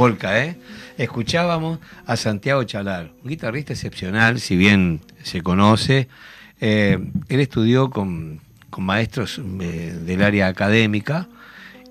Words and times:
Polka, 0.00 0.42
¿eh? 0.42 0.56
Escuchábamos 0.96 1.78
a 2.06 2.16
Santiago 2.16 2.64
Chalar, 2.64 3.10
un 3.22 3.28
guitarrista 3.28 3.74
excepcional, 3.74 4.40
si 4.40 4.56
bien 4.56 5.02
se 5.22 5.42
conoce. 5.42 6.08
Eh, 6.58 6.98
él 7.28 7.40
estudió 7.40 7.90
con, 7.90 8.40
maestros 8.78 9.38
eh, 9.60 9.94
del 10.02 10.22
área 10.22 10.46
académica 10.46 11.28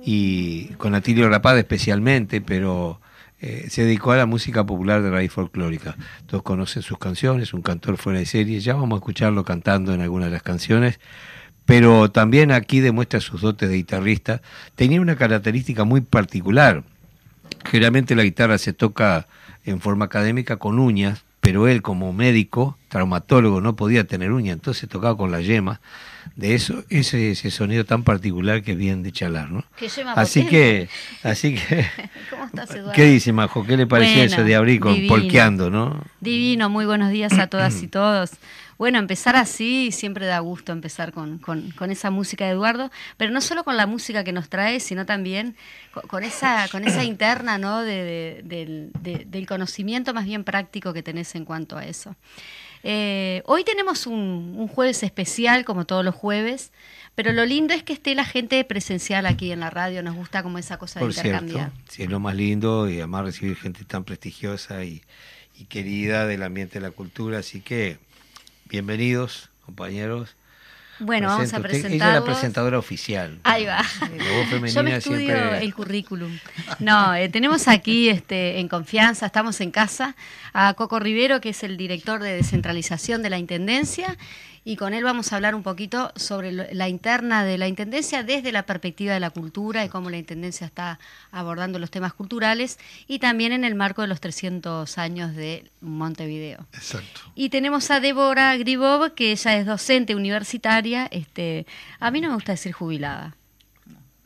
y 0.04 0.70
con 0.80 0.96
Atilio 0.96 1.30
Rapaz 1.30 1.56
especialmente, 1.58 2.42
pero 2.42 3.00
eh, 3.42 3.68
se 3.70 3.84
dedicó 3.84 4.14
a 4.14 4.18
la 4.18 4.26
música 4.26 4.66
popular 4.66 5.04
de 5.04 5.12
raíz 5.12 5.32
folclórica. 5.32 5.96
Todos 6.26 6.42
conocen 6.42 6.82
sus 6.82 6.98
canciones, 6.98 7.54
un 7.54 7.62
cantor 7.62 7.98
fuera 7.98 8.18
de 8.18 8.26
serie, 8.26 8.60
ya 8.60 8.74
vamos 8.74 8.94
a 8.94 9.02
escucharlo 9.02 9.46
cantando 9.46 9.94
en 9.94 10.02
algunas 10.02 10.30
de 10.30 10.34
las 10.34 10.42
canciones 10.42 11.00
pero 11.66 12.10
también 12.10 12.52
aquí 12.52 12.80
demuestra 12.80 13.20
sus 13.20 13.42
dotes 13.42 13.70
de 13.70 13.76
guitarrista. 13.76 14.42
Tenía 14.74 15.00
una 15.02 15.16
característica 15.16 15.84
muy 15.84 16.02
particular. 16.02 16.84
Generalmente 17.66 18.16
la 18.16 18.24
guitarra 18.24 18.58
se 18.58 18.74
toca 18.74 19.28
en 19.66 19.82
forma 19.82 20.06
académica 20.06 20.58
con 20.58 20.80
uñas, 20.80 21.24
pero 21.42 21.68
él 21.68 21.82
como 21.82 22.14
médico, 22.14 22.78
traumatólogo, 22.90 23.62
no 23.62 23.76
podía 23.76 24.04
tener 24.04 24.32
uñas, 24.32 24.54
entonces 24.54 24.90
tocaba 24.90 25.16
con 25.18 25.32
la 25.32 25.42
yema. 25.42 25.80
De 26.36 26.54
eso, 26.54 26.84
ese, 26.90 27.32
ese 27.32 27.50
sonido 27.50 27.86
tan 27.86 28.04
particular 28.04 28.62
que 28.62 28.76
viene 28.76 29.04
de 29.04 29.12
chalar, 29.12 29.50
¿no? 29.50 29.64
así 30.16 30.46
que, 30.46 30.90
así 31.24 31.56
que, 31.56 31.86
¿Cómo 32.30 32.46
estás, 32.46 32.70
Eduardo? 32.72 32.92
¿qué 32.94 33.06
dice 33.06 33.34
Majo? 33.34 33.66
¿Qué 33.66 33.78
le 33.78 33.88
pareció 33.88 34.24
eso 34.24 34.44
de 34.44 34.56
abrir 34.56 34.80
con 34.80 35.08
polqueando, 35.08 35.70
no? 35.70 36.02
Divino, 36.20 36.70
muy 36.70 36.86
buenos 36.86 37.10
días 37.12 37.34
a 37.34 37.48
todas 37.48 37.82
y 37.82 37.88
todos. 37.88 38.32
Bueno, 38.80 38.98
empezar 38.98 39.36
así 39.36 39.92
siempre 39.92 40.26
da 40.26 40.40
gusto 40.40 40.72
empezar 40.72 41.12
con, 41.12 41.42
esa 41.90 42.12
música 42.12 42.46
de 42.46 42.52
Eduardo, 42.52 42.90
pero 43.18 43.30
no 43.30 43.42
solo 43.42 43.66
con 43.66 43.76
la 43.76 43.86
música 43.86 44.24
que 44.24 44.32
nos 44.32 44.48
trae, 44.48 44.80
sino 44.80 45.06
también 45.06 45.58
con, 46.08 46.24
esa, 46.24 46.66
con 46.70 46.86
esa 46.88 47.04
interna 47.04 47.58
¿no? 47.58 47.82
del, 47.82 49.46
conocimiento 49.50 50.14
más 50.14 50.24
bien 50.24 50.46
práctico 50.46 50.94
que 50.94 51.04
tenés 51.04 51.36
en 51.36 51.44
cuanto 51.44 51.76
a 51.78 51.86
eso. 51.86 52.16
Eh, 52.84 53.44
hoy 53.48 53.66
tenemos 53.66 54.08
un, 54.08 54.70
jueves 54.70 55.04
especial, 55.04 55.66
como 55.66 55.84
todos 55.84 56.06
los 56.06 56.16
jueves, 56.16 56.72
pero 57.16 57.34
lo 57.34 57.46
lindo 57.46 57.74
es 57.74 57.84
que 57.84 57.92
esté 57.92 58.16
la 58.16 58.24
gente 58.24 58.64
presencial 58.64 59.26
aquí 59.26 59.52
en 59.52 59.60
la 59.60 59.70
radio, 59.70 60.02
nos 60.04 60.16
gusta 60.16 60.42
como 60.42 60.58
esa 60.58 60.78
cosa 60.78 61.02
de 61.02 61.08
intercambiar. 61.08 61.74
sí, 61.90 62.04
es 62.04 62.10
lo 62.10 62.22
más 62.22 62.34
lindo 62.34 62.90
y 62.90 63.00
además 63.00 63.26
recibir 63.26 63.58
gente 63.58 63.84
tan 63.84 64.06
prestigiosa 64.06 64.86
y, 64.86 65.02
y 65.58 65.66
querida 65.66 66.26
del 66.28 66.44
ambiente 66.44 66.80
de 66.80 66.88
la 66.88 66.92
cultura, 66.92 67.40
así 67.40 67.60
que 67.60 68.00
Bienvenidos, 68.70 69.50
compañeros. 69.66 70.36
Bueno, 71.00 71.28
vamos 71.30 71.52
a 71.56 71.60
presentar. 71.60 71.92
Ella 71.92 72.08
es 72.10 72.14
la 72.14 72.24
presentadora 72.24 72.78
oficial. 72.78 73.40
Ahí 73.44 73.66
va. 73.66 73.82
Yo 74.68 74.84
me 74.84 74.96
estudio 74.96 75.56
el 75.56 75.74
currículum. 75.74 76.38
No, 76.78 77.16
eh, 77.16 77.30
tenemos 77.30 77.68
aquí 77.68 78.10
este, 78.10 78.60
en 78.60 78.68
confianza, 78.68 79.26
estamos 79.26 79.60
en 79.62 79.72
casa, 79.72 80.16
a 80.54 80.76
Coco 80.76 81.00
Rivero, 81.00 81.42
que 81.42 81.50
es 81.50 81.64
el 81.64 81.78
director 81.78 82.22
de 82.22 82.36
descentralización 82.36 83.24
de 83.24 83.32
la 83.32 83.40
Intendencia, 83.40 84.18
y 84.70 84.76
con 84.76 84.94
él 84.94 85.04
vamos 85.04 85.34
a 85.34 85.36
hablar 85.36 85.56
un 85.56 85.64
poquito 85.64 86.14
sobre 86.16 86.52
la 86.52 86.88
interna 86.88 87.44
de 87.44 87.58
la 87.58 87.68
Intendencia 87.68 88.22
desde 88.22 88.52
la 88.52 88.68
perspectiva 88.68 89.16
de 89.16 89.20
la 89.20 89.32
cultura 89.32 89.84
y 89.84 89.90
cómo 89.90 90.12
la 90.12 90.18
Intendencia 90.18 90.68
está 90.68 91.00
abordando 91.32 91.80
los 91.80 91.90
temas 91.90 92.14
culturales 92.14 92.78
y 93.08 93.18
también 93.18 93.52
en 93.52 93.64
el 93.64 93.74
marco 93.74 94.04
de 94.04 94.10
los 94.10 94.22
300 94.22 94.96
años 95.00 95.36
de 95.36 95.72
Montevideo. 95.82 96.68
Exacto. 96.74 97.22
Y 97.34 97.50
tenemos 97.50 97.90
a 97.90 98.00
Débora 98.00 98.56
Gribov, 98.58 99.16
que 99.16 99.32
ella 99.32 99.58
es 99.58 99.66
docente 99.66 100.14
universitaria, 100.14 101.08
este, 101.10 101.66
a 102.00 102.12
mí 102.12 102.22
no 102.22 102.28
me 102.28 102.36
gusta 102.36 102.52
decir 102.52 102.72
jubilada. 102.72 103.39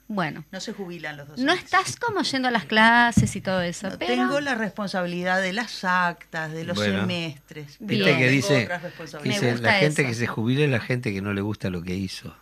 Bueno. 0.08 0.44
No 0.52 0.60
se 0.60 0.74
jubilan 0.74 1.18
los 1.18 1.28
docentes. 1.28 1.46
No 1.46 1.54
estás 1.54 1.96
como 1.96 2.22
yendo 2.22 2.48
a 2.48 2.52
las 2.52 2.66
clases 2.66 3.36
y 3.36 3.42
todo 3.42 3.62
eso. 3.62 3.98
Tengo 3.98 4.40
la 4.42 4.56
responsabilidad 4.56 5.42
de 5.42 5.54
las 5.54 5.84
actas, 5.84 6.52
de 6.52 6.66
los 6.66 6.78
semestres. 6.78 7.78
Viste 7.80 8.18
que 8.18 8.30
dice, 8.30 8.70
la 9.62 9.74
gente 9.74 10.06
que 10.06 10.14
se 10.14 10.28
jubile 10.28 10.66
es 10.66 10.72
la 10.72 10.80
gente 10.80 11.14
que 11.14 11.22
no 11.22 11.34
le 11.34 11.42
gusta 11.42 11.70
lo 11.70 11.82
que 11.82 11.96
hizo. 11.96 12.36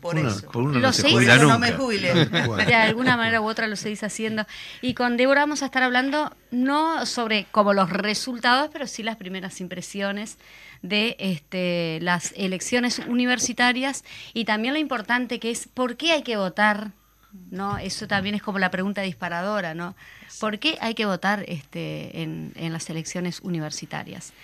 por 0.00 0.18
eso. 0.18 0.50
Por 0.50 0.62
uno 0.62 0.78
no 0.78 0.92
se 0.92 1.10
jubila 1.10 1.36
nunca. 1.36 1.54
No 1.54 1.58
me 1.58 1.72
jubile. 1.72 2.12
De 2.66 2.74
alguna 2.74 3.16
manera 3.16 3.40
u 3.40 3.48
otra 3.48 3.66
lo 3.66 3.76
seguís 3.76 4.02
haciendo. 4.02 4.46
Y 4.82 4.94
con 4.94 5.16
Débora 5.16 5.40
vamos 5.40 5.62
a 5.62 5.66
estar 5.66 5.82
hablando 5.82 6.36
no 6.50 7.06
sobre 7.06 7.46
como 7.50 7.72
los 7.72 7.90
resultados, 7.90 8.70
pero 8.72 8.86
sí 8.86 9.02
las 9.02 9.16
primeras 9.16 9.60
impresiones 9.60 10.38
de 10.84 11.16
este, 11.18 11.98
las 12.02 12.34
elecciones 12.36 12.98
universitarias 13.08 14.04
y 14.34 14.44
también 14.44 14.74
lo 14.74 14.80
importante 14.80 15.40
que 15.40 15.50
es 15.50 15.66
por 15.66 15.96
qué 15.96 16.12
hay 16.12 16.22
que 16.22 16.36
votar, 16.36 16.90
¿no? 17.50 17.78
Eso 17.78 18.06
también 18.06 18.34
es 18.34 18.42
como 18.42 18.58
la 18.58 18.70
pregunta 18.70 19.00
disparadora, 19.00 19.72
¿no? 19.72 19.96
¿Por 20.40 20.58
qué 20.58 20.76
hay 20.82 20.94
que 20.94 21.06
votar 21.06 21.42
este, 21.48 22.20
en, 22.20 22.52
en 22.56 22.74
las 22.74 22.90
elecciones 22.90 23.40
universitarias? 23.40 24.34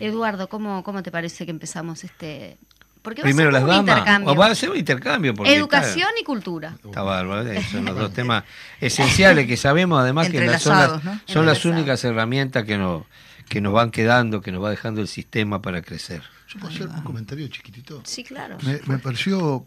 Eduardo, 0.00 0.48
¿cómo, 0.48 0.82
¿cómo 0.84 1.02
te 1.02 1.10
parece 1.10 1.44
que 1.44 1.50
empezamos 1.50 2.02
este, 2.02 2.56
porque 3.02 3.20
Primero 3.20 3.50
las 3.50 3.66
damas. 3.66 4.22
O 4.24 4.34
va 4.34 4.46
a 4.46 4.54
ser 4.54 4.70
un 4.70 4.78
intercambio. 4.78 5.34
Educación 5.44 6.08
y 6.18 6.24
cultura. 6.24 6.78
Está 6.82 7.02
bárbaro. 7.02 7.46
son 7.70 7.84
los 7.84 7.94
dos 7.94 8.12
temas 8.14 8.44
esenciales 8.80 9.46
que 9.46 9.58
sabemos, 9.58 10.00
además, 10.00 10.30
que 10.30 10.58
son 10.58 10.78
las, 10.78 11.20
son 11.26 11.44
las 11.44 11.62
únicas 11.66 12.02
herramientas 12.04 12.64
que 12.64 12.78
nos, 12.78 13.02
que 13.48 13.60
nos 13.60 13.72
van 13.72 13.90
quedando, 13.90 14.40
que 14.40 14.52
nos 14.52 14.62
va 14.62 14.70
dejando 14.70 15.00
el 15.00 15.08
sistema 15.08 15.62
para 15.62 15.82
crecer. 15.82 16.22
¿Yo 16.48 16.60
puedo 16.60 16.74
hacer 16.74 16.88
un 16.88 17.02
comentario 17.02 17.48
chiquitito? 17.48 18.02
Sí, 18.04 18.24
claro. 18.24 18.58
Me, 18.86 18.98
pareció 18.98 19.66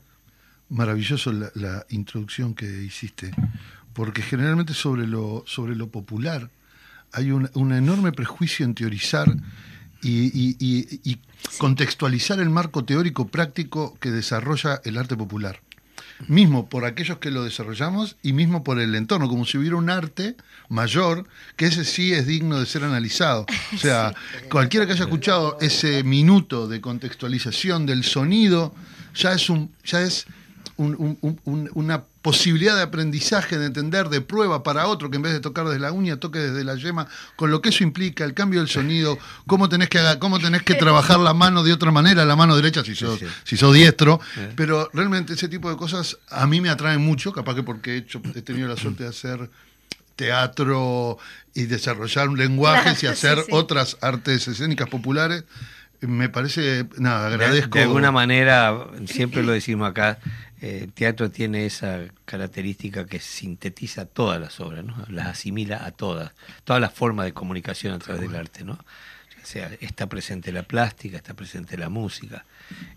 maravilloso 0.70 1.32
la, 1.32 1.52
la, 1.56 1.86
introducción 1.90 2.54
que 2.54 2.66
hiciste, 2.66 3.32
porque 3.94 4.22
generalmente 4.22 4.74
sobre 4.74 5.08
lo, 5.08 5.44
sobre 5.48 5.76
lo 5.76 5.90
popular 5.90 6.50
hay 7.14 7.32
un, 7.32 7.50
un 7.54 7.74
enorme 7.74 8.12
prejuicio 8.12 8.66
en 8.66 8.76
teorizar 8.76 9.34
y, 10.04 11.20
contextualizar 11.58 12.40
el 12.40 12.50
marco 12.50 12.84
teórico 12.86 13.28
práctico 13.28 13.98
que 14.00 14.12
desarrolla 14.12 14.82
el 14.84 14.98
arte 14.98 15.16
popular. 15.16 15.62
Mismo 16.28 16.68
por 16.68 16.86
aquellos 16.86 17.20
que 17.20 17.30
lo 17.30 17.44
desarrollamos 17.44 18.18
y 18.24 18.34
mismo 18.34 18.64
por 18.64 18.80
el 18.80 18.96
entorno, 18.96 19.30
como 19.30 19.46
si 19.46 19.58
hubiera 19.58 19.76
un 19.76 19.90
arte 19.90 20.36
mayor, 20.70 21.28
que 21.56 21.68
ese 21.68 21.86
sí 21.86 22.14
es 22.14 22.26
digno 22.26 22.60
de 22.60 22.66
ser 22.66 22.84
analizado. 22.84 23.46
O 23.74 23.78
sea, 23.78 24.14
cualquiera 24.50 24.86
que 24.86 24.94
haya 24.94 25.04
escuchado 25.04 25.58
ese 25.62 26.04
minuto 26.04 26.68
de 26.68 26.82
contextualización 26.82 27.86
del 27.86 28.04
sonido, 28.04 28.74
ya 29.14 29.34
es 29.34 29.50
un, 29.50 29.72
ya 29.84 30.02
es 30.02 30.26
una 30.78 32.04
posibilidad 32.22 32.76
de 32.76 32.84
aprendizaje, 32.84 33.58
de 33.58 33.66
entender, 33.66 34.10
de 34.10 34.22
prueba 34.22 34.64
para 34.64 34.88
otro, 34.88 35.10
que 35.10 35.16
en 35.16 35.24
vez 35.24 35.34
de 35.34 35.40
tocar 35.40 35.66
desde 35.66 35.80
la 35.80 35.92
uña, 35.92 36.18
toque 36.18 36.40
desde 36.40 36.64
la 36.64 36.76
yema, 36.76 37.08
con 37.36 37.52
lo 37.52 37.62
que 37.62 37.70
eso 37.70 37.84
implica, 37.84 38.24
el 38.24 38.34
cambio 38.34 38.60
del 38.60 38.70
sonido, 38.70 39.18
cómo 39.48 39.70
tenés 39.70 39.90
que, 39.90 40.00
cómo 40.20 40.40
tenés 40.40 40.64
que 40.64 40.76
trabajar 40.76 41.20
la 41.20 41.34
mano 41.34 41.64
de 41.64 41.74
otra 41.74 41.92
manera, 41.92 42.26
la 42.26 42.36
mano 42.36 42.56
derecha 42.56 42.84
si 42.84 42.96
sos, 42.96 43.20
si 43.44 43.58
sos 43.58 43.74
diestro, 43.74 44.20
pero 44.56 44.90
realmente 44.94 45.34
ese 45.34 45.48
tipo 45.48 45.70
de 45.70 45.78
cosas 45.78 46.18
a 46.30 46.46
mí 46.46 46.62
me 46.62 46.70
atraen 46.70 47.02
mucho, 47.02 47.32
capaz 47.32 47.56
que 47.56 47.64
porque 47.64 47.94
he, 47.94 47.98
hecho, 47.98 48.22
he 48.36 48.42
tenido 48.42 48.68
la 48.68 48.78
suerte 48.78 49.04
de 49.04 49.10
hacer 49.10 49.50
teatro 50.16 51.18
y 51.54 51.64
desarrollar 51.64 52.30
un 52.30 52.38
lenguaje 52.38 52.94
y 53.02 53.06
hacer 53.08 53.44
otras 53.52 53.98
artes 54.02 54.48
escénicas 54.48 54.90
populares 54.90 55.44
me 56.02 56.30
parece, 56.30 56.86
nada, 56.98 57.28
agradezco. 57.28 57.78
De, 57.78 57.84
alguna 57.84 58.12
manera, 58.12 58.88
siempre 59.06 59.44
lo 59.44 59.52
decimos 59.52 59.90
acá, 59.90 60.20
el 60.60 60.84
eh, 60.84 60.90
teatro 60.94 61.30
tiene 61.30 61.66
esa 61.66 62.06
característica 62.26 63.06
que 63.06 63.20
sintetiza 63.20 64.06
todas 64.06 64.42
las 64.42 64.60
obras, 64.60 64.84
¿no? 64.84 64.96
las 65.10 65.28
asimila 65.28 65.86
a 65.86 65.92
todas, 65.92 66.32
todas 66.64 66.82
las 66.82 66.94
formas 66.94 67.26
de 67.26 67.34
comunicación 67.34 67.94
a 67.94 68.00
través 68.00 68.22
del 68.22 68.36
arte. 68.36 68.64
¿no? 68.64 68.80
O 69.48 69.50
sea, 69.50 69.72
está 69.80 70.08
presente 70.08 70.52
la 70.52 70.64
plástica, 70.64 71.16
está 71.16 71.34
presente 71.34 71.78
la 71.78 71.88
música, 71.88 72.44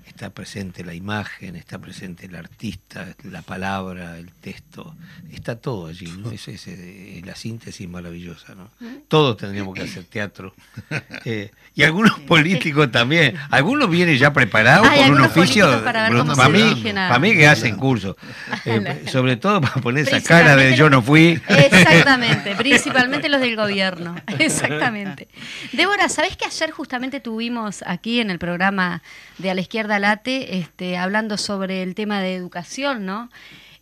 está 0.05 0.31
presente 0.31 0.82
la 0.82 0.94
imagen, 0.94 1.55
está 1.55 1.79
presente 1.79 2.26
el 2.26 2.35
artista, 2.35 3.14
la 3.23 3.43
palabra, 3.43 4.19
el 4.19 4.32
texto, 4.32 4.97
está 5.32 5.55
todo 5.55 5.87
allí, 5.87 6.11
¿no? 6.19 6.32
Es, 6.32 6.49
es, 6.49 6.67
eh, 6.67 7.23
la 7.25 7.37
síntesis 7.37 7.88
maravillosa, 7.88 8.56
¿no? 8.56 8.69
Todos 9.06 9.37
tendríamos 9.37 9.75
que 9.75 9.82
hacer 9.82 10.05
teatro. 10.05 10.52
Eh, 11.26 11.50
y 11.75 11.82
algunos 11.82 12.19
políticos 12.20 12.91
también. 12.91 13.37
Algunos 13.50 13.91
vienen 13.91 14.17
ya 14.17 14.32
preparados 14.32 14.88
con 14.88 15.11
un 15.12 15.20
oficio. 15.20 15.85
Para, 15.85 16.08
mí, 16.49 16.82
para 16.82 17.19
mí 17.19 17.35
que 17.35 17.46
hacen 17.46 17.76
curso. 17.76 18.17
Eh, 18.64 19.05
sobre 19.11 19.37
todo 19.37 19.61
para 19.61 19.75
poner 19.76 20.06
esa 20.06 20.20
cara 20.23 20.55
de 20.56 20.76
yo 20.76 20.91
no 20.91 21.03
fui. 21.03 21.41
Exactamente, 21.49 22.55
principalmente 22.56 23.29
los 23.29 23.41
del 23.41 23.56
gobierno. 23.56 24.17
Exactamente. 24.38 25.29
Débora, 25.73 26.08
¿sabés 26.08 26.37
que 26.40 26.46
ayer 26.46 26.70
justamente 26.70 27.20
tuvimos 27.20 27.84
aquí 27.87 28.20
en 28.20 28.31
el 28.31 28.38
programa 28.38 29.02
de 29.37 29.50
A 29.50 29.54
la 29.54 29.60
Izquierda 29.60 29.98
Late 29.98 30.58
este, 30.58 30.96
hablando 30.96 31.37
sobre 31.37 31.82
el 31.82 31.94
tema 31.94 32.20
de 32.20 32.34
educación, 32.34 33.04
¿no? 33.04 33.28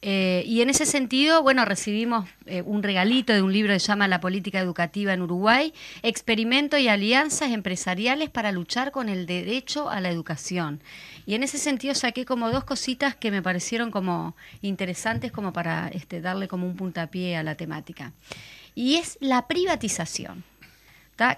Eh, 0.03 0.45
y 0.47 0.61
en 0.61 0.71
ese 0.71 0.87
sentido, 0.87 1.43
bueno, 1.43 1.65
recibimos 1.65 2.29
eh, 2.47 2.63
un 2.63 2.83
regalito 2.83 3.33
de 3.33 3.43
un 3.43 3.53
libro 3.53 3.73
que 3.73 3.81
se 3.81 3.87
llama 3.87 4.09
La 4.09 4.21
política 4.21 4.61
educativa 4.61 5.13
en 5.13 5.23
Uruguay, 5.23 5.73
experimento 6.03 6.79
y 6.79 6.89
alianzas 6.89 7.51
empresariales 7.51 8.31
para 8.31 8.53
luchar 8.53 8.91
con 8.91 9.09
el 9.09 9.27
derecho 9.27 9.89
a 9.89 10.01
la 10.01 10.11
educación. 10.11 10.81
Y 11.27 11.35
en 11.35 11.45
ese 11.45 11.59
sentido 11.59 11.95
saqué 11.95 12.25
como 12.25 12.51
dos 12.51 12.65
cositas 12.65 13.15
que 13.15 13.31
me 13.31 13.43
parecieron 13.43 13.91
como 13.91 14.37
interesantes 14.63 15.31
como 15.31 15.53
para 15.53 15.89
este, 15.89 16.21
darle 16.21 16.49
como 16.49 16.67
un 16.67 16.77
puntapié 16.77 17.37
a 17.37 17.43
la 17.43 17.57
temática. 17.57 18.13
Y 18.75 18.97
es 18.97 19.17
la 19.21 19.47
privatización 19.49 20.45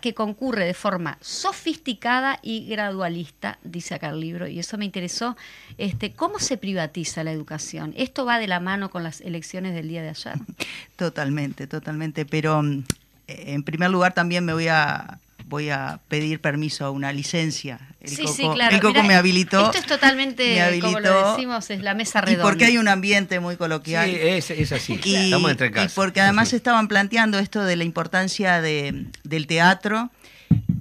que 0.00 0.12
concurre 0.14 0.66
de 0.66 0.74
forma 0.74 1.16
sofisticada 1.22 2.38
y 2.42 2.66
gradualista, 2.66 3.58
dice 3.62 3.94
acá 3.94 4.10
el 4.10 4.20
libro, 4.20 4.46
y 4.46 4.58
eso 4.58 4.76
me 4.76 4.84
interesó. 4.84 5.36
Este, 5.78 6.12
¿Cómo 6.12 6.38
se 6.38 6.58
privatiza 6.58 7.24
la 7.24 7.32
educación? 7.32 7.94
¿Esto 7.96 8.26
va 8.26 8.38
de 8.38 8.46
la 8.46 8.60
mano 8.60 8.90
con 8.90 9.02
las 9.02 9.22
elecciones 9.22 9.74
del 9.74 9.88
día 9.88 10.02
de 10.02 10.10
ayer? 10.10 10.34
Totalmente, 10.96 11.66
totalmente. 11.66 12.26
Pero 12.26 12.62
mm, 12.62 12.84
en 13.26 13.62
primer 13.62 13.90
lugar 13.90 14.12
también 14.12 14.44
me 14.44 14.52
voy 14.52 14.68
a 14.68 15.18
voy 15.50 15.68
a 15.68 16.00
pedir 16.08 16.40
permiso 16.40 16.86
a 16.86 16.90
una 16.90 17.12
licencia. 17.12 17.80
El 18.00 18.10
sí, 18.10 18.26
sí, 18.28 18.48
claro. 18.54 18.74
El 18.74 18.80
Coco 18.80 19.02
me 19.02 19.14
habilitó. 19.14 19.66
Esto 19.66 19.78
es 19.78 19.86
totalmente, 19.86 20.78
como 20.80 21.00
lo 21.00 21.32
decimos, 21.32 21.68
es 21.70 21.82
la 21.82 21.92
mesa 21.92 22.22
redonda. 22.22 22.44
Y 22.44 22.46
porque 22.48 22.64
hay 22.66 22.78
un 22.78 22.88
ambiente 22.88 23.40
muy 23.40 23.56
coloquial. 23.56 24.08
Sí, 24.08 24.54
es, 24.56 24.72
así. 24.72 24.98
Y, 25.04 25.16
Estamos 25.16 25.50
entre 25.50 25.68
Y 25.68 25.88
porque 25.94 26.20
además 26.20 26.52
estaban 26.52 26.88
planteando 26.88 27.38
esto 27.38 27.62
de 27.64 27.76
la 27.76 27.84
importancia 27.84 28.62
de, 28.62 29.06
del 29.24 29.46
teatro 29.48 30.10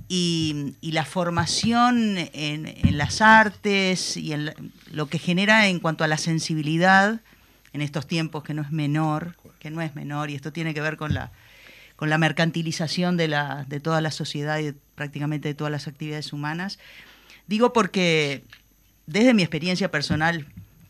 y, 0.07 0.75
la 0.81 1.03
formación 1.03 2.17
en, 2.17 2.67
en, 2.67 2.97
las 2.97 3.21
artes 3.21 4.15
y 4.15 4.33
en 4.33 4.53
lo 4.91 5.07
que 5.07 5.17
genera 5.17 5.67
en 5.67 5.79
cuanto 5.79 6.03
a 6.03 6.07
la 6.07 6.17
sensibilidad 6.17 7.19
en 7.73 7.81
estos 7.81 8.07
tiempos 8.07 8.43
que 8.43 8.53
no 8.53 8.61
es 8.61 8.71
menor, 8.71 9.35
que 9.59 9.71
no 9.71 9.81
es 9.81 9.95
menor, 9.95 10.29
y 10.29 10.35
esto 10.35 10.53
tiene 10.53 10.73
que 10.73 10.81
ver 10.81 10.95
con 10.95 11.13
la 11.13 11.31
con 11.99 12.09
la 12.09 12.17
mercantilización 12.17 13.17
de, 13.17 13.27
la, 13.27 13.65
de 13.67 13.81
toda 13.81 13.99
la 13.99 14.11
sociedad 14.11 14.57
y 14.59 14.71
prácticamente 14.95 15.49
de 15.49 15.53
todas 15.53 15.69
las 15.69 15.85
actividades 15.85 16.31
humanas. 16.31 16.79
Digo 17.45 17.73
porque 17.73 18.45
desde 19.05 19.33
mi 19.33 19.41
experiencia 19.41 19.91
personal 19.91 20.47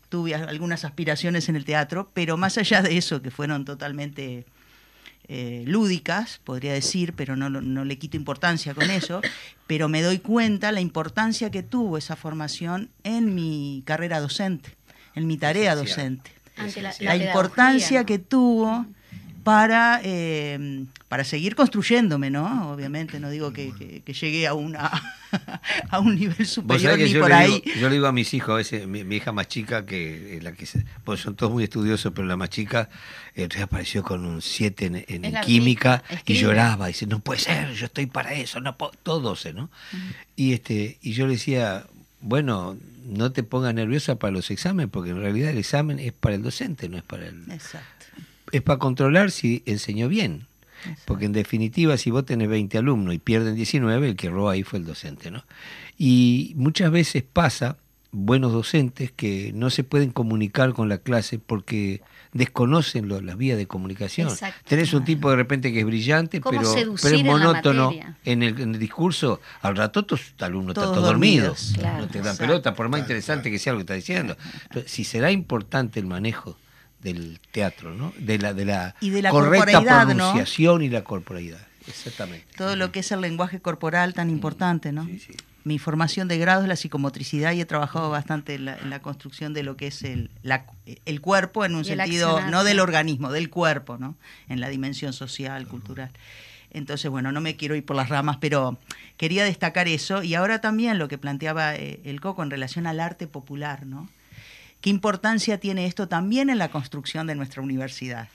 tuve 0.08 0.36
algunas 0.36 0.84
aspiraciones 0.84 1.48
en 1.48 1.56
el 1.56 1.64
teatro, 1.64 2.12
pero 2.14 2.36
más 2.36 2.58
allá 2.58 2.80
de 2.80 2.96
eso, 2.96 3.22
que 3.22 3.32
fueron 3.32 3.64
totalmente 3.64 4.46
eh, 5.26 5.64
lúdicas, 5.66 6.40
podría 6.44 6.74
decir, 6.74 7.12
pero 7.14 7.34
no, 7.34 7.50
no, 7.50 7.84
le 7.84 7.98
quito 7.98 8.16
importancia 8.16 8.72
con 8.72 8.88
eso, 8.88 9.20
pero 9.66 9.88
me 9.88 10.02
doy 10.02 10.20
cuenta 10.20 10.70
la 10.70 10.80
importancia 10.80 11.50
que 11.50 11.64
tuvo 11.64 11.98
esa 11.98 12.14
formación 12.14 12.88
en 13.02 13.34
mi 13.34 13.82
carrera 13.84 14.20
docente, 14.20 14.76
en 15.16 15.26
mi 15.26 15.38
tarea 15.38 15.74
docente. 15.74 16.30
La, 17.00 17.16
importancia 17.16 18.04
que 18.06 18.20
tuvo 18.20 18.86
para, 19.42 20.00
eh, 20.04 20.84
para 21.08 21.24
seguir 21.24 21.54
construyéndome, 21.54 22.30
¿no? 22.30 22.70
Obviamente, 22.72 23.18
no 23.20 23.30
digo 23.30 23.52
que, 23.52 24.02
llegue 24.06 24.46
a, 24.46 24.54
una, 24.54 24.90
a 25.90 25.98
un 26.00 26.16
nivel 26.16 26.46
superior 26.46 26.98
ni 26.98 27.14
por 27.14 27.32
ahí. 27.32 27.62
yo 27.78 27.88
le 27.88 27.94
digo 27.94 28.06
a 28.06 28.12
mis 28.12 28.32
hijos, 28.34 28.50
a 28.50 28.56
veces, 28.56 28.86
mi, 28.86 29.00
hija 29.16 29.32
más 29.32 29.48
chica, 29.48 29.86
que 29.86 30.38
la 30.42 30.52
que 30.52 30.66
pues 31.04 31.20
son 31.20 31.36
todos 31.36 31.52
muy 31.52 31.64
estudiosos, 31.64 32.12
pero 32.14 32.26
la 32.26 32.36
más 32.36 32.50
chica 32.50 32.88
eh, 33.34 33.48
apareció 33.62 34.02
con 34.02 34.24
un 34.24 34.42
7 34.42 35.06
en, 35.08 35.34
química 35.40 36.02
y 36.26 36.34
lloraba, 36.34 36.88
y 36.88 36.92
dice, 36.92 37.06
no 37.06 37.20
puede 37.20 37.40
ser, 37.40 37.72
yo 37.72 37.86
estoy 37.86 38.06
para 38.06 38.34
eso, 38.34 38.60
no 38.60 38.76
puedo, 38.76 38.92
todo 39.02 39.20
12, 39.20 39.54
¿no? 39.54 39.70
Y, 40.36 40.52
este, 40.52 40.98
y 41.02 41.12
yo 41.12 41.26
le 41.26 41.34
decía, 41.34 41.86
bueno, 42.20 42.76
no 43.04 43.32
te 43.32 43.42
pongas 43.42 43.74
nerviosa 43.74 44.16
para 44.16 44.32
los 44.32 44.50
exámenes, 44.50 44.90
porque 44.92 45.10
en 45.10 45.20
realidad 45.20 45.50
el 45.50 45.58
examen 45.58 45.98
es 45.98 46.12
para 46.12 46.34
el 46.34 46.42
docente, 46.42 46.88
no 46.88 46.98
es 46.98 47.02
para 47.02 47.26
el... 47.26 47.50
Exacto 47.50 47.99
es 48.52 48.62
para 48.62 48.78
controlar 48.78 49.30
si 49.30 49.62
enseñó 49.66 50.08
bien. 50.08 50.46
Porque 51.04 51.26
en 51.26 51.32
definitiva, 51.32 51.96
si 51.96 52.10
vos 52.10 52.24
tenés 52.24 52.48
20 52.48 52.78
alumnos 52.78 53.14
y 53.14 53.18
pierden 53.18 53.54
19, 53.54 54.08
el 54.08 54.16
que 54.16 54.28
erró 54.28 54.48
ahí 54.48 54.62
fue 54.62 54.78
el 54.78 54.86
docente. 54.86 55.30
¿no? 55.30 55.44
Y 55.98 56.54
muchas 56.56 56.90
veces 56.90 57.22
pasa, 57.22 57.76
buenos 58.12 58.52
docentes, 58.52 59.12
que 59.12 59.52
no 59.54 59.70
se 59.70 59.84
pueden 59.84 60.10
comunicar 60.10 60.72
con 60.72 60.88
la 60.88 60.98
clase 60.98 61.38
porque 61.38 62.00
desconocen 62.32 63.08
las 63.26 63.36
vías 63.36 63.58
de 63.58 63.66
comunicación. 63.66 64.30
Tenés 64.66 64.94
un 64.94 65.04
tipo 65.04 65.30
de 65.30 65.36
repente 65.36 65.72
que 65.72 65.80
es 65.80 65.86
brillante, 65.86 66.40
pero, 66.40 66.72
pero 67.02 67.16
es 67.16 67.24
monótono 67.24 67.92
en, 68.24 68.42
el, 68.42 68.78
discurso. 68.78 69.40
Al 69.62 69.76
rato 69.76 70.04
tu 70.04 70.18
alumno 70.38 70.72
está 70.72 70.84
todo 70.84 71.02
dormido. 71.02 71.54
no 71.98 72.08
te 72.08 72.22
dan 72.22 72.36
pelota, 72.36 72.74
por 72.74 72.88
más 72.88 73.00
interesante 73.00 73.50
que 73.50 73.58
sea 73.58 73.72
lo 73.72 73.78
que 73.78 73.82
está 73.82 73.94
diciendo. 73.94 74.36
si 74.86 75.04
será 75.04 75.30
importante 75.30 76.00
el 76.00 76.06
manejo 76.06 76.56
del 77.02 77.40
teatro, 77.50 77.94
¿no? 77.94 78.12
De 78.18 78.38
la, 78.38 78.54
de 78.54 78.64
la, 78.64 78.94
correcta 79.30 79.80
pronunciación 80.04 80.82
y 80.82 80.88
la 80.88 81.02
corporalidad. 81.02 81.60
Exactamente. 81.86 82.46
Todo 82.56 82.76
lo 82.76 82.92
que 82.92 83.00
es 83.00 83.10
el 83.12 83.20
lenguaje 83.20 83.60
corporal 83.60 84.14
tan 84.14 84.30
importante, 84.30 84.92
¿no? 84.92 85.06
Sí, 85.06 85.18
sí. 85.18 85.32
mi 85.64 85.78
formación 85.78 86.28
de 86.28 86.38
grado 86.38 86.62
es 86.62 86.68
la 86.68 86.76
psicomotricidad 86.76 87.52
y 87.52 87.60
he 87.60 87.64
trabajado 87.64 88.10
bastante 88.10 88.54
en 88.54 88.66
la, 88.66 89.02
construcción 89.02 89.54
de 89.54 89.62
lo 89.62 89.76
que 89.76 89.88
es 89.88 90.02
el, 90.02 90.30
el 91.06 91.20
cuerpo 91.20 91.64
en 91.64 91.74
un 91.74 91.84
sentido, 91.84 92.40
no 92.50 92.64
del 92.64 92.80
organismo, 92.80 93.32
del 93.32 93.50
cuerpo, 93.50 93.96
¿no? 93.96 94.16
En 94.48 94.60
la 94.60 94.68
dimensión 94.68 95.12
social, 95.12 95.66
cultural. 95.66 96.10
Entonces, 96.72 97.10
bueno, 97.10 97.32
no 97.32 97.40
me 97.40 97.56
quiero 97.56 97.74
ir 97.74 97.84
por 97.84 97.96
las 97.96 98.08
ramas, 98.08 98.36
pero 98.40 98.78
quería 99.16 99.44
destacar 99.44 99.88
eso. 99.88 100.22
Y 100.22 100.34
ahora 100.34 100.60
también 100.60 100.98
lo 100.98 101.08
que 101.08 101.18
planteaba 101.18 101.74
eh, 101.74 102.00
el 102.04 102.20
Coco 102.20 102.42
en 102.42 102.50
relación 102.50 102.86
al 102.86 103.00
arte 103.00 103.26
popular, 103.26 103.86
¿no? 103.86 104.08
¿Qué 104.80 104.90
importancia 104.90 105.58
tiene 105.58 105.86
esto 105.86 106.08
también 106.08 106.50
en 106.50 106.58
la 106.58 106.70
construcción 106.70 107.26
de 107.26 107.34
nuestra 107.34 107.62
universidad? 107.62 108.28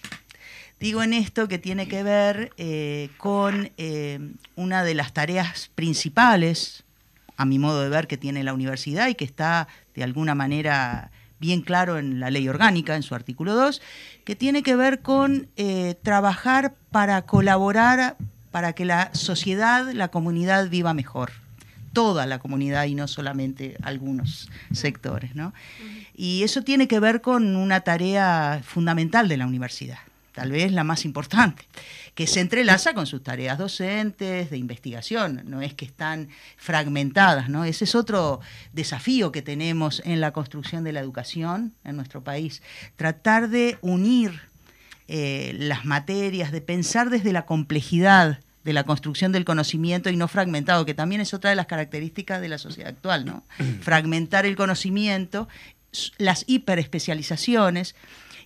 Digo 0.80 1.02
en 1.04 1.14
esto 1.14 1.48
que 1.48 1.58
tiene 1.58 1.88
que 1.88 2.04
ver 2.04 2.52
eh, 2.58 3.10
con 3.18 3.72
eh, 3.78 4.20
una 4.56 4.84
de 4.84 4.94
las 4.94 5.14
tareas 5.14 5.72
principales, 5.74 6.84
a 7.38 7.46
mi 7.46 7.60
modo 7.60 7.82
de 7.82 7.90
ver, 7.90 8.08
que 8.08 8.18
tiene 8.18 8.44
la 8.44 8.54
universidad 8.54 9.08
y 9.08 9.16
que 9.16 9.26
está 9.26 9.68
de 9.96 10.04
alguna 10.04 10.36
manera 10.36 11.12
bien 11.40 11.62
claro 11.62 11.98
en 11.98 12.20
la 12.20 12.30
ley 12.30 12.48
orgánica, 12.50 12.96
en 12.96 13.04
su 13.04 13.16
artículo 13.16 13.56
2, 13.56 13.82
que 14.26 14.36
tiene 14.36 14.64
que 14.64 14.76
ver 14.76 15.02
con 15.02 15.48
eh, 15.56 15.96
trabajar 16.04 16.76
para 16.92 17.22
colaborar 17.24 18.18
para 18.52 18.74
que 18.74 18.86
la 18.86 19.14
sociedad, 19.14 19.92
la 19.92 20.10
comunidad 20.10 20.70
viva 20.70 20.94
mejor. 20.94 21.32
Toda 21.94 22.26
la 22.26 22.40
comunidad 22.40 22.86
y 22.86 22.96
no 22.96 23.08
solamente 23.08 23.78
algunos 23.82 24.50
sectores. 24.74 25.36
¿no? 25.36 25.54
Y 26.16 26.44
eso 26.44 26.64
tiene 26.64 26.88
que 26.88 27.00
ver 27.00 27.22
con 27.22 27.56
una 27.56 27.82
tarea 27.82 28.62
fundamental 28.64 29.28
de 29.28 29.38
la 29.38 29.46
universidad 29.46 30.00
tal 30.36 30.52
vez 30.52 30.72
la 30.72 30.84
más 30.84 31.06
importante, 31.06 31.64
que 32.14 32.28
se 32.28 32.42
entrelaza 32.42 32.94
con 32.94 33.08
sus 33.08 33.24
tareas 33.24 33.58
docentes, 33.58 34.50
de 34.50 34.58
investigación, 34.58 35.44
no 35.46 35.62
es 35.62 35.74
que 35.74 35.86
están 35.86 36.28
fragmentadas, 36.58 37.50
¿no? 37.50 37.64
Ese 37.64 37.86
es 37.86 37.96
otro 37.96 38.42
desafío 38.74 39.32
que 39.32 39.42
tenemos 39.42 40.02
en 40.06 40.20
la 40.20 40.34
construcción 40.34 40.84
de 40.84 40.92
la 40.92 41.00
educación 41.00 41.74
en 41.86 41.96
nuestro 41.96 42.22
país, 42.22 42.62
tratar 42.98 43.50
de 43.50 43.78
unir 43.82 44.42
eh, 45.08 45.56
las 45.58 45.86
materias, 45.86 46.52
de 46.52 46.62
pensar 46.62 47.10
desde 47.10 47.32
la 47.32 47.46
complejidad 47.46 48.40
de 48.66 48.74
la 48.74 48.84
construcción 48.84 49.32
del 49.32 49.46
conocimiento 49.46 50.10
y 50.10 50.18
no 50.18 50.28
fragmentado, 50.28 50.86
que 50.86 50.96
también 50.96 51.22
es 51.22 51.36
otra 51.36 51.52
de 51.52 51.56
las 51.56 51.68
características 51.68 52.42
de 52.42 52.50
la 52.50 52.58
sociedad 52.58 52.90
actual, 52.90 53.24
¿no? 53.24 53.44
Fragmentar 53.82 54.46
el 54.46 54.56
conocimiento, 54.56 55.48
las 56.18 56.44
hiperespecializaciones, 56.48 57.96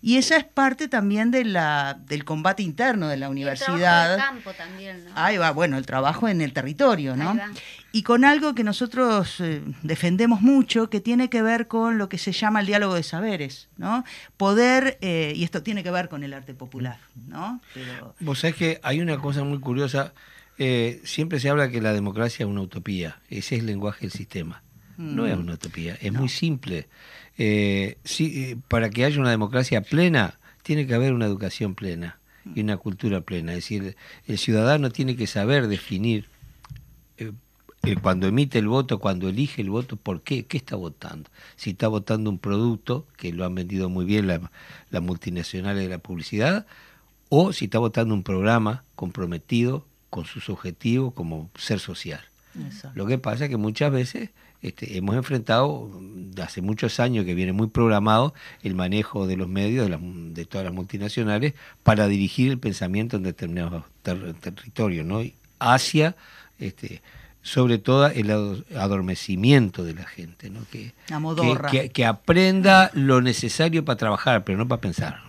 y 0.01 0.17
esa 0.17 0.37
es 0.37 0.45
parte 0.45 0.87
también 0.87 1.29
de 1.29 1.43
la, 1.43 1.99
del 2.05 2.23
combate 2.23 2.63
interno 2.63 3.09
de 3.09 3.17
la 3.17 3.29
universidad. 3.29 4.13
el 4.13 4.19
campo 4.19 4.53
también, 4.53 5.03
¿no? 5.03 5.11
Ahí 5.15 5.37
va, 5.37 5.51
bueno, 5.51 5.77
el 5.77 5.85
trabajo 5.85 6.29
en 6.29 6.41
el 6.41 6.53
territorio, 6.53 7.17
¿no? 7.17 7.37
Y 7.91 8.03
con 8.03 8.23
algo 8.23 8.55
que 8.55 8.63
nosotros 8.63 9.41
eh, 9.41 9.61
defendemos 9.81 10.41
mucho, 10.41 10.89
que 10.89 11.01
tiene 11.01 11.29
que 11.29 11.41
ver 11.41 11.67
con 11.67 11.97
lo 11.97 12.07
que 12.07 12.17
se 12.17 12.31
llama 12.31 12.61
el 12.61 12.67
diálogo 12.67 12.95
de 12.95 13.03
saberes, 13.03 13.67
¿no? 13.77 14.05
Poder, 14.37 14.97
eh, 15.01 15.33
y 15.35 15.43
esto 15.43 15.63
tiene 15.63 15.83
que 15.83 15.91
ver 15.91 16.07
con 16.07 16.23
el 16.23 16.33
arte 16.33 16.53
popular, 16.53 16.99
¿no? 17.27 17.59
Vos 18.19 18.39
sabés 18.39 18.55
que 18.55 18.79
hay 18.83 19.01
una 19.01 19.17
cosa 19.17 19.43
muy 19.43 19.59
curiosa, 19.59 20.13
eh, 20.57 21.01
siempre 21.03 21.39
se 21.39 21.49
habla 21.49 21.69
que 21.69 21.81
la 21.81 21.93
democracia 21.93 22.45
es 22.45 22.49
una 22.49 22.61
utopía, 22.61 23.19
ese 23.29 23.55
es 23.55 23.61
el 23.61 23.65
lenguaje 23.65 24.01
del 24.01 24.11
sistema. 24.11 24.63
No 24.97 25.25
es 25.25 25.37
mm. 25.37 25.39
una 25.39 25.53
utopía, 25.53 25.97
es 26.01 26.11
muy 26.11 26.27
simple 26.27 26.89
eh, 27.39 27.97
eh, 28.19 28.57
para 28.67 28.89
que 28.89 29.05
haya 29.05 29.19
una 29.19 29.31
democracia 29.31 29.81
plena, 29.81 30.39
tiene 30.61 30.85
que 30.85 30.93
haber 30.93 31.13
una 31.13 31.25
educación 31.25 31.73
plena 31.73 32.19
y 32.53 32.59
una 32.59 32.75
cultura 32.75 33.21
plena. 33.21 33.53
Es 33.53 33.59
decir, 33.59 33.95
el 34.27 34.37
ciudadano 34.37 34.91
tiene 34.91 35.15
que 35.15 35.25
saber 35.25 35.67
definir 35.67 36.27
eh, 37.17 37.31
cuando 38.01 38.27
emite 38.27 38.59
el 38.59 38.67
voto, 38.67 38.99
cuando 38.99 39.29
elige 39.29 39.61
el 39.61 39.69
voto, 39.69 39.95
por 39.95 40.21
qué, 40.21 40.45
qué 40.45 40.57
está 40.57 40.75
votando. 40.75 41.29
Si 41.55 41.69
está 41.69 41.87
votando 41.87 42.29
un 42.29 42.39
producto, 42.39 43.07
que 43.15 43.31
lo 43.31 43.45
han 43.45 43.55
vendido 43.55 43.87
muy 43.87 44.03
bien 44.03 44.27
las 44.27 44.41
la 44.89 44.99
multinacionales 44.99 45.81
de 45.81 45.89
la 45.89 45.99
publicidad, 45.99 46.67
o 47.29 47.53
si 47.53 47.65
está 47.65 47.79
votando 47.79 48.13
un 48.13 48.23
programa 48.23 48.83
comprometido 48.95 49.85
con 50.09 50.25
sus 50.25 50.49
objetivos 50.49 51.13
como 51.13 51.49
ser 51.55 51.79
social. 51.79 52.21
Lo 52.93 53.05
que 53.05 53.17
pasa 53.17 53.45
es 53.45 53.49
que 53.49 53.57
muchas 53.57 53.91
veces 53.91 54.29
este, 54.61 54.97
hemos 54.97 55.15
enfrentado 55.15 55.89
hace 56.41 56.61
muchos 56.61 56.99
años 56.99 57.25
que 57.25 57.33
viene 57.33 57.53
muy 57.53 57.67
programado 57.67 58.33
el 58.61 58.75
manejo 58.75 59.25
de 59.25 59.37
los 59.37 59.47
medios 59.47 59.89
de, 59.89 60.45
todas 60.45 60.65
las 60.65 60.73
multinacionales 60.73 61.53
para 61.83 62.07
dirigir 62.07 62.51
el 62.51 62.59
pensamiento 62.59 63.17
en 63.17 63.23
determinados 63.23 63.83
territorios, 64.03 65.05
¿no? 65.05 65.21
hacia 65.59 66.15
este, 66.59 67.01
sobre 67.41 67.77
todo 67.77 68.07
el 68.07 68.31
adormecimiento 68.75 69.83
de 69.83 69.93
la 69.93 70.03
gente, 70.03 70.49
¿no? 70.49 70.59
que, 70.69 70.93
que, 71.89 72.05
aprenda 72.05 72.91
lo 72.93 73.21
necesario 73.21 73.85
para 73.85 73.97
trabajar, 73.97 74.43
pero 74.43 74.57
no 74.57 74.67
para 74.67 74.81
pensar. 74.81 75.21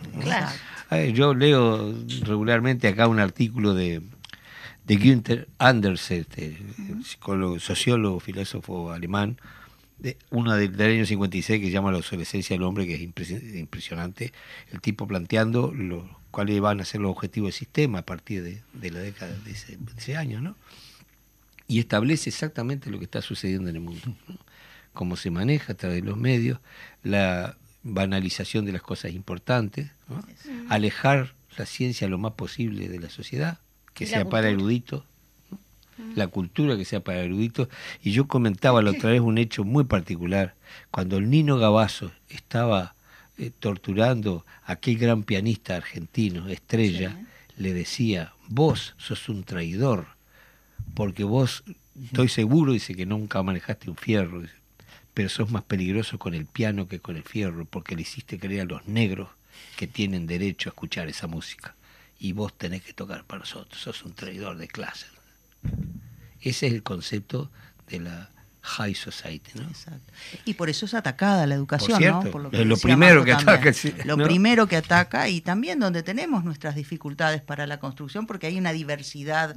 Yo 1.15 1.35
leo 1.35 1.95
regularmente 2.23 2.89
acá 2.89 3.07
un 3.07 3.21
artículo 3.21 3.75
de, 3.75 4.03
de 4.85 4.97
Günther 4.97 5.49
Anders, 5.59 6.11
este, 6.11 6.59
psicólogo, 7.05 7.59
sociólogo, 7.61 8.21
filósofo 8.21 8.93
alemán, 8.93 9.39
de, 9.99 10.17
uno 10.31 10.57
del, 10.57 10.81
año 10.81 11.07
56 11.07 11.61
que 11.61 11.67
se 11.67 11.73
llama 11.73 11.93
La 11.93 11.99
obsolescencia 11.99 12.55
del 12.55 12.63
hombre, 12.63 12.87
que 12.87 12.95
es 12.95 13.03
impresionante, 13.03 14.33
el 14.73 14.81
tipo 14.81 15.07
planteando 15.07 15.73
los 15.73 16.05
cuáles 16.31 16.61
van 16.61 16.81
a 16.81 16.85
ser 16.85 17.01
los 17.01 17.11
objetivos 17.11 17.49
del 17.49 17.59
sistema 17.59 17.99
a 17.99 18.03
partir 18.03 18.43
de, 18.43 18.91
la 18.91 19.01
década 19.01 19.37
de 19.45 19.51
ese, 19.51 20.17
año, 20.17 20.41
¿no? 20.41 20.57
Y 21.67 21.79
establece 21.79 22.31
exactamente 22.31 22.91
lo 22.91 22.99
que 22.99 23.05
está 23.05 23.23
sucediendo 23.23 23.69
en 23.69 23.77
el 23.77 23.83
mundo, 23.83 24.17
cómo 24.93 25.17
se 25.17 25.31
maneja 25.31 25.73
a 25.73 25.77
través 25.77 26.03
de 26.03 26.09
los 26.09 26.17
medios, 26.17 26.59
la 27.03 27.57
banalización 27.83 28.65
de 28.65 28.73
las 28.73 28.83
cosas 28.83 29.13
importantes, 29.13 29.91
alejar 30.69 31.35
la 31.57 31.67
ciencia 31.67 32.09
lo 32.09 32.19
más 32.19 32.33
posible 32.33 32.89
de 32.89 32.99
la 32.99 33.11
sociedad, 33.11 33.59
que 34.01 34.07
sea 34.07 34.25
para 34.25 34.49
eruditos, 34.49 35.03
la 36.15 36.27
cultura 36.27 36.79
que 36.79 36.87
sea 36.87 37.01
para 37.01 37.21
eruditos. 37.21 37.69
Y 38.03 38.13
yo 38.13 38.27
comentaba 38.27 38.81
la 38.81 38.93
otra 38.93 39.11
vez 39.11 39.21
un 39.21 39.37
hecho 39.37 39.63
muy 39.63 39.85
particular, 39.85 40.55
cuando 40.91 41.19
el 41.19 41.29
Nino 41.29 41.59
Gabazo 41.59 42.11
estaba 42.31 42.95
eh, 43.37 43.51
torturando 43.59 44.47
a 44.65 44.73
aquel 44.73 44.97
gran 44.97 45.23
pianista 45.23 45.77
argentino, 45.77 46.49
Estrella, 46.49 47.15
le 47.59 47.75
decía, 47.75 48.33
vos 48.49 48.95
sos 48.97 49.29
un 49.29 49.45
traidor, 49.45 50.07
porque 50.95 51.25
vos, 51.25 51.63
estoy 52.03 52.31
seguro, 52.31 52.73
dice 52.73 52.95
que 52.95 53.05
nunca 53.05 53.43
manejaste 53.43 53.91
un 53.91 53.97
fierro, 53.97 54.45
pero 55.13 55.29
sos 55.29 55.51
más 55.51 55.65
peligroso 55.65 56.19
con 56.19 56.33
el 56.33 56.47
piano 56.47 56.89
que 56.89 57.01
con 57.01 57.19
el 57.19 57.23
fierro, 57.23 57.67
porque 57.67 57.97
le 57.97 58.03
hiciste 58.03 58.39
creer 58.39 58.63
a 58.63 58.65
los 58.65 58.89
negros 58.89 59.29
que 59.77 59.87
tienen 59.87 60.27
derecho 60.27 60.71
a 60.71 60.73
escuchar 60.73 61.07
esa 61.11 61.27
música 61.27 61.75
y 62.21 62.33
vos 62.33 62.57
tenés 62.57 62.85
que 62.85 62.93
tocar 62.93 63.25
para 63.25 63.41
nosotros, 63.41 63.81
sos 63.81 64.05
un 64.05 64.13
traidor 64.13 64.59
de 64.59 64.69
clase. 64.69 65.07
Ese 66.41 66.67
es 66.67 66.73
el 66.75 66.83
concepto 66.83 67.51
de 67.89 68.01
la 68.01 68.31
high 68.63 68.95
society, 68.95 69.51
¿no? 69.55 69.63
Exacto. 69.63 70.13
Y 70.45 70.55
por 70.55 70.69
eso 70.69 70.87
es 70.87 70.95
atacada 70.95 71.47
la 71.47 71.55
educación, 71.55 72.01
¿no? 72.03 72.23
lo, 72.23 72.65
lo 72.65 72.77
primero 72.77 73.25
que 73.25 73.33
ataca. 73.33 73.73
lo 74.05 74.17
primero 74.19 74.67
que 74.67 74.77
ataca 74.77 75.29
y 75.29 75.41
también 75.41 75.79
donde 75.79 76.03
tenemos 76.03 76.45
nuestras 76.45 76.75
dificultades 76.75 77.41
para 77.41 77.67
la 77.67 77.81
construcción, 77.81 78.27
porque 78.27 78.47
hay 78.47 78.59
una 78.59 78.73
diversidad 78.73 79.57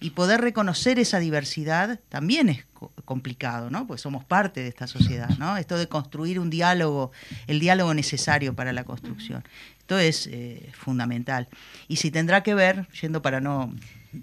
y 0.00 0.10
poder 0.10 0.40
reconocer 0.40 0.98
esa 0.98 1.18
diversidad 1.18 2.00
también 2.08 2.48
es 2.48 2.64
complicado, 3.04 3.70
¿no? 3.70 3.86
Pues 3.86 4.00
somos 4.00 4.24
parte 4.24 4.60
de 4.60 4.68
esta 4.68 4.86
sociedad, 4.86 5.30
¿no? 5.38 5.56
Esto 5.56 5.78
de 5.78 5.88
construir 5.88 6.38
un 6.38 6.50
diálogo, 6.50 7.12
el 7.46 7.60
diálogo 7.60 7.94
necesario 7.94 8.54
para 8.54 8.72
la 8.72 8.84
construcción. 8.84 9.42
Esto 9.78 9.98
es 9.98 10.28
eh, 10.28 10.70
fundamental. 10.72 11.48
Y 11.88 11.96
si 11.96 12.10
tendrá 12.10 12.42
que 12.42 12.54
ver, 12.54 12.86
yendo 13.00 13.22
para 13.22 13.40
no 13.40 13.72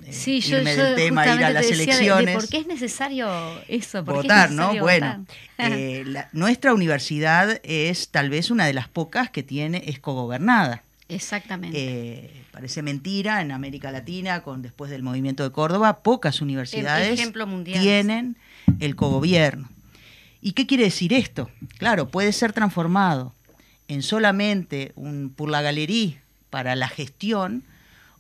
eh, 0.06 0.42
irme 0.46 0.76
del 0.76 0.96
tema, 0.96 1.26
ir 1.26 1.44
a 1.44 1.50
las 1.52 1.70
elecciones. 1.70 2.36
¿Por 2.36 2.48
qué 2.48 2.58
es 2.58 2.68
necesario 2.68 3.28
eso? 3.68 4.04
votar, 4.04 4.52
¿no? 4.52 4.76
Bueno, 4.80 5.26
eh, 5.58 6.06
nuestra 6.34 6.74
universidad 6.74 7.60
es 7.64 8.10
tal 8.10 8.30
vez 8.30 8.52
una 8.52 8.66
de 8.66 8.74
las 8.74 8.88
pocas 8.88 9.30
que 9.30 9.44
tiene, 9.44 9.84
es 9.88 10.00
cogobernada. 10.00 10.84
Exactamente. 11.10 12.32
parece 12.52 12.82
mentira, 12.82 13.42
en 13.42 13.52
América 13.52 13.92
Latina, 13.92 14.44
con 14.44 14.62
después 14.62 14.90
del 14.90 15.04
movimiento 15.04 15.44
de 15.44 15.52
Córdoba, 15.52 16.00
pocas 16.04 16.42
universidades 16.42 17.20
tienen 17.66 18.38
el 18.80 18.96
cogobierno. 18.96 19.70
¿Y 20.42 20.54
qué 20.54 20.66
quiere 20.66 20.86
decir 20.86 21.14
esto? 21.14 21.50
Claro, 21.78 22.08
puede 22.08 22.32
ser 22.32 22.54
transformado 22.54 23.34
en 23.88 24.04
solamente 24.04 24.94
un 24.96 25.34
por 25.36 25.50
la 25.50 25.62
galería 25.62 26.22
para 26.50 26.76
la 26.76 26.88
gestión, 26.88 27.64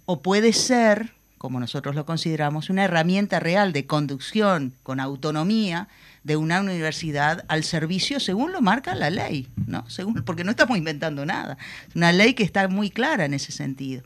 o 0.06 0.22
puede 0.22 0.54
ser, 0.54 1.14
como 1.42 1.60
nosotros 1.60 1.96
lo 1.96 2.06
consideramos, 2.06 2.70
una 2.70 2.84
herramienta 2.84 3.40
real 3.40 3.74
de 3.74 3.88
conducción 3.88 4.76
con 4.84 5.00
autonomía 5.00 5.88
de 6.24 6.36
una 6.36 6.62
universidad 6.62 7.46
al 7.48 7.64
servicio 7.64 8.20
según 8.20 8.52
lo 8.52 8.62
marca 8.62 8.94
la 8.94 9.10
ley, 9.10 9.48
¿no? 9.66 9.90
Según, 9.90 10.22
porque 10.24 10.44
no 10.44 10.52
estamos 10.52 10.78
inventando 10.78 11.26
nada. 11.26 11.58
Una 11.96 12.12
ley 12.12 12.36
que 12.36 12.44
está 12.44 12.68
muy 12.68 12.92
clara 12.92 13.26
en 13.26 13.34
ese 13.34 13.52
sentido. 13.52 14.04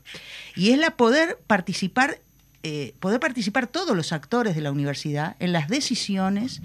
Y 0.54 0.70
es 0.70 0.78
la 0.78 0.96
poder 0.96 1.38
participar 1.46 2.20
eh, 2.62 2.94
poder 3.00 3.20
participar 3.20 3.66
todos 3.66 3.94
los 3.94 4.12
actores 4.12 4.56
de 4.56 4.62
la 4.62 4.72
universidad 4.72 5.36
en 5.38 5.52
las 5.52 5.68
decisiones, 5.68 6.62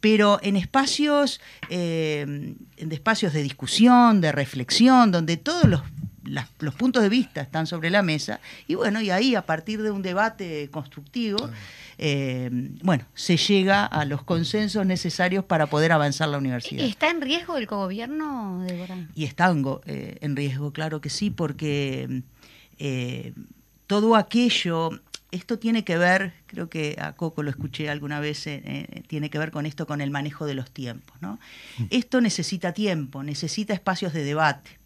pero 0.00 0.38
en 0.42 0.54
espacios, 0.54 1.40
eh, 1.70 2.54
en 2.76 2.92
espacios 2.92 3.32
de 3.32 3.42
discusión, 3.42 4.20
de 4.20 4.32
reflexión, 4.32 5.10
donde 5.10 5.38
todos 5.38 5.64
los, 5.64 5.82
los 6.24 6.74
puntos 6.74 7.02
de 7.02 7.08
vista 7.08 7.40
están 7.40 7.66
sobre 7.66 7.90
la 7.90 8.02
mesa, 8.02 8.40
y 8.66 8.74
bueno, 8.74 9.00
y 9.00 9.10
ahí 9.10 9.34
a 9.34 9.42
partir 9.42 9.82
de 9.82 9.90
un 9.90 10.02
debate 10.02 10.68
constructivo, 10.70 11.50
eh, 11.98 12.50
bueno, 12.82 13.04
se 13.14 13.36
llega 13.36 13.84
a 13.86 14.04
los 14.04 14.22
consensos 14.22 14.84
necesarios 14.86 15.44
para 15.44 15.66
poder 15.66 15.92
avanzar 15.92 16.28
la 16.28 16.38
universidad. 16.38 16.84
¿Está 16.84 17.10
en 17.10 17.20
riesgo 17.20 17.56
el 17.56 17.66
cogobierno, 17.66 18.64
Débora? 18.66 19.08
Y 19.14 19.24
está 19.24 19.50
en, 19.50 19.64
eh, 19.86 20.18
en 20.20 20.36
riesgo, 20.36 20.72
claro 20.72 21.00
que 21.00 21.10
sí, 21.10 21.30
porque 21.30 22.22
eh, 22.78 23.32
todo 23.86 24.16
aquello, 24.16 24.90
esto 25.30 25.58
tiene 25.58 25.84
que 25.84 25.96
ver, 25.96 26.32
creo 26.46 26.68
que 26.68 26.96
a 27.00 27.12
Coco 27.12 27.42
lo 27.42 27.50
escuché 27.50 27.88
alguna 27.88 28.20
vez, 28.20 28.48
tiene 29.06 29.30
que 29.30 29.38
ver 29.38 29.50
con 29.50 29.66
esto, 29.66 29.86
con 29.86 30.00
el 30.00 30.10
manejo 30.10 30.46
de 30.46 30.54
los 30.54 30.70
tiempos. 30.70 31.16
¿no? 31.20 31.38
Mm. 31.78 31.84
Esto 31.90 32.20
necesita 32.20 32.72
tiempo, 32.72 33.22
necesita 33.22 33.72
espacios 33.72 34.12
de 34.12 34.24
debate. 34.24 34.78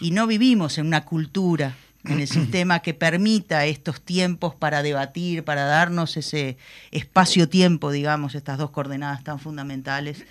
Y 0.00 0.10
no 0.10 0.26
vivimos 0.26 0.78
en 0.78 0.86
una 0.86 1.04
cultura 1.04 1.76
en 2.04 2.20
el 2.20 2.28
sistema 2.28 2.80
que 2.80 2.94
permita 2.94 3.66
estos 3.66 4.00
tiempos 4.00 4.54
para 4.54 4.82
debatir, 4.82 5.44
para 5.44 5.64
darnos 5.64 6.16
ese 6.16 6.56
espacio-tiempo, 6.90 7.90
digamos, 7.90 8.34
estas 8.34 8.58
dos 8.58 8.70
coordenadas 8.70 9.24
tan 9.24 9.38
fundamentales, 9.38 10.24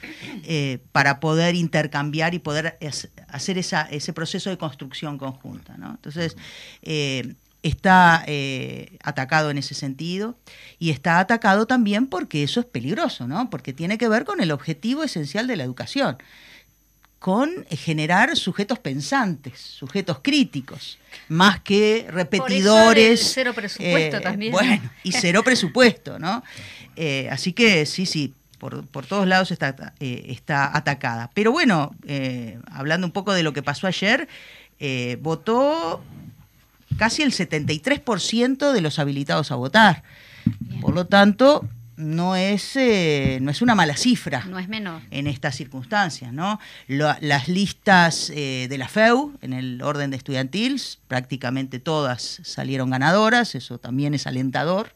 eh, 0.44 0.80
para 0.92 1.20
poder 1.20 1.56
intercambiar 1.56 2.34
y 2.34 2.40
poder 2.40 2.78
hacer 3.28 3.58
ese 3.58 4.14
proceso 4.14 4.50
de 4.50 4.58
construcción 4.58 5.18
conjunta. 5.18 5.76
Entonces, 5.76 6.38
eh, 6.82 7.36
está 7.64 8.24
eh, 8.28 8.98
atacado 9.04 9.50
en 9.50 9.58
ese 9.58 9.74
sentido 9.74 10.38
y 10.80 10.92
está 10.92 11.20
atacado 11.20 11.66
también 11.66 12.08
porque 12.08 12.44
eso 12.44 12.60
es 12.60 12.66
peligroso, 12.66 13.28
¿no? 13.28 13.50
porque 13.50 13.74
tiene 13.74 13.98
que 13.98 14.08
ver 14.08 14.26
con 14.26 14.42
el 14.42 14.52
objetivo 14.52 15.04
esencial 15.04 15.48
de 15.48 15.56
la 15.56 15.64
educación 15.64 16.18
con 17.20 17.66
generar 17.72 18.36
sujetos 18.38 18.80
pensantes, 18.80 19.60
sujetos 19.60 20.20
críticos, 20.22 21.00
más 21.30 21.60
que 21.62 22.08
repetidores. 22.10 23.32
cero 23.34 23.54
presupuesto 23.54 24.18
eh, 24.18 24.22
también. 24.22 24.52
Bueno, 24.52 24.90
y 25.04 25.12
cero 25.12 25.44
presupuesto, 25.46 26.20
¿no? 26.20 26.44
Eh, 26.96 27.28
así 27.32 27.54
que 27.54 27.86
sí, 27.86 28.06
sí, 28.06 28.34
por, 28.60 28.86
todos 29.08 29.28
lados 29.28 29.52
está, 29.52 29.94
eh, 30.00 30.26
está 30.30 30.76
atacada. 30.76 31.30
Pero 31.34 31.52
bueno, 31.52 31.96
hablando 32.72 33.08
un 33.08 33.14
poco 33.14 33.34
de 33.34 33.44
lo 33.44 33.54
que 33.54 33.64
pasó 33.64 33.88
ayer, 33.88 34.28
votó 35.20 36.04
casi 36.98 37.24
el 37.24 37.32
73% 37.32 38.72
de 38.72 38.82
los 38.82 39.00
habilitados 39.00 39.52
a 39.52 39.56
votar. 39.56 40.04
Por 40.82 40.94
lo 40.94 41.06
tanto, 41.06 41.68
no 41.98 42.36
es, 42.36 42.76
eh, 42.76 43.40
no 43.42 43.52
es 43.52 43.62
una 43.62 43.76
mala 43.76 43.98
cifra. 43.98 44.46
No 44.46 44.60
es 44.60 44.70
menor. 44.70 45.02
En 45.12 45.28
estas 45.28 45.56
circunstancias, 45.56 46.32
¿no? 46.32 46.60
las 46.88 47.48
listas 47.48 48.32
eh, 48.34 48.68
de 48.70 48.78
la 48.78 48.88
FEU, 48.88 49.34
en 49.42 49.54
el 49.54 49.82
orden 49.82 50.12
de 50.12 50.18
estudiantil, 50.18 50.80
prácticamente 51.08 51.80
todas 51.80 52.40
salieron 52.44 52.92
ganadoras, 52.92 53.56
eso 53.56 53.80
también 53.80 54.14
es 54.14 54.28
alentador. 54.28 54.92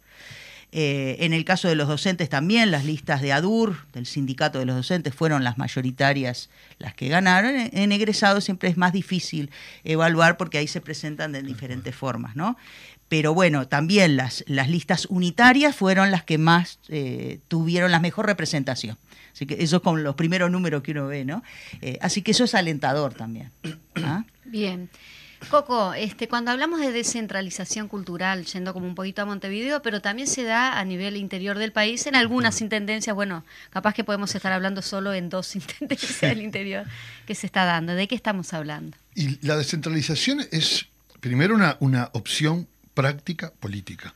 Eh, 0.74 1.18
en 1.20 1.34
el 1.34 1.44
caso 1.44 1.68
de 1.68 1.76
los 1.76 1.90
docentes 1.90 2.30
también, 2.30 2.72
las 2.72 2.86
listas 2.86 3.22
de 3.22 3.34
ADUR, 3.34 3.88
del 3.92 4.06
sindicato 4.06 4.58
de 4.58 4.66
los 4.66 4.78
docentes, 4.78 5.14
fueron 5.14 5.44
las 5.44 5.58
mayoritarias 5.58 6.50
las 6.78 6.94
que 6.94 7.10
ganaron. 7.10 7.70
En 7.74 7.92
egresados 7.92 8.46
siempre 8.46 8.70
es 8.70 8.78
más 8.78 8.94
difícil 8.94 9.50
evaluar 9.84 10.38
porque 10.38 10.60
ahí 10.60 10.68
se 10.68 10.80
presentan 10.80 11.34
de 11.34 11.42
diferentes 11.42 11.94
formas, 11.94 12.38
¿no? 12.38 12.58
Pero 13.12 13.34
bueno, 13.34 13.68
también 13.68 14.16
las, 14.16 14.42
las 14.48 14.70
listas 14.70 15.06
unitarias 15.08 15.76
fueron 15.76 16.12
las 16.12 16.24
que 16.24 16.38
más 16.38 16.80
eh, 16.88 17.42
tuvieron 17.50 17.92
la 17.92 18.00
mejor 18.00 18.26
representación. 18.26 18.98
Así 19.34 19.46
que 19.46 19.62
eso 19.62 19.76
es 19.76 19.82
con 19.82 20.02
los 20.02 20.16
primeros 20.16 20.50
números 20.50 20.82
que 20.82 20.92
uno 20.92 21.08
ve, 21.08 21.26
¿no? 21.26 21.44
Eh, 21.82 22.00
así 22.00 22.22
que 22.22 22.32
eso 22.32 22.46
es 22.46 22.56
alentador 22.56 23.14
también. 23.14 23.52
¿ah? 23.96 24.24
Bien. 24.46 24.90
Coco, 25.50 25.94
este, 25.94 26.30
cuando 26.30 26.52
hablamos 26.52 26.80
de 26.80 26.94
descentralización 26.94 27.90
cultural, 27.90 28.46
yendo 28.46 28.72
como 28.72 28.88
un 28.88 28.96
poquito 28.96 29.22
a 29.24 29.26
Montevideo, 29.26 29.82
pero 29.82 30.02
también 30.02 30.30
se 30.30 30.44
da 30.44 30.80
a 30.80 30.86
nivel 30.86 31.18
interior 31.18 31.58
del 31.58 31.74
país 31.74 32.08
en 32.08 32.16
algunas 32.16 32.62
intendencias, 32.62 33.14
bueno, 33.14 33.44
capaz 33.72 33.94
que 33.94 34.06
podemos 34.06 34.34
estar 34.34 34.54
hablando 34.54 34.82
solo 34.82 35.14
en 35.14 35.28
dos 35.28 35.54
intendencias 35.58 36.22
del 36.22 36.42
interior 36.42 36.86
que 37.26 37.36
se 37.36 37.46
está 37.46 37.66
dando. 37.66 37.94
¿De 37.94 38.08
qué 38.08 38.16
estamos 38.16 38.54
hablando? 38.54 38.96
Y 39.16 39.46
la 39.46 39.58
descentralización 39.58 40.48
es 40.52 40.86
primero 41.20 41.54
una, 41.54 41.76
una 41.82 42.10
opción 42.14 42.70
práctica 42.94 43.52
política, 43.60 44.14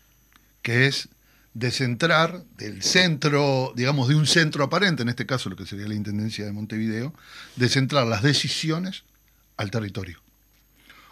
que 0.61 0.87
es 0.87 1.09
descentrar 1.55 2.43
del 2.57 2.83
centro, 2.83 3.73
digamos, 3.75 4.09
de 4.09 4.15
un 4.15 4.27
centro 4.27 4.65
aparente, 4.65 5.03
en 5.03 5.09
este 5.09 5.25
caso 5.25 5.49
lo 5.49 5.55
que 5.55 5.65
sería 5.65 5.87
la 5.87 5.95
Intendencia 5.95 6.45
de 6.45 6.51
Montevideo, 6.51 7.13
descentrar 7.55 8.05
las 8.05 8.21
decisiones 8.21 9.03
al 9.55 9.71
territorio. 9.71 10.19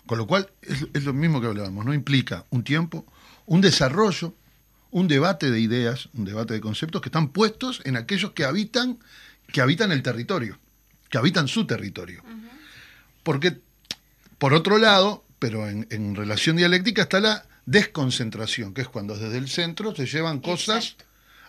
Con 0.06 0.18
lo 0.18 0.28
cual 0.28 0.52
es, 0.62 1.06
lo 1.06 1.14
mismo 1.14 1.40
que 1.40 1.48
hablábamos, 1.48 1.86
¿no? 1.86 1.94
Implica 1.94 2.46
un 2.50 2.66
tiempo, 2.66 3.06
un 3.46 3.62
desarrollo, 3.62 4.36
un 4.92 5.08
debate 5.08 5.50
de 5.50 5.62
ideas, 5.62 6.10
un 6.14 6.26
debate 6.26 6.54
de 6.54 6.62
conceptos 6.62 7.02
que 7.02 7.08
están 7.08 7.30
puestos 7.30 7.82
en 7.86 7.96
aquellos 7.96 8.32
que 8.32 8.44
habitan, 8.44 9.00
que 9.48 9.62
habitan 9.62 9.94
el 9.94 10.04
territorio, 10.04 10.60
que 11.10 11.18
habitan 11.18 11.48
su 11.48 11.66
territorio. 11.66 12.22
Porque, 13.24 13.62
por 14.40 14.54
otro 14.54 14.78
lado, 14.78 15.24
pero 15.40 15.70
en, 15.70 15.88
en 15.90 16.16
relación 16.16 16.58
dialéctica 16.58 17.04
está 17.04 17.22
la 17.22 17.46
desconcentración, 17.66 18.74
que 18.74 18.82
es 18.82 18.88
cuando 18.88 19.16
desde 19.16 19.38
el 19.38 19.50
centro 19.50 19.96
se 19.96 20.06
llevan 20.06 20.40
cosas 20.40 20.96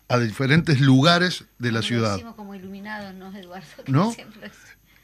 a 0.09 0.19
diferentes 0.19 0.81
lugares 0.81 1.45
de 1.59 1.73
la 1.73 1.83
ciudad. 1.83 2.21
como 2.37 2.55
iluminados, 2.55 3.15
¿no, 3.15 3.37
Eduardo? 3.37 3.67
¿No? 3.87 4.15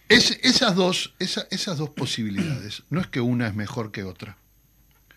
Es, 0.09 0.39
esas, 0.43 0.75
dos, 0.75 1.15
esas 1.19 1.79
dos 1.79 1.91
posibilidades, 1.91 2.83
no 2.91 3.01
es 3.01 3.07
que 3.07 3.21
una 3.21 3.47
es 3.47 3.55
mejor 3.55 3.93
que 3.93 4.03
otra, 4.03 4.37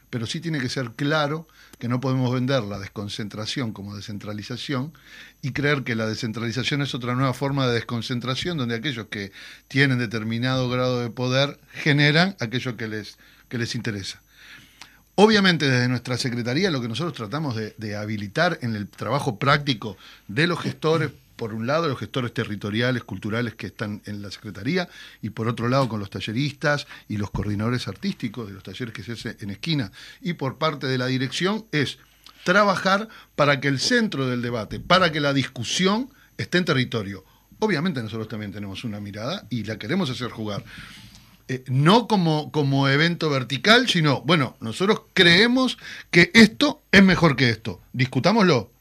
pero 0.09 0.27
sí 0.27 0.39
tiene 0.39 0.59
que 0.59 0.69
ser 0.69 0.91
claro 0.91 1.47
que 1.79 1.87
no 1.87 1.99
podemos 1.99 2.31
vender 2.31 2.63
la 2.63 2.77
desconcentración 2.77 3.73
como 3.73 3.95
descentralización 3.95 4.93
y 5.41 5.51
creer 5.51 5.83
que 5.83 5.95
la 5.95 6.05
descentralización 6.05 6.83
es 6.83 6.93
otra 6.93 7.15
nueva 7.15 7.33
forma 7.33 7.65
de 7.67 7.73
desconcentración 7.73 8.57
donde 8.57 8.75
aquellos 8.75 9.07
que 9.07 9.31
tienen 9.67 9.97
determinado 9.97 10.69
grado 10.69 11.01
de 11.01 11.09
poder 11.09 11.59
generan 11.71 12.37
aquello 12.39 12.77
que 12.77 12.87
les, 12.87 13.17
que 13.49 13.57
les 13.57 13.73
interesa. 13.73 14.22
Obviamente 15.15 15.69
desde 15.69 15.87
nuestra 15.89 16.17
Secretaría 16.17 16.71
lo 16.71 16.81
que 16.81 16.87
nosotros 16.87 17.13
tratamos 17.13 17.55
de, 17.55 17.95
habilitar 17.95 18.57
en 18.61 18.75
el 18.75 18.87
trabajo 18.87 19.37
práctico 19.37 19.95
de 20.27 20.47
los 20.47 20.59
gestores, 20.59 21.11
por 21.35 21.53
un 21.53 21.67
lado 21.67 21.87
los 21.87 21.99
gestores 21.99 22.33
territoriales, 22.33 23.03
culturales 23.03 23.53
que 23.53 23.67
están 23.67 24.01
en 24.05 24.23
la 24.23 24.31
Secretaría, 24.31 24.89
y 25.21 25.29
por 25.29 25.47
otro 25.47 25.69
lado 25.69 25.87
con 25.87 25.99
los 25.99 26.09
talleristas 26.09 26.87
y 27.07 27.17
los 27.17 27.29
coordinadores 27.29 27.87
artísticos 27.87 28.47
de 28.47 28.53
los 28.53 28.63
talleres 28.63 28.93
que 28.93 29.03
se 29.03 29.11
hacen 29.11 29.37
en 29.39 29.51
esquina, 29.51 29.91
y 30.19 30.33
por 30.33 30.57
parte 30.57 30.87
de 30.87 30.97
la 30.97 31.05
dirección 31.05 31.65
es 31.71 31.99
trabajar 32.43 33.07
para 33.35 33.59
que 33.59 33.67
el 33.67 33.79
centro 33.79 34.27
del 34.27 34.41
debate, 34.41 34.79
para 34.79 35.11
que 35.11 35.19
la 35.19 35.33
discusión 35.33 36.09
esté 36.37 36.57
en 36.57 36.65
territorio. 36.65 37.23
Obviamente 37.59 38.01
nosotros 38.01 38.27
también 38.27 38.51
tenemos 38.51 38.83
una 38.83 38.99
mirada 38.99 39.45
y 39.51 39.63
la 39.63 39.77
queremos 39.77 40.09
hacer 40.09 40.31
jugar. 40.31 40.63
Eh, 41.47 41.63
no 41.67 42.07
como, 42.07 42.51
como 42.51 42.87
evento 42.87 43.29
vertical, 43.29 43.89
sino, 43.89 44.21
bueno, 44.21 44.55
nosotros 44.61 45.01
creemos 45.13 45.77
que 46.09 46.31
esto 46.33 46.81
es 46.91 47.03
mejor 47.03 47.35
que 47.35 47.49
esto, 47.49 47.81
discutámoslo. 47.91 48.71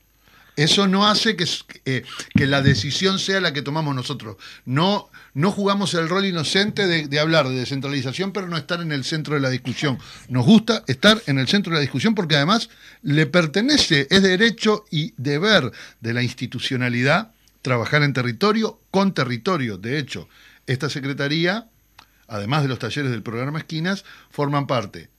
Eso 0.54 0.86
no 0.86 1.08
hace 1.08 1.34
que, 1.34 1.46
eh, 1.86 2.04
que 2.34 2.46
la 2.46 2.60
decisión 2.60 3.18
sea 3.18 3.40
la 3.40 3.52
que 3.52 3.62
tomamos 3.62 3.94
nosotros. 3.94 4.36
No, 4.66 5.08
no 5.32 5.50
jugamos 5.50 5.94
el 5.94 6.08
rol 6.08 6.26
inocente 6.26 6.86
de, 6.86 7.08
de, 7.08 7.18
hablar 7.18 7.48
de 7.48 7.54
descentralización, 7.54 8.32
pero 8.32 8.48
no 8.48 8.58
estar 8.58 8.80
en 8.80 8.92
el 8.92 9.04
centro 9.04 9.34
de 9.34 9.40
la 9.40 9.48
discusión. 9.48 9.98
Nos 10.28 10.44
gusta 10.44 10.84
estar 10.86 11.22
en 11.26 11.38
el 11.38 11.48
centro 11.48 11.70
de 11.72 11.76
la 11.76 11.80
discusión 11.80 12.14
porque 12.14 12.36
además 12.36 12.68
le 13.00 13.26
pertenece, 13.26 14.06
es 14.10 14.22
derecho 14.22 14.84
y 14.90 15.14
deber 15.16 15.72
de 16.00 16.12
la 16.12 16.22
institucionalidad 16.22 17.32
trabajar 17.62 18.02
en 18.02 18.12
territorio 18.12 18.78
con 18.90 19.14
territorio. 19.14 19.78
De 19.78 19.98
hecho, 19.98 20.28
esta 20.66 20.90
Secretaría 20.90 21.66
además 22.32 22.62
de 22.62 22.68
los 22.68 22.78
talleres 22.78 23.10
del 23.10 23.22
programa 23.22 23.58
Esquinas, 23.58 24.04
forman 24.30 24.66
parte 24.66 25.10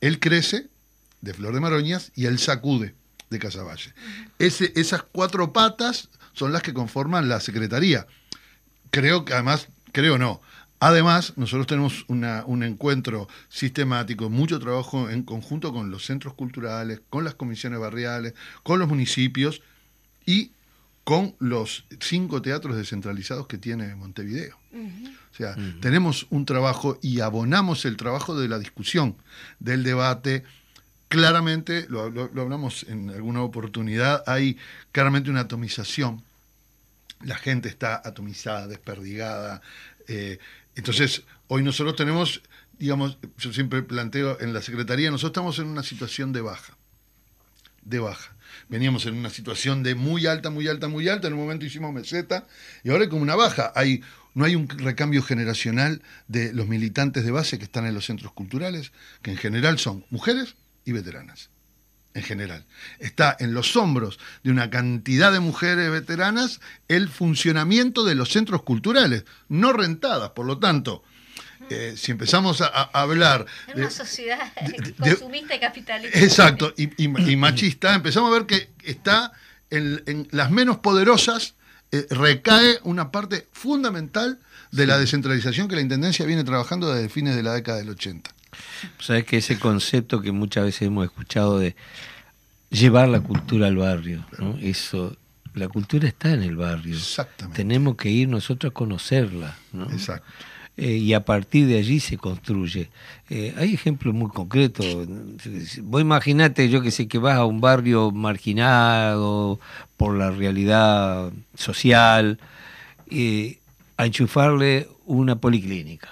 El 0.00 0.20
Crece, 0.20 0.68
de 1.22 1.32
Flor 1.32 1.54
de 1.54 1.60
Maroñas, 1.60 2.12
y 2.14 2.26
El 2.26 2.38
Sacude, 2.38 2.94
de 3.30 3.38
Casaballe. 3.38 3.94
Esas 4.38 5.02
cuatro 5.02 5.52
patas 5.54 6.10
son 6.34 6.52
las 6.52 6.62
que 6.62 6.74
conforman 6.74 7.30
la 7.30 7.40
Secretaría. 7.40 8.06
Creo 8.90 9.24
que 9.24 9.32
además, 9.32 9.68
creo 9.92 10.18
no, 10.18 10.42
Además, 10.84 11.34
nosotros 11.36 11.68
tenemos 11.68 12.04
un 12.08 12.62
encuentro 12.64 13.28
sistemático, 13.48 14.28
mucho 14.28 14.58
trabajo 14.58 15.08
en 15.10 15.22
conjunto 15.22 15.72
con 15.72 15.92
los 15.92 16.04
centros 16.04 16.34
culturales, 16.34 17.00
con 17.08 17.22
las 17.22 17.36
comisiones 17.36 17.78
barriales, 17.78 18.34
con 18.64 18.80
los 18.80 18.88
municipios 18.88 19.62
y 20.26 20.50
con 21.04 21.34
los 21.40 21.84
cinco 22.00 22.42
teatros 22.42 22.76
descentralizados 22.76 23.46
que 23.48 23.58
tiene 23.58 23.94
Montevideo. 23.96 24.56
O 25.32 25.34
sea, 25.34 25.56
tenemos 25.80 26.26
un 26.30 26.44
trabajo 26.46 26.98
y 27.02 27.20
abonamos 27.20 27.84
el 27.84 27.96
trabajo 27.96 28.38
de 28.38 28.48
la 28.48 28.58
discusión, 28.58 29.16
del 29.58 29.82
debate, 29.82 30.44
claramente, 31.08 31.86
lo, 31.88 32.08
lo- 32.10 32.30
lo 32.32 32.42
hablamos 32.42 32.84
en 32.88 33.10
alguna 33.10 33.42
oportunidad, 33.42 34.22
hay 34.26 34.56
claramente 34.92 35.30
una 35.30 35.40
atomización. 35.40 36.22
La 37.22 37.36
gente 37.36 37.68
está 37.68 38.00
atomizada, 38.04 38.66
desperdigada. 38.66 39.60
eh, 40.08 40.38
entonces, 40.74 41.22
hoy 41.48 41.62
nosotros 41.62 41.96
tenemos, 41.96 42.42
digamos, 42.78 43.18
yo 43.38 43.52
siempre 43.52 43.82
planteo 43.82 44.40
en 44.40 44.52
la 44.54 44.62
Secretaría, 44.62 45.10
nosotros 45.10 45.30
estamos 45.32 45.58
en 45.58 45.66
una 45.66 45.82
situación 45.82 46.32
de 46.32 46.40
baja. 46.40 46.76
De 47.82 47.98
baja. 47.98 48.31
Veníamos 48.68 49.06
en 49.06 49.14
una 49.14 49.30
situación 49.30 49.82
de 49.82 49.94
muy 49.94 50.26
alta, 50.26 50.50
muy 50.50 50.68
alta, 50.68 50.88
muy 50.88 51.08
alta. 51.08 51.28
En 51.28 51.34
un 51.34 51.40
momento 51.40 51.66
hicimos 51.66 51.92
meseta 51.92 52.46
y 52.84 52.90
ahora 52.90 53.04
hay 53.04 53.08
como 53.08 53.22
una 53.22 53.36
baja. 53.36 53.72
Hay, 53.74 54.02
no 54.34 54.44
hay 54.44 54.54
un 54.54 54.68
recambio 54.68 55.22
generacional 55.22 56.02
de 56.28 56.52
los 56.52 56.68
militantes 56.68 57.24
de 57.24 57.30
base 57.30 57.58
que 57.58 57.64
están 57.64 57.86
en 57.86 57.94
los 57.94 58.06
centros 58.06 58.32
culturales, 58.32 58.92
que 59.22 59.30
en 59.30 59.36
general 59.36 59.78
son 59.78 60.04
mujeres 60.10 60.56
y 60.84 60.92
veteranas. 60.92 61.50
En 62.14 62.22
general. 62.22 62.66
Está 62.98 63.34
en 63.40 63.54
los 63.54 63.74
hombros 63.74 64.18
de 64.42 64.50
una 64.50 64.68
cantidad 64.68 65.32
de 65.32 65.40
mujeres 65.40 65.90
veteranas 65.90 66.60
el 66.88 67.08
funcionamiento 67.08 68.04
de 68.04 68.14
los 68.14 68.30
centros 68.30 68.64
culturales, 68.64 69.24
no 69.48 69.72
rentadas. 69.72 70.30
Por 70.30 70.44
lo 70.44 70.58
tanto, 70.58 71.02
eh, 71.70 71.94
si 71.96 72.12
empezamos 72.12 72.60
a, 72.60 72.66
a 72.66 72.82
hablar 73.02 73.46
En 73.68 73.74
de- 73.76 73.80
una 73.82 73.90
sociedad 73.90 74.52
de- 74.54 74.78
de- 74.78 74.92
consumista 74.94 75.54
y 75.54 75.60
capitalista. 75.60 76.18
Exacto, 76.20 76.72
y, 76.76 76.84
y- 77.02 77.30
y 77.32 77.36
machista, 77.36 77.94
empezamos 77.94 78.30
a 78.30 78.34
ver 78.38 78.46
que 78.46 78.70
está 78.84 79.32
en, 79.70 80.02
en 80.06 80.28
las 80.32 80.50
menos 80.50 80.78
poderosas, 80.78 81.54
eh, 81.92 82.06
recae 82.10 82.78
una 82.84 83.10
parte 83.10 83.46
fundamental 83.52 84.38
de 84.70 84.86
la 84.86 84.98
descentralización 84.98 85.68
que 85.68 85.74
la 85.76 85.82
Intendencia 85.82 86.24
viene 86.26 86.44
trabajando 86.44 86.92
desde 86.92 87.08
fines 87.08 87.36
de 87.36 87.42
la 87.42 87.52
década 87.52 87.78
del 87.78 87.90
80. 87.90 88.30
Sabes 89.00 89.24
que 89.24 89.38
ese 89.38 89.58
concepto 89.58 90.20
que 90.20 90.32
muchas 90.32 90.64
veces 90.64 90.82
hemos 90.82 91.04
escuchado 91.04 91.58
de 91.58 91.74
llevar 92.70 93.08
la 93.08 93.20
cultura 93.20 93.66
al 93.66 93.76
barrio, 93.76 94.24
¿no? 94.38 94.56
Eso, 94.60 95.16
la 95.54 95.68
cultura 95.68 96.08
está 96.08 96.30
en 96.32 96.42
el 96.42 96.56
barrio. 96.56 96.96
Exactamente. 96.96 97.56
Tenemos 97.56 97.96
que 97.96 98.08
ir 98.10 98.28
nosotros 98.28 98.70
a 98.70 98.74
conocerla, 98.74 99.56
¿no? 99.72 99.90
Exacto. 99.90 100.26
Eh, 100.76 100.96
y 100.96 101.12
a 101.12 101.24
partir 101.24 101.66
de 101.66 101.78
allí 101.78 102.00
se 102.00 102.16
construye. 102.16 102.88
Eh, 103.28 103.54
hay 103.58 103.74
ejemplos 103.74 104.14
muy 104.14 104.30
concretos. 104.30 105.06
Vos 105.82 106.00
imaginate, 106.00 106.68
yo 106.70 106.80
que 106.80 106.90
sé, 106.90 107.08
que 107.08 107.18
vas 107.18 107.36
a 107.36 107.44
un 107.44 107.60
barrio 107.60 108.10
marginado 108.10 109.60
por 109.98 110.16
la 110.16 110.30
realidad 110.30 111.30
social, 111.54 112.38
eh, 113.10 113.58
a 113.98 114.06
enchufarle 114.06 114.88
una 115.04 115.36
policlínica. 115.36 116.08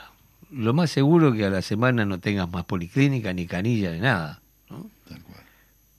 Lo 0.50 0.74
más 0.74 0.90
seguro 0.90 1.32
que 1.32 1.46
a 1.46 1.50
la 1.50 1.62
semana 1.62 2.04
no 2.04 2.18
tengas 2.18 2.50
más 2.50 2.64
policlínica, 2.64 3.32
ni 3.32 3.46
canilla, 3.46 3.92
ni 3.92 4.00
nada. 4.00 4.40
¿no? 4.68 4.90
Tal 5.08 5.22
cual. 5.22 5.40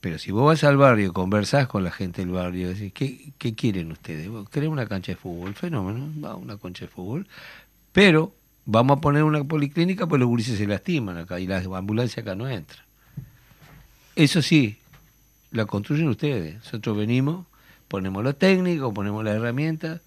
Pero 0.00 0.18
si 0.18 0.30
vos 0.30 0.46
vas 0.46 0.62
al 0.62 0.76
barrio 0.76 1.08
y 1.08 1.12
conversás 1.12 1.66
con 1.66 1.82
la 1.82 1.90
gente 1.90 2.22
del 2.22 2.30
barrio, 2.30 2.68
decís, 2.68 2.92
¿qué, 2.92 3.32
qué 3.38 3.54
quieren 3.54 3.90
ustedes? 3.90 4.28
¿Querés 4.52 4.68
una 4.68 4.86
cancha 4.86 5.12
de 5.12 5.16
fútbol? 5.16 5.54
Fenómeno, 5.54 6.08
va 6.22 6.36
una 6.36 6.58
cancha 6.58 6.84
de 6.84 6.90
fútbol. 6.90 7.26
Pero 7.92 8.32
vamos 8.64 8.98
a 8.98 9.00
poner 9.00 9.22
una 9.24 9.42
policlínica 9.44 10.06
pues 10.06 10.20
los 10.20 10.28
gurises 10.28 10.58
se 10.58 10.66
lastiman 10.66 11.16
acá 11.18 11.40
y 11.40 11.46
la 11.46 11.58
ambulancia 11.58 12.22
acá 12.22 12.34
no 12.34 12.48
entra. 12.48 12.84
Eso 14.16 14.42
sí, 14.42 14.76
la 15.50 15.64
construyen 15.66 16.08
ustedes. 16.08 16.56
Nosotros 16.56 16.96
venimos, 16.96 17.46
ponemos 17.88 18.22
los 18.22 18.38
técnicos, 18.38 18.92
ponemos 18.94 19.24
las 19.24 19.36
herramientas. 19.36 20.00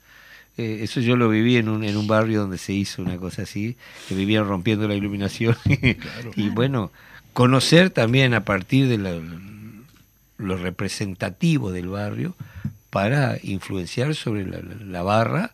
Eh, 0.57 0.79
eso 0.83 0.99
yo 1.01 1.17
lo 1.17 1.27
viví 1.27 1.57
en 1.57 1.67
un, 1.69 1.83
en 1.83 1.97
un 1.97 2.07
barrio 2.07 2.41
donde 2.41 2.57
se 2.57 2.71
hizo 2.73 3.01
una 3.01 3.17
cosa 3.17 3.41
así, 3.41 3.75
que 4.07 4.15
vivían 4.15 4.47
rompiendo 4.47 4.87
la 4.87 4.95
iluminación. 4.95 5.57
y 6.35 6.49
bueno, 6.49 6.91
conocer 7.33 7.89
también 7.89 8.33
a 8.33 8.45
partir 8.45 8.87
de 8.87 8.97
la- 8.97 9.19
lo 10.37 10.57
representativo 10.57 11.71
del 11.71 11.87
barrio 11.87 12.35
para 12.89 13.37
influenciar 13.43 14.15
sobre 14.15 14.45
la, 14.45 14.59
la- 14.59 14.85
la 14.85 15.01
barra 15.03 15.51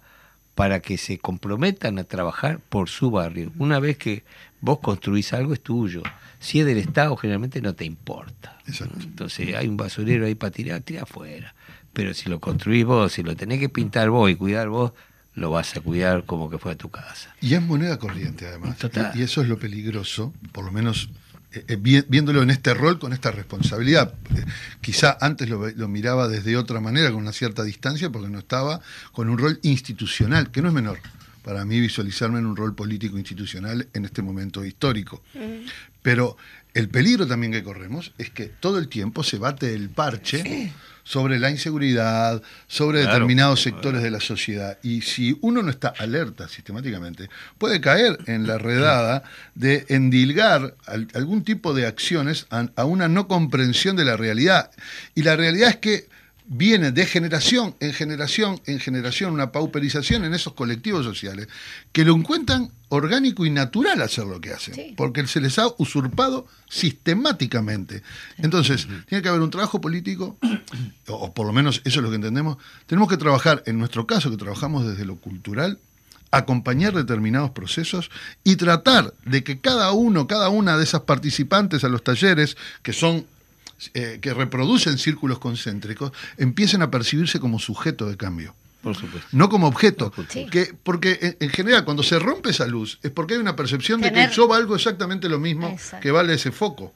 para 0.55 0.81
que 0.81 0.97
se 0.97 1.17
comprometan 1.17 1.99
a 1.99 2.03
trabajar 2.03 2.59
por 2.59 2.89
su 2.89 3.11
barrio. 3.11 3.51
Una 3.57 3.79
vez 3.79 3.97
que 3.97 4.23
vos 4.59 4.79
construís 4.79 5.33
algo 5.33 5.53
es 5.53 5.61
tuyo. 5.61 6.03
Si 6.39 6.59
es 6.59 6.65
del 6.65 6.77
Estado, 6.77 7.15
generalmente 7.15 7.61
no 7.61 7.73
te 7.73 7.85
importa. 7.85 8.57
Exacto. 8.67 8.97
Entonces 9.01 9.55
hay 9.55 9.67
un 9.67 9.77
basurero 9.77 10.25
ahí 10.25 10.35
para 10.35 10.51
tirar, 10.51 10.81
tira 10.81 11.03
afuera. 11.03 11.55
Pero 11.93 12.13
si 12.13 12.29
lo 12.29 12.39
construís 12.39 12.85
vos, 12.85 13.13
si 13.13 13.23
lo 13.23 13.35
tenés 13.35 13.59
que 13.59 13.69
pintar 13.69 14.09
vos 14.09 14.29
y 14.29 14.35
cuidar 14.35 14.69
vos, 14.69 14.93
lo 15.33 15.51
vas 15.51 15.75
a 15.77 15.81
cuidar 15.81 16.25
como 16.25 16.49
que 16.49 16.57
fue 16.57 16.73
a 16.73 16.75
tu 16.75 16.89
casa. 16.89 17.33
Y 17.41 17.53
es 17.53 17.61
moneda 17.61 17.97
corriente, 17.97 18.47
además. 18.47 18.77
Total. 18.77 19.11
Y 19.15 19.21
eso 19.21 19.41
es 19.41 19.47
lo 19.47 19.57
peligroso, 19.57 20.33
por 20.51 20.65
lo 20.65 20.71
menos 20.71 21.09
eh, 21.53 21.63
eh, 21.67 21.75
vi- 21.79 22.03
viéndolo 22.07 22.41
en 22.41 22.49
este 22.49 22.73
rol, 22.73 22.99
con 22.99 23.13
esta 23.13 23.31
responsabilidad. 23.31 24.13
Eh, 24.35 24.45
quizá 24.81 25.17
antes 25.19 25.49
lo 25.49 25.87
miraba 25.87 26.27
desde 26.27 26.55
otra 26.57 26.79
manera, 26.79 27.09
con 27.11 27.21
una 27.21 27.33
cierta 27.33 27.63
distancia, 27.63 28.09
porque 28.09 28.29
no 28.29 28.39
estaba 28.39 28.81
con 29.11 29.29
un 29.29 29.37
rol 29.37 29.59
institucional, 29.63 30.51
que 30.51 30.61
no 30.61 30.67
es 30.69 30.73
menor. 30.73 30.99
Para 31.43 31.65
mí 31.65 31.79
visualizarme 31.79 32.37
en 32.39 32.45
un 32.45 32.55
rol 32.55 32.75
político 32.75 33.17
institucional 33.17 33.87
en 33.93 34.05
este 34.05 34.21
momento 34.21 34.63
histórico. 34.63 35.23
Pero 36.03 36.37
el 36.73 36.89
peligro 36.89 37.27
también 37.27 37.51
que 37.51 37.63
corremos 37.63 38.13
es 38.17 38.29
que 38.29 38.45
todo 38.45 38.77
el 38.79 38.88
tiempo 38.88 39.23
se 39.23 39.38
bate 39.38 39.73
el 39.73 39.89
parche 39.89 40.71
sobre 41.03 41.39
la 41.39 41.49
inseguridad, 41.49 42.41
sobre 42.67 42.99
Claro. 43.01 43.13
determinados 43.15 43.62
sectores 43.62 44.03
de 44.03 44.12
la 44.12 44.19
sociedad. 44.19 44.77
Y 44.84 45.01
si 45.01 45.38
uno 45.41 45.62
no 45.63 45.69
está 45.71 45.89
alerta 45.97 46.47
sistemáticamente, 46.47 47.27
puede 47.57 47.81
caer 47.81 48.17
en 48.27 48.45
la 48.47 48.57
redada 48.60 49.23
de 49.55 49.86
endilgar 49.89 50.75
al- 50.86 51.07
algún 51.15 51.43
tipo 51.43 51.73
de 51.73 51.88
acciones 51.88 52.45
a 52.49 52.86
una 52.86 53.07
no 53.07 53.27
comprensión 53.27 53.95
de 53.95 54.05
la 54.05 54.15
realidad. 54.15 54.71
Y 55.15 55.23
la 55.23 55.36
realidad 55.36 55.69
es 55.71 55.77
que 55.77 56.07
viene 56.53 56.91
de 56.91 57.05
generación 57.05 57.75
en 57.79 57.93
generación 57.93 58.59
en 58.65 58.81
generación 58.81 59.31
una 59.31 59.53
pauperización 59.53 60.25
en 60.25 60.33
esos 60.33 60.51
colectivos 60.53 61.05
sociales 61.05 61.47
que 61.93 62.03
lo 62.03 62.13
encuentran 62.13 62.69
orgánico 62.89 63.45
y 63.45 63.49
natural 63.49 64.01
hacer 64.01 64.25
lo 64.25 64.41
que 64.41 64.51
hacen, 64.51 64.73
Sí. 64.75 64.93
porque 64.97 65.25
se 65.27 65.39
les 65.39 65.57
ha 65.59 65.67
usurpado 65.77 66.45
sistemáticamente. 67.05 68.03
Entonces, 68.37 68.87
tiene 69.07 69.21
que 69.21 69.29
haber 69.29 69.41
un 69.41 69.49
trabajo 69.49 69.79
político, 69.79 70.37
o, 71.07 71.13
o 71.13 71.33
por 71.33 71.47
lo 71.47 71.53
menos 71.53 71.81
eso 71.85 71.99
es 71.99 72.03
lo 72.03 72.09
que 72.09 72.15
entendemos, 72.17 72.57
tenemos 72.85 73.07
que 73.09 73.15
trabajar, 73.17 73.63
en 73.65 73.77
nuestro 73.79 74.05
caso, 74.05 74.29
que 74.29 74.35
trabajamos 74.37 74.85
desde 74.85 75.05
lo 75.05 75.15
cultural, 75.15 75.79
acompañar 76.31 76.93
determinados 76.93 77.51
procesos 77.51 78.09
y 78.43 78.55
tratar 78.57 79.13
de 79.25 79.43
que 79.43 79.59
cada 79.59 79.91
uno, 79.91 80.27
cada 80.27 80.49
una 80.49 80.77
de 80.77 80.83
esas 80.83 81.01
participantes 81.01 81.83
a 81.83 81.89
los 81.89 82.03
talleres, 82.03 82.55
que 82.83 82.93
son 82.93 83.25
eh, 83.94 84.20
que 84.22 84.34
reproducen 84.34 84.98
círculos 84.98 85.39
concéntricos, 85.39 86.12
empiecen 86.38 86.82
a 86.82 86.91
percibirse 86.91 87.39
como 87.39 87.60
sujeto 87.60 88.08
de 88.08 88.17
cambio. 88.17 88.54
Por 88.82 88.96
supuesto. 88.96 89.28
No 89.32 89.48
como 89.50 89.67
objeto. 89.67 90.12
Sí. 90.30 90.48
Que, 90.48 90.74
porque 90.84 91.20
en, 91.22 91.38
en 91.39 91.50
general, 91.50 91.86
cuando 91.86 92.02
se 92.02 92.17
rompe 92.17 92.50
esa 92.50 92.65
luz, 92.65 92.98
es 93.04 93.12
porque 93.12 93.36
hay 93.36 93.39
una 93.39 93.56
percepción 93.56 94.02
de 94.02 94.12
que 94.12 94.28
yo 94.34 94.48
valgo 94.48 94.76
exactamente 94.76 95.30
lo 95.30 95.39
mismo 95.39 95.70
Exacto. 95.70 96.02
que 96.02 96.10
vale 96.12 96.34
ese 96.34 96.52
foco. 96.52 96.94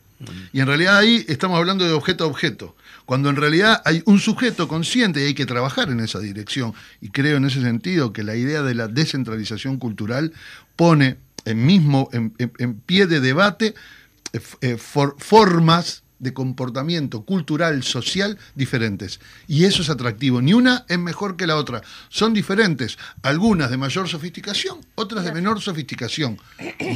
Y 0.54 0.62
en 0.62 0.67
realidad 0.67 0.98
ahí 0.98 1.26
estamos 1.28 1.58
hablando 1.60 1.86
de 1.86 1.91
objeto 1.91 2.24
a 2.24 2.28
objeto. 2.28 2.76
Cuando 3.06 3.30
en 3.30 3.36
realidad 3.36 3.82
hay 3.86 4.02
un 4.06 4.17
sujeto 4.19 4.67
consciente 4.67 5.21
y 5.21 5.26
hay 5.26 5.34
que 5.36 5.45
trabajar 5.45 5.89
en 5.89 6.00
esa 6.00 6.19
dirección. 6.19 6.74
Y 7.02 7.10
creo 7.10 7.38
en 7.38 7.45
ese 7.45 7.62
sentido 7.62 8.13
que 8.13 8.24
la 8.24 8.36
idea 8.36 8.63
de 8.63 8.74
la 8.74 8.88
descentralización 8.88 9.78
cultural 9.78 10.32
pone 10.76 11.17
en 11.43 11.65
mismo, 11.65 12.10
en, 12.13 12.34
en- 12.39 12.52
en 12.58 12.76
pie 12.80 13.06
de 13.06 13.19
debate, 13.19 13.76
eh, 14.34 14.39
eh, 14.62 14.78
for- 14.78 15.15
formas 15.19 16.02
de 16.19 16.34
comportamiento 16.34 17.23
cultural, 17.23 17.84
social 17.84 18.38
diferentes. 18.56 19.19
Y 19.47 19.65
eso 19.65 19.82
es 19.82 19.89
atractivo. 19.89 20.41
Ni 20.41 20.54
una 20.54 20.86
es 20.88 20.97
mejor 20.97 21.36
que 21.36 21.47
la 21.47 21.56
otra. 21.58 21.82
Son 22.10 22.34
diferentes. 22.34 22.97
Algunas 23.21 23.69
de 23.69 23.78
mayor 23.78 24.08
sofisticación, 24.08 24.80
otras 24.95 25.25
de 25.25 25.32
menor 25.32 25.62
sofisticación. 25.62 26.39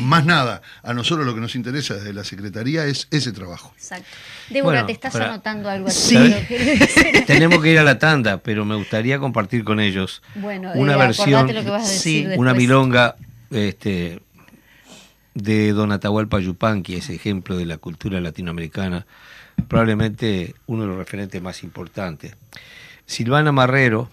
Más 0.01 0.25
nada. 0.25 0.61
A 0.83 0.93
nosotros 0.93 1.25
lo 1.25 1.35
que 1.35 1.41
nos 1.41 1.55
interesa 1.55 1.95
desde 1.95 2.13
la 2.13 2.23
Secretaría 2.23 2.85
es 2.85 3.07
ese 3.11 3.31
trabajo. 3.31 3.73
Exacto. 3.75 4.05
Débora, 4.49 4.79
Bueno, 4.81 4.85
¿te 4.87 4.93
estás 4.93 5.13
para- 5.13 5.25
anotando 5.33 5.69
algo 5.69 5.89
Sí. 5.89 6.15
así? 6.17 7.23
Tenemos 7.27 7.61
que 7.61 7.71
ir 7.71 7.79
a 7.79 7.83
la 7.83 7.99
tanda, 7.99 8.37
pero 8.37 8.65
me 8.65 8.75
gustaría 8.75 9.19
compartir 9.19 9.63
con 9.63 9.79
ellos 9.79 10.21
Bueno, 10.35 10.71
una 10.75 10.93
eh, 10.93 10.97
versión, 10.97 11.53
lo 11.53 11.63
que 11.63 11.69
vas 11.69 11.85
a 11.87 11.91
decir 11.91 12.29
sí, 12.31 12.37
una 12.37 12.53
milonga 12.53 13.15
este, 13.51 14.21
de 15.41 15.73
Don 15.73 15.91
Atahualpa 15.91 16.39
Yupanqui, 16.39 16.95
ese 16.95 17.15
ejemplo 17.15 17.57
de 17.57 17.65
la 17.65 17.77
cultura 17.77 18.19
latinoamericana, 18.19 19.05
probablemente 19.67 20.55
uno 20.67 20.83
de 20.83 20.87
los 20.89 20.97
referentes 20.97 21.41
más 21.41 21.63
importantes. 21.63 22.35
Silvana 23.05 23.51
Marrero 23.51 24.09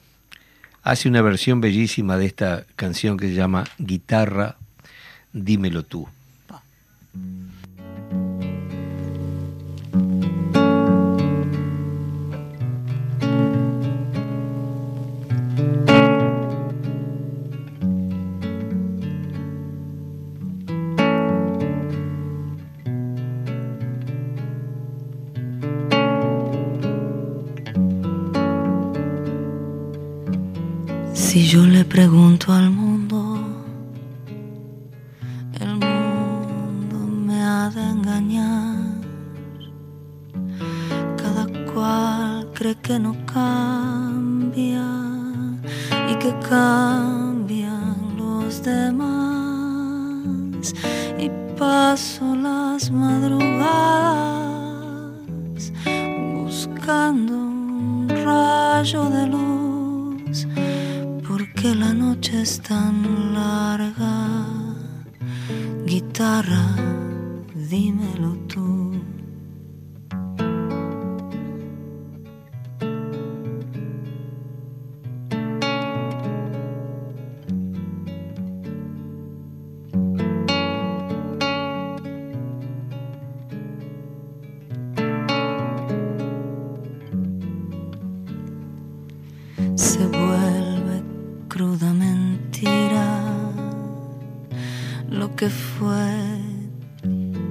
hace 0.83 1.09
una 1.09 1.23
versión 1.23 1.61
bellísima 1.61 2.17
de 2.17 2.27
esta 2.27 2.65
canción 2.77 3.17
que 3.17 3.29
se 3.29 3.35
llama 3.35 3.65
Guitarra, 3.79 4.57
dímelo 5.33 5.83
tú. 5.83 6.09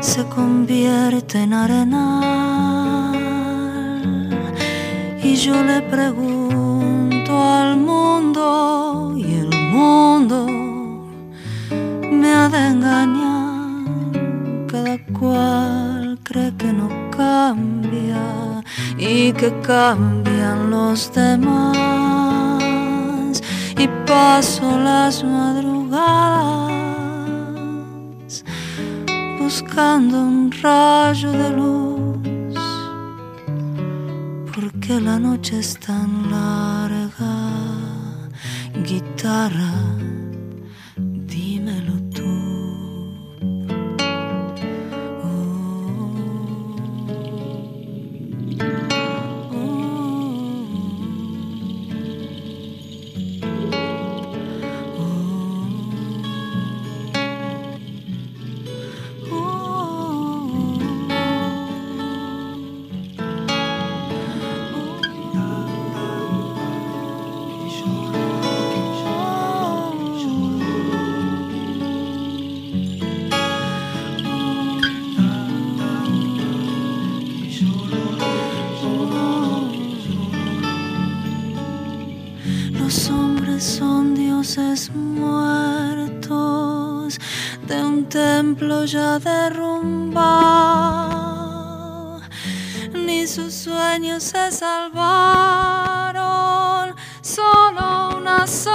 se 0.00 0.24
convierte 0.24 1.44
en 1.44 1.52
arenal. 1.54 1.94
Y 5.22 5.36
yo 5.36 5.62
le 5.62 5.82
pregunto 5.82 7.32
al 7.40 7.76
mundo 7.76 9.14
y 9.16 9.34
el 9.42 9.50
mundo 9.72 10.46
me 12.10 12.28
ha 12.34 12.48
de 12.48 12.66
engañar. 12.72 13.84
Cada 14.66 14.98
cual 15.16 16.18
cree 16.24 16.52
que 16.56 16.72
no 16.72 16.88
cambia 17.16 18.49
y 19.00 19.32
que 19.32 19.50
cambian 19.62 20.70
los 20.70 21.12
demás. 21.12 22.20
Y 23.78 23.88
paso 24.06 24.78
las 24.78 25.24
madrugadas 25.24 26.70
buscando 29.40 30.20
un 30.20 30.52
rayo 30.62 31.32
de 31.32 31.50
luz 31.50 32.18
porque 34.54 35.00
la 35.00 35.18
noche 35.18 35.60
es 35.60 35.78
tan 35.78 36.30
larga. 36.30 37.36
Guitarra 38.84 39.72
templo 88.90 89.00
ya 89.00 89.18
derrumbado. 89.18 90.20
Ni 92.92 93.26
sus 93.26 93.54
sueños 93.54 94.22
se 94.24 94.50
salvaron, 94.50 94.94
solo 97.22 98.16
una 98.16 98.46
sombra 98.46 98.69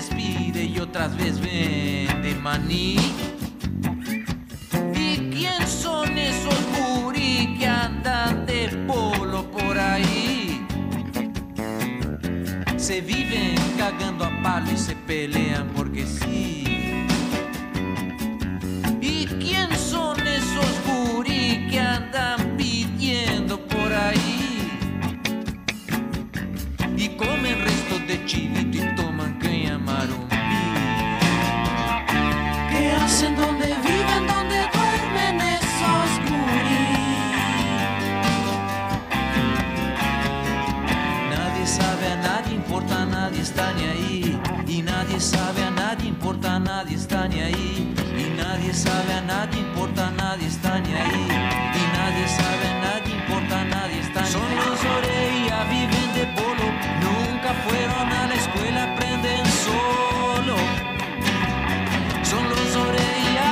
veces 0.00 0.14
pide 0.14 0.64
y 0.64 0.78
otras 0.78 1.14
veces 1.16 1.40
vende 1.40 2.34
maní. 2.36 2.96
¿Y 4.94 5.16
quién 5.30 5.66
son 5.66 6.16
esos 6.16 6.58
gurí 6.78 7.56
que 7.58 7.66
andan 7.66 8.46
de 8.46 8.68
polo 8.86 9.50
por 9.50 9.78
ahí? 9.78 10.64
Se 12.76 13.00
viven 13.02 13.56
cagando 13.76 14.24
a 14.24 14.42
palo 14.42 14.70
y 14.72 14.76
se 14.78 14.96
pelean 14.96 15.68
porque 15.76 16.06
sí. 16.06 16.99
Sabe 48.90 49.12
a 49.14 49.20
nadie 49.20 49.60
importa, 49.60 50.10
nadie 50.10 50.46
está 50.46 50.72
ni 50.80 50.92
ahí. 51.02 51.26
Y 51.80 51.84
nadie 51.98 52.24
sabe 52.38 52.64
a 52.72 52.76
nadie 52.86 53.12
importa, 53.20 53.56
nadie 53.76 53.98
está 54.06 54.20
ni 54.20 54.26
ahí. 54.26 54.32
Son 54.36 54.50
los 54.64 54.80
Oreya, 54.96 55.58
viven 55.74 56.08
de 56.18 56.24
polo. 56.38 56.66
Nunca 57.06 57.50
fueron 57.66 58.06
a 58.20 58.22
la 58.30 58.34
escuela, 58.42 58.80
aprenden 58.90 59.44
solo. 59.66 60.56
Son 62.30 62.44
los 62.52 62.70
Oreya, 62.86 63.50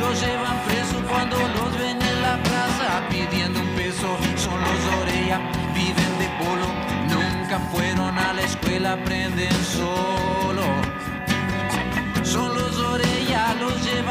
los 0.00 0.14
llevan 0.22 0.58
presos 0.68 1.02
cuando 1.10 1.36
los 1.56 1.70
ven 1.82 1.98
en 2.10 2.18
la 2.26 2.36
plaza 2.48 2.88
pidiendo 3.10 3.60
un 3.60 3.70
peso. 3.80 4.10
Son 4.44 4.58
los 4.68 4.80
Oreya, 5.00 5.38
viven 5.78 6.12
de 6.22 6.28
polo. 6.40 6.68
Nunca 7.14 7.56
fueron 7.72 8.18
a 8.18 8.32
la 8.32 8.42
escuela, 8.42 8.92
aprenden 8.92 9.56
solo. 9.76 10.33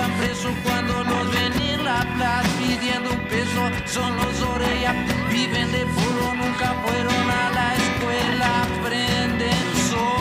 Llevan 0.04 0.18
presos 0.20 0.54
cuando 0.64 1.04
los 1.04 1.32
ven 1.32 1.54
en 1.62 1.84
la 1.84 2.02
plaza 2.16 2.50
pidiendo 2.60 3.12
un 3.12 3.20
peso. 3.28 3.70
Son 3.86 4.16
los 4.18 4.42
Oreya, 4.42 4.94
viven 5.30 5.72
de 5.72 5.86
polo. 5.86 6.34
Nunca 6.36 6.74
fueron 6.86 7.30
a 7.30 7.50
la 7.52 7.76
escuela, 7.76 8.64
aprenden 8.64 9.76
solo. 9.90 10.14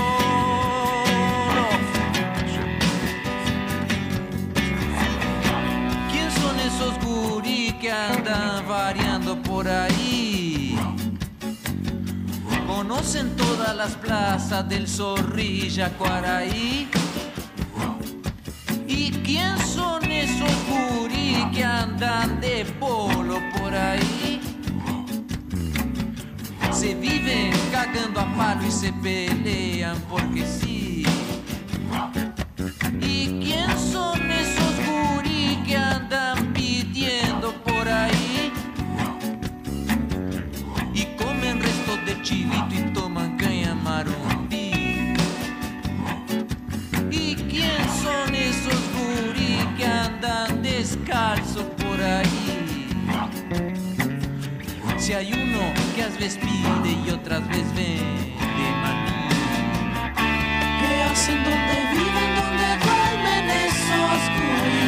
¿Quién 6.10 6.30
son 6.30 6.60
esos 6.60 7.04
gurí 7.04 7.72
que 7.80 7.90
andan 7.92 8.68
variando 8.68 9.40
por 9.42 9.68
ahí? 9.68 10.78
¿Conocen 12.66 13.36
todas 13.36 13.76
las 13.76 13.92
plazas 13.96 14.68
del 14.68 14.88
Zorrilla, 14.88 15.90
Cuaraí? 15.90 16.88
¿Y 18.94 19.10
quién 19.24 19.58
son 19.58 20.04
esos 20.10 20.52
gurí 20.68 21.48
que 21.54 21.64
andan 21.64 22.40
de 22.42 22.66
polo 22.78 23.38
por 23.56 23.74
ahí? 23.74 24.38
Se 26.70 26.94
viven 26.94 27.52
cagando 27.70 28.20
a 28.20 28.26
palo 28.36 28.66
y 28.66 28.70
se 28.70 28.92
pelean 28.92 29.96
porque 30.10 30.44
sí. 30.46 31.04
¿Y 33.00 33.40
quién 33.42 33.70
son 33.78 34.30
esos 34.30 34.74
gurí 34.86 35.58
que 35.66 35.76
andan 35.76 36.52
pidiendo 36.52 37.54
por 37.64 37.88
ahí? 37.88 38.52
Y 40.92 41.04
comen 41.16 41.62
restos 41.62 41.98
de 42.04 42.20
chilito 42.20 42.74
y 42.74 42.92
toman 42.92 43.11
Si 54.98 55.12
hay 55.12 55.32
uno 55.32 55.60
que 55.94 56.02
a 56.04 56.08
veces 56.08 56.38
pide 56.38 56.92
y 57.04 57.10
otras 57.10 57.46
veces 57.48 57.74
vende 57.74 58.68
maní. 58.82 59.28
¿Qué 60.80 61.02
hacen 61.02 61.42
donde 61.42 61.76
viven, 61.92 62.30
donde 62.38 62.68
duermen 62.84 63.50
esos 63.66 64.22
gurí? 64.36 64.82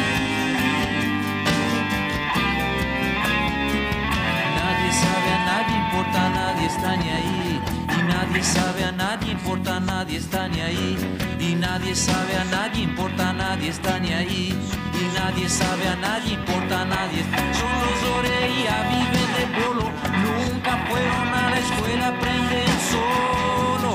Nadie 4.55 4.91
sabe 5.03 5.29
a 5.33 5.45
nadie 5.45 5.75
importa, 5.83 6.29
nadie 6.29 6.65
está 6.67 6.95
ni 6.95 7.09
ahí. 7.09 7.61
Y 7.97 8.03
nadie 8.03 8.43
sabe 8.43 8.83
a 8.83 8.91
nadie 8.91 9.31
importa, 9.31 9.79
nadie 9.79 10.17
está 10.17 10.47
ni 10.47 10.61
ahí. 10.61 10.97
Y 11.39 11.55
nadie 11.55 11.95
sabe 11.95 12.37
a 12.37 12.43
nadie 12.45 12.83
importa, 12.83 13.33
nadie 13.33 13.69
está 13.69 13.99
ni 13.99 14.13
ahí. 14.13 14.84
Y 14.97 15.05
nadie 15.13 15.49
sabe 15.49 15.87
a 15.89 15.95
nadie 15.97 16.33
importa, 16.33 16.85
nadie. 16.85 17.21
Son 17.59 17.73
los 17.83 17.99
Oreya, 18.17 18.75
viven 18.91 19.29
de 19.37 19.45
polo. 19.59 19.85
Nunca 20.25 20.71
fueron 20.87 21.27
a 21.33 21.49
la 21.49 21.59
escuela, 21.59 22.07
aprenden 22.07 22.71
solo. 22.93 23.93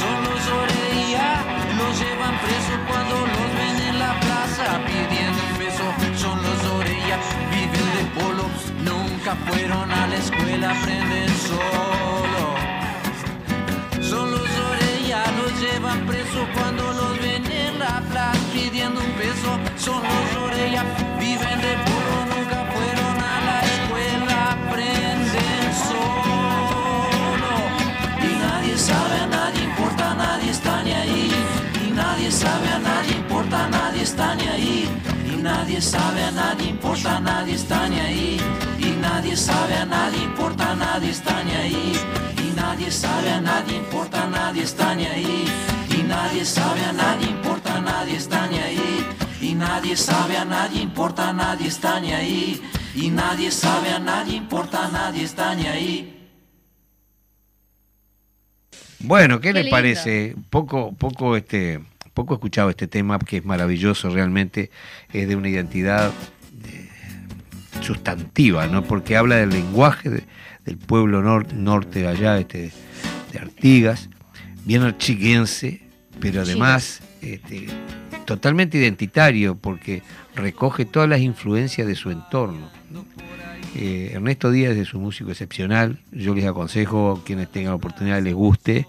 Son 0.00 0.18
los 0.24 0.42
Oreya, 0.62 1.28
los 1.78 1.92
llevan 2.00 2.34
presos 2.44 2.78
cuando 2.88 3.14
los 3.34 3.48
ven 3.58 3.76
en 3.90 3.98
la 3.98 4.12
plaza 4.20 4.66
pidiendo 4.86 5.40
un 5.50 5.58
beso. 5.58 5.86
Son 6.16 6.36
los 6.42 6.60
Oreya, 6.78 7.16
viven 7.52 7.88
de 7.96 8.04
polo. 8.18 8.44
Nunca 8.88 9.36
fueron 9.46 9.92
a 9.92 10.06
la 10.06 10.16
escuela, 10.16 10.70
aprenden 10.70 11.28
solo. 11.50 12.44
Son 14.10 14.30
los 14.30 14.50
Oreya, 14.70 15.22
los 15.38 15.52
llevan 15.60 16.06
presos 16.06 16.46
cuando 16.54 16.93
pidiendo 18.52 19.00
un 19.00 19.18
beso. 19.18 19.58
Son 19.76 20.02
los 20.02 20.42
Oreya, 20.42 20.84
viven 21.18 21.60
de 21.60 21.74
polo. 21.86 22.16
Nunca 22.32 22.58
fueron 22.72 23.16
a 23.22 23.36
la 23.48 23.60
escuela, 23.72 24.52
aprenden 24.52 25.64
solo. 25.88 27.52
Y 28.22 28.30
nadie 28.46 28.78
sabe 28.78 29.20
a 29.20 29.26
nadie 29.26 29.64
importa, 29.64 30.14
nadie 30.14 30.50
está 30.50 30.82
ni 30.82 30.92
ahí. 30.92 31.30
Y 31.86 31.90
nadie 31.90 32.30
sabe 32.30 32.68
a 32.68 32.78
nadie 32.78 33.16
importa, 33.16 33.68
nadie 33.68 34.02
está 34.02 34.34
ni 34.34 34.48
ahí. 34.48 34.88
Y 35.26 35.36
nadie 35.42 35.80
sabe 35.80 36.24
a 36.24 36.30
nadie 36.30 36.70
importa, 36.70 37.20
nadie 37.20 37.54
está 37.54 37.88
ni 37.88 38.00
ahí. 38.00 38.40
Y 38.78 38.90
nadie 39.00 39.36
sabe 39.36 39.76
a 39.76 39.84
nadie 39.84 40.24
importa, 40.24 40.74
nadie 40.74 41.10
está 41.10 41.42
ni 41.42 41.52
ahí. 41.52 41.92
Y 42.38 42.54
nadie 42.56 42.90
sabe 42.90 43.30
a 43.30 43.40
nadie 43.40 43.76
importa, 43.76 44.26
nadie 44.26 44.62
está 44.62 44.94
ni 44.94 45.06
ahí. 45.06 45.44
Y 45.90 46.02
nadie 46.02 46.44
sabe 46.44 46.84
a 46.84 46.92
nadie 46.92 47.28
importa, 47.28 47.53
nadie 47.84 48.16
está 48.16 48.46
ni 48.48 48.58
ahí. 48.58 49.06
Y 49.40 49.54
nadie 49.54 49.96
sabe 49.96 50.36
a 50.36 50.44
nadie 50.44 50.80
importa, 50.82 51.32
nadie 51.32 51.68
está 51.68 52.00
ni 52.00 52.12
ahí. 52.12 52.60
Y 52.94 53.10
nadie 53.10 53.50
sabe 53.50 53.90
a 53.90 53.98
nadie 53.98 54.36
importa, 54.36 54.88
nadie 54.90 55.24
está 55.24 55.54
ni 55.54 55.66
ahí. 55.66 56.10
Bueno, 59.00 59.40
¿qué, 59.40 59.48
Qué 59.48 59.54
les 59.54 59.62
lindo. 59.64 59.76
parece? 59.76 60.34
Poco, 60.50 60.92
poco, 60.94 61.36
este, 61.36 61.80
poco 62.14 62.34
escuchado 62.34 62.70
este 62.70 62.86
tema 62.86 63.18
que 63.18 63.38
es 63.38 63.44
maravilloso 63.44 64.08
realmente, 64.10 64.70
es 65.12 65.28
de 65.28 65.36
una 65.36 65.48
identidad 65.48 66.10
eh, 66.66 66.88
sustantiva, 67.82 68.66
¿no? 68.66 68.82
Porque 68.84 69.16
habla 69.16 69.36
del 69.36 69.50
lenguaje 69.50 70.08
de- 70.08 70.24
del 70.64 70.78
pueblo 70.78 71.22
nor- 71.22 71.52
norte 71.52 72.06
allá, 72.08 72.38
este, 72.38 72.72
de 73.32 73.38
Artigas, 73.38 74.08
bien 74.64 74.82
archiguense, 74.82 75.82
pero 76.20 76.42
además 76.42 77.00
este, 77.20 77.66
totalmente 78.24 78.78
identitario, 78.78 79.56
porque 79.56 80.02
recoge 80.34 80.84
todas 80.84 81.08
las 81.08 81.20
influencias 81.20 81.86
de 81.86 81.94
su 81.94 82.10
entorno. 82.10 82.70
Eh, 83.76 84.12
Ernesto 84.14 84.50
Díaz 84.50 84.76
es 84.76 84.94
un 84.94 85.02
músico 85.02 85.30
excepcional. 85.30 85.98
Yo 86.12 86.34
les 86.34 86.46
aconsejo 86.46 87.12
a 87.12 87.24
quienes 87.24 87.50
tengan 87.50 87.70
la 87.70 87.76
oportunidad 87.76 88.22
les 88.22 88.34
guste. 88.34 88.86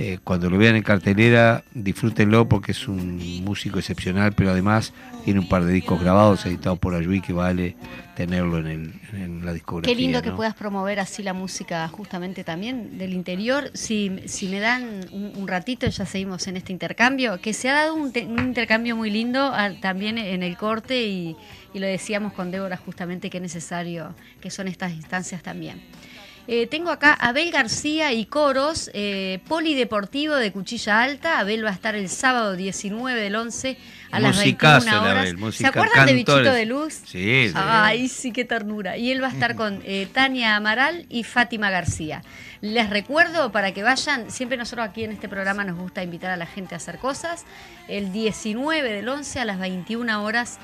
eh, 0.00 0.18
cuando 0.22 0.48
lo 0.48 0.58
vean 0.58 0.76
en 0.76 0.84
cartelera, 0.84 1.64
disfrútenlo 1.74 2.48
porque 2.48 2.70
es 2.70 2.86
un 2.86 3.16
músico 3.42 3.80
excepcional, 3.80 4.32
pero 4.32 4.50
además 4.50 4.92
tiene 5.28 5.40
un 5.40 5.48
par 5.48 5.62
de 5.66 5.72
discos 5.74 6.00
grabados 6.00 6.46
editados 6.46 6.78
por 6.78 6.94
Ayuí 6.94 7.20
que 7.20 7.34
vale 7.34 7.76
tenerlo 8.16 8.56
en, 8.60 8.66
el- 8.66 9.00
en 9.12 9.44
la 9.44 9.52
discografía. 9.52 9.94
Qué 9.94 10.00
lindo 10.00 10.22
que 10.22 10.30
puedas 10.32 10.54
promover 10.54 11.00
así 11.00 11.22
la 11.22 11.34
música 11.34 11.86
justamente 11.88 12.44
también 12.44 12.96
del 12.96 13.12
interior. 13.12 13.70
Si, 13.74 14.20
si 14.24 14.48
me 14.48 14.58
dan 14.58 15.04
un, 15.12 15.32
un 15.36 15.46
ratito, 15.46 15.86
ya 15.86 16.06
seguimos 16.06 16.46
en 16.46 16.56
este 16.56 16.72
intercambio, 16.72 17.42
que 17.42 17.52
se 17.52 17.68
ha 17.68 17.74
dado 17.74 17.94
un, 17.94 18.10
te- 18.10 18.24
un 18.24 18.38
intercambio 18.38 18.96
muy 18.96 19.10
lindo 19.10 19.50
ah, 19.54 19.70
también 19.82 20.16
en 20.16 20.42
el 20.42 20.56
corte 20.56 21.02
y, 21.06 21.36
y 21.74 21.78
lo 21.78 21.86
decíamos 21.86 22.32
con 22.32 22.50
Débora 22.50 22.78
justamente 22.78 23.28
que 23.28 23.36
es 23.36 23.42
necesario 23.42 24.14
que 24.40 24.50
son 24.50 24.66
estas 24.66 24.92
instancias 24.94 25.42
también. 25.42 25.82
Eh, 26.50 26.66
tengo 26.66 26.88
acá 26.90 27.12
a 27.12 27.28
Abel 27.28 27.50
García 27.50 28.14
y 28.14 28.24
Coros, 28.24 28.90
eh, 28.94 29.40
Polideportivo 29.48 30.34
de 30.36 30.50
Cuchilla 30.50 31.02
Alta. 31.02 31.38
Abel 31.40 31.62
va 31.62 31.68
a 31.68 31.74
estar 31.74 31.94
el 31.94 32.08
sábado 32.08 32.56
19 32.56 33.20
del 33.20 33.36
11 33.36 33.76
a 34.10 34.20
las 34.20 34.36
Musicazo 34.36 34.86
21 34.86 35.06
el 35.06 35.10
horas. 35.10 35.34
Abel, 35.34 35.52
¿Se 35.52 35.66
acuerdan 35.66 36.06
de 36.06 36.12
Bichito 36.12 36.52
de 36.52 36.66
Luz? 36.66 36.94
Sí, 37.04 37.48
sí. 37.48 37.54
Ay, 37.54 38.08
sí, 38.08 38.32
qué 38.32 38.44
ternura. 38.44 38.96
Y 38.96 39.10
él 39.10 39.22
va 39.22 39.28
a 39.28 39.32
estar 39.32 39.54
con 39.54 39.82
eh, 39.84 40.08
Tania 40.12 40.56
Amaral 40.56 41.06
y 41.08 41.24
Fátima 41.24 41.70
García. 41.70 42.22
Les 42.60 42.90
recuerdo 42.90 43.52
para 43.52 43.72
que 43.72 43.82
vayan, 43.82 44.30
siempre 44.30 44.56
nosotros 44.56 44.88
aquí 44.88 45.04
en 45.04 45.12
este 45.12 45.28
programa 45.28 45.64
nos 45.64 45.76
gusta 45.78 46.02
invitar 46.02 46.30
a 46.30 46.36
la 46.36 46.46
gente 46.46 46.74
a 46.74 46.78
hacer 46.78 46.98
cosas. 46.98 47.44
El 47.86 48.12
19 48.12 48.92
del 48.92 49.08
11 49.08 49.40
a 49.40 49.44
las 49.44 49.58
21 49.58 50.24
horas. 50.24 50.58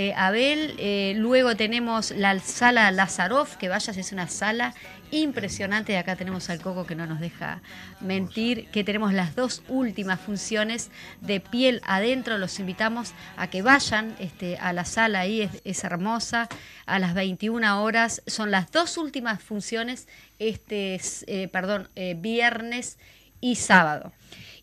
Eh, 0.00 0.14
Abel, 0.16 0.76
Eh, 0.78 1.14
luego 1.16 1.56
tenemos 1.56 2.12
la 2.12 2.38
sala 2.38 2.88
Lazarov, 2.92 3.58
que 3.58 3.68
vayas, 3.68 3.96
es 3.96 4.12
una 4.12 4.28
sala 4.28 4.72
impresionante. 5.10 5.98
Acá 5.98 6.14
tenemos 6.14 6.48
al 6.50 6.60
Coco 6.60 6.86
que 6.86 6.94
no 6.94 7.04
nos 7.04 7.18
deja 7.18 7.62
mentir, 8.00 8.68
que 8.70 8.84
tenemos 8.84 9.12
las 9.12 9.34
dos 9.34 9.64
últimas 9.66 10.20
funciones 10.20 10.92
de 11.20 11.40
piel 11.40 11.80
adentro. 11.84 12.38
Los 12.38 12.60
invitamos 12.60 13.12
a 13.36 13.50
que 13.50 13.60
vayan 13.60 14.14
este, 14.20 14.56
a 14.58 14.72
la 14.72 14.84
sala 14.84 15.18
ahí, 15.18 15.50
es, 15.64 15.82
hermosa. 15.82 16.48
A 16.86 17.00
las 17.00 17.14
21 17.14 17.82
horas 17.82 18.22
son 18.28 18.52
las 18.52 18.70
dos 18.70 18.98
últimas 18.98 19.42
funciones, 19.42 20.06
este, 20.38 20.94
es, 20.94 21.24
eh, 21.26 21.48
perdón, 21.48 21.88
viernes 22.18 22.98
y 23.40 23.56
sábado. 23.56 24.12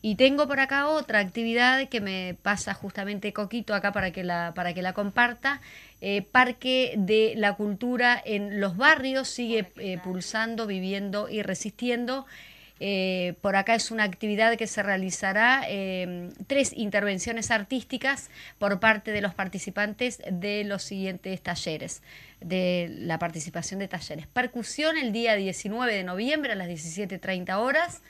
Y 0.07 0.17
tengo 0.17 0.47
por 0.47 0.59
acá 0.59 0.87
otra 0.87 1.17
actividad 1.17 1.89
que 1.89 1.99
me 1.99 2.37
pasa 2.39 2.75
justamente 2.75 3.33
Coquito 3.33 3.73
acá 3.73 3.91
para 3.91 4.11
que 4.11 4.23
la, 4.23 4.53
para 4.53 4.75
que 4.75 4.83
la 4.83 4.93
comparta. 4.93 5.61
Eh, 5.99 6.21
Parque 6.21 6.93
de 6.95 7.33
la 7.37 7.55
Cultura 7.55 8.21
en 8.23 8.61
los 8.61 8.77
barrios 8.77 9.27
sigue 9.27 9.71
eh, 9.77 9.97
pulsando, 10.03 10.67
viviendo 10.67 11.27
y 11.27 11.41
resistiendo. 11.41 12.27
Eh, 12.79 13.33
por 13.41 13.55
acá 13.55 13.73
es 13.73 13.89
una 13.89 14.03
actividad 14.03 14.55
que 14.57 14.67
se 14.67 14.83
realizará, 14.83 15.63
eh, 15.67 16.29
tres 16.45 16.71
intervenciones 16.73 17.49
artísticas 17.49 18.29
por 18.59 18.79
parte 18.79 19.09
de 19.11 19.21
los 19.21 19.33
participantes 19.33 20.21
de 20.29 20.65
los 20.65 20.83
siguientes 20.83 21.41
talleres, 21.41 22.03
de 22.41 22.93
la 22.99 23.17
participación 23.17 23.79
de 23.79 23.87
talleres. 23.87 24.27
Percusión 24.27 24.99
el 24.99 25.11
día 25.11 25.33
19 25.35 25.95
de 25.95 26.03
noviembre 26.03 26.51
a 26.51 26.55
las 26.55 26.67
17.30 26.67 27.57
horas. 27.57 28.03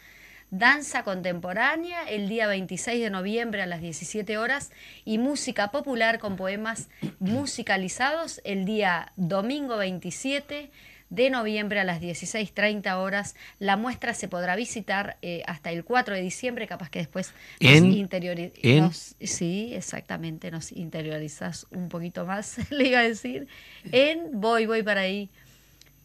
Danza 0.52 1.04
contemporánea 1.04 2.04
el 2.04 2.30
día 2.30 2.48
26 2.48 3.02
de 3.02 3.10
noviembre 3.10 3.62
a 3.62 3.66
las 3.66 3.82
17 3.82 4.38
horas 4.38 4.72
y 5.04 5.18
música 5.18 5.72
popular 5.72 6.20
con 6.20 6.36
poemas 6.38 6.88
musicalizados 7.20 8.40
el 8.46 8.64
día 8.64 9.12
domingo 9.18 9.76
27 9.78 10.70
de 11.10 11.30
noviembre 11.30 11.80
a 11.80 11.84
las 11.84 12.02
16.30 12.02 12.96
horas. 12.96 13.36
La 13.60 13.76
muestra 13.76 14.14
se 14.14 14.28
podrá 14.28 14.56
visitar 14.56 15.18
eh, 15.22 15.44
hasta 15.46 15.72
el 15.72 15.84
4 15.84 16.16
de 16.16 16.22
diciembre, 16.22 16.68
capaz 16.68 16.90
que 16.90 17.00
después 17.00 17.34
¿En? 17.60 17.88
nos 17.90 17.96
interiori- 17.96 18.52
¿En? 18.64 18.80
nos- 18.84 19.16
sí, 19.20 19.72
exactamente, 19.76 20.52
nos 20.52 20.72
interiorizas 20.72 21.68
un 21.72 21.90
poquito 21.90 22.26
más, 22.26 22.58
le 22.72 22.88
iba 22.88 23.00
a 23.00 23.04
decir. 23.04 23.48
En, 23.92 24.40
voy, 24.40 24.66
voy 24.68 24.84
para 24.84 25.02
ahí. 25.02 25.30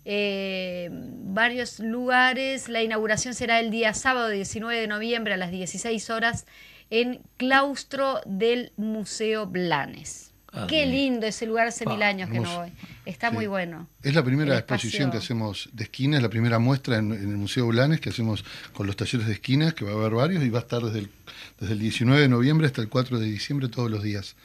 Eh, 0.05 0.89
varios 0.93 1.79
lugares. 1.81 2.69
La 2.69 2.83
inauguración 2.83 3.35
será 3.35 3.61
el 3.61 3.71
día 3.71 3.95
sábado 3.95 4.29
19 4.29 4.81
de 4.81 4.87
noviembre 4.87 5.35
a 5.35 5.37
las 5.37 5.51
16 5.51 6.11
horas 6.11 6.47
en 6.91 7.21
claustro 7.37 8.21
del 8.27 8.73
Museo 8.77 9.47
Blanes. 9.47 10.33
Ah, 10.53 10.67
Qué 10.69 10.87
lindo 10.87 11.27
ese 11.27 11.47
lugar, 11.47 11.69
hace 11.69 11.85
Pa, 11.85 11.93
mil 11.93 12.03
años 12.03 12.29
que 12.29 12.41
no 12.41 12.59
voy. 12.59 12.73
Está 13.11 13.29
Sí. 13.31 13.35
muy 13.35 13.47
bueno. 13.47 13.89
Es 14.03 14.15
la 14.15 14.23
primera 14.23 14.53
El 14.55 14.59
exposición 14.61 15.11
que 15.11 15.19
hacemos 15.19 15.69
de 15.73 15.85
esquina, 15.85 16.17
es 16.17 16.23
la 16.23 16.29
primera 16.31 16.59
muestra 16.59 16.97
en, 16.99 17.13
en 17.13 17.21
el 17.31 17.37
Museo 17.37 17.67
Blanes 17.67 18.01
que 18.01 18.11
hacemos 18.11 18.45
con 18.73 18.87
los 18.87 18.97
talleres 18.97 19.27
de 19.27 19.33
esquinas, 19.35 19.75
que 19.75 19.85
va 19.85 19.91
a 19.91 19.95
haber 19.95 20.13
varios 20.13 20.43
y 20.45 20.49
va 20.51 20.61
a 20.61 20.63
estar 20.63 20.81
desde 20.83 21.01
el, 21.01 21.11
desde 21.59 21.73
el 21.75 21.79
19 21.81 22.21
de 22.23 22.29
noviembre 22.29 22.67
hasta 22.67 22.81
el 22.81 22.89
4 22.89 23.19
de 23.19 23.27
diciembre 23.27 23.69
todos 23.69 23.91
los 23.91 24.03
días. 24.03 24.37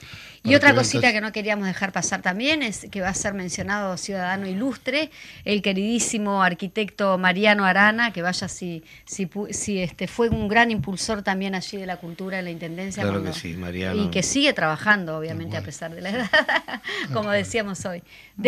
Y 0.43 0.53
otra 0.53 0.76
cosita 0.76 1.11
que 1.11 1.22
no 1.22 1.32
queríamos 1.32 1.66
dejar 1.66 1.91
pasar 1.91 2.22
también 2.22 2.61
es 2.61 2.86
que 2.91 3.01
va 3.01 3.09
a 3.09 3.13
ser 3.16 3.34
mencionado 3.34 3.97
ciudadano 3.97 4.45
ilustre, 4.47 5.09
el 5.43 5.63
queridísimo 5.63 6.43
arquitecto 6.43 7.18
Mariano 7.18 7.66
Arana, 7.66 8.13
que 8.13 8.22
vaya 8.22 8.47
si, 8.47 8.84
si, 9.05 9.80
este, 9.80 10.07
fue 10.07 10.30
un 10.30 10.47
gran 10.47 10.70
impulsor 10.70 11.24
también 11.24 11.55
allí 11.55 11.78
de 11.78 11.88
la 11.88 11.97
cultura 11.97 12.38
en 12.38 12.45
la 12.45 12.51
intendencia. 12.51 13.01
Claro 13.01 13.22
cuando- 13.22 13.32
que 13.34 13.39
sí, 13.39 13.53
Mariano. 13.55 14.03
Y 14.03 14.09
que 14.11 14.22
sigue 14.22 14.53
trabajando, 14.53 15.18
obviamente, 15.18 15.57
a 15.57 15.61
pesar 15.63 15.95
de 15.95 16.01
la 16.01 16.09
edad, 16.11 16.30
como 17.13 17.32
decíamos 17.32 17.84
hoy. 17.86 18.03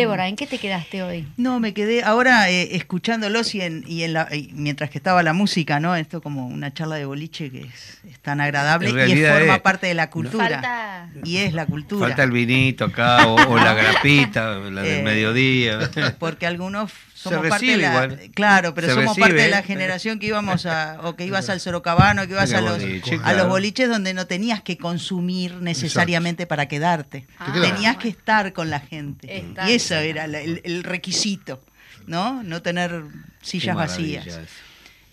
Débora, 0.08 0.28
¿en 0.28 0.36
qué 0.36 0.48
te 0.48 0.58
quedaste 0.58 1.04
hoy? 1.04 1.28
No, 1.38 1.60
me 1.60 1.74
quedé 1.74 2.04
ahora 2.04 2.50
eh, 2.50 2.76
escuchándolos 2.76 3.54
y, 3.56 3.62
en, 3.62 3.84
y 3.88 4.04
en 4.04 4.14
la, 4.14 4.28
y 4.34 4.50
mientras 4.54 4.90
que 4.90 4.98
estaba 4.98 5.22
la 5.24 5.34
música, 5.34 5.80
¿no? 5.80 5.96
Esto 5.96 6.22
como 6.22 6.48
una 6.48 6.74
charla 6.74 6.96
de 6.96 7.06
boliche 7.06 7.50
que 7.52 7.62
es, 7.62 8.00
es 8.10 8.20
tan 8.20 8.42
agradable 8.42 8.90
y 9.08 9.12
es, 9.24 9.32
forma 9.32 9.56
es- 9.56 9.62
parte 9.62 9.88
de 9.88 9.94
la 9.94 10.10
cultura. 10.10 10.48
Falta... 10.50 11.10
Y 11.24 11.38
es 11.38 11.54
la 11.54 11.66
cultura. 11.66 12.08
Falta 12.08 12.24
el 12.24 12.32
vinito 12.32 12.86
acá, 12.86 13.28
o, 13.28 13.36
o 13.36 13.58
la 13.58 13.74
grapita, 13.76 14.56
la 14.56 14.82
del 14.82 15.00
Eh, 15.00 15.04
mediodía. 15.04 15.80
Porque 16.20 16.46
algunos 16.48 16.92
Se 17.30 17.36
somos 17.36 17.50
parte 17.50 17.66
de 17.66 17.78
la, 17.78 17.88
igual. 17.90 18.20
claro, 18.34 18.74
pero 18.74 18.88
Se 18.88 18.94
somos 18.94 19.10
recibe, 19.10 19.28
parte 19.28 19.42
de 19.44 19.50
la 19.50 19.64
generación 19.64 20.20
que 20.20 20.28
íbamos 20.28 20.66
a 20.66 21.00
o 21.04 21.16
que 21.16 21.26
ibas 21.26 21.50
al 21.50 21.60
Sorocabano, 21.60 22.26
que 22.26 22.32
ibas 22.34 22.54
a 22.54 22.62
los 22.62 22.80
boliche, 22.80 23.16
a 23.16 23.20
claro. 23.20 23.38
los 23.40 23.48
boliches 23.50 23.90
donde 23.90 24.14
no 24.14 24.28
tenías 24.28 24.62
que 24.62 24.78
consumir 24.78 25.56
necesariamente 25.62 26.46
para 26.48 26.68
quedarte. 26.68 27.28
Ah, 27.40 27.52
tenías 27.54 27.74
bueno. 27.96 28.00
que 28.00 28.10
estar 28.10 28.54
con 28.54 28.70
la 28.70 28.80
gente. 28.80 29.38
Estar, 29.38 29.70
y 29.70 29.74
eso 29.74 29.96
era 29.96 30.28
la- 30.28 30.42
el, 30.42 30.62
el 30.64 30.84
requisito, 30.84 31.62
¿no? 32.06 32.44
No 32.44 32.62
tener 32.62 33.04
sillas 33.42 33.76
vacías. 33.76 34.26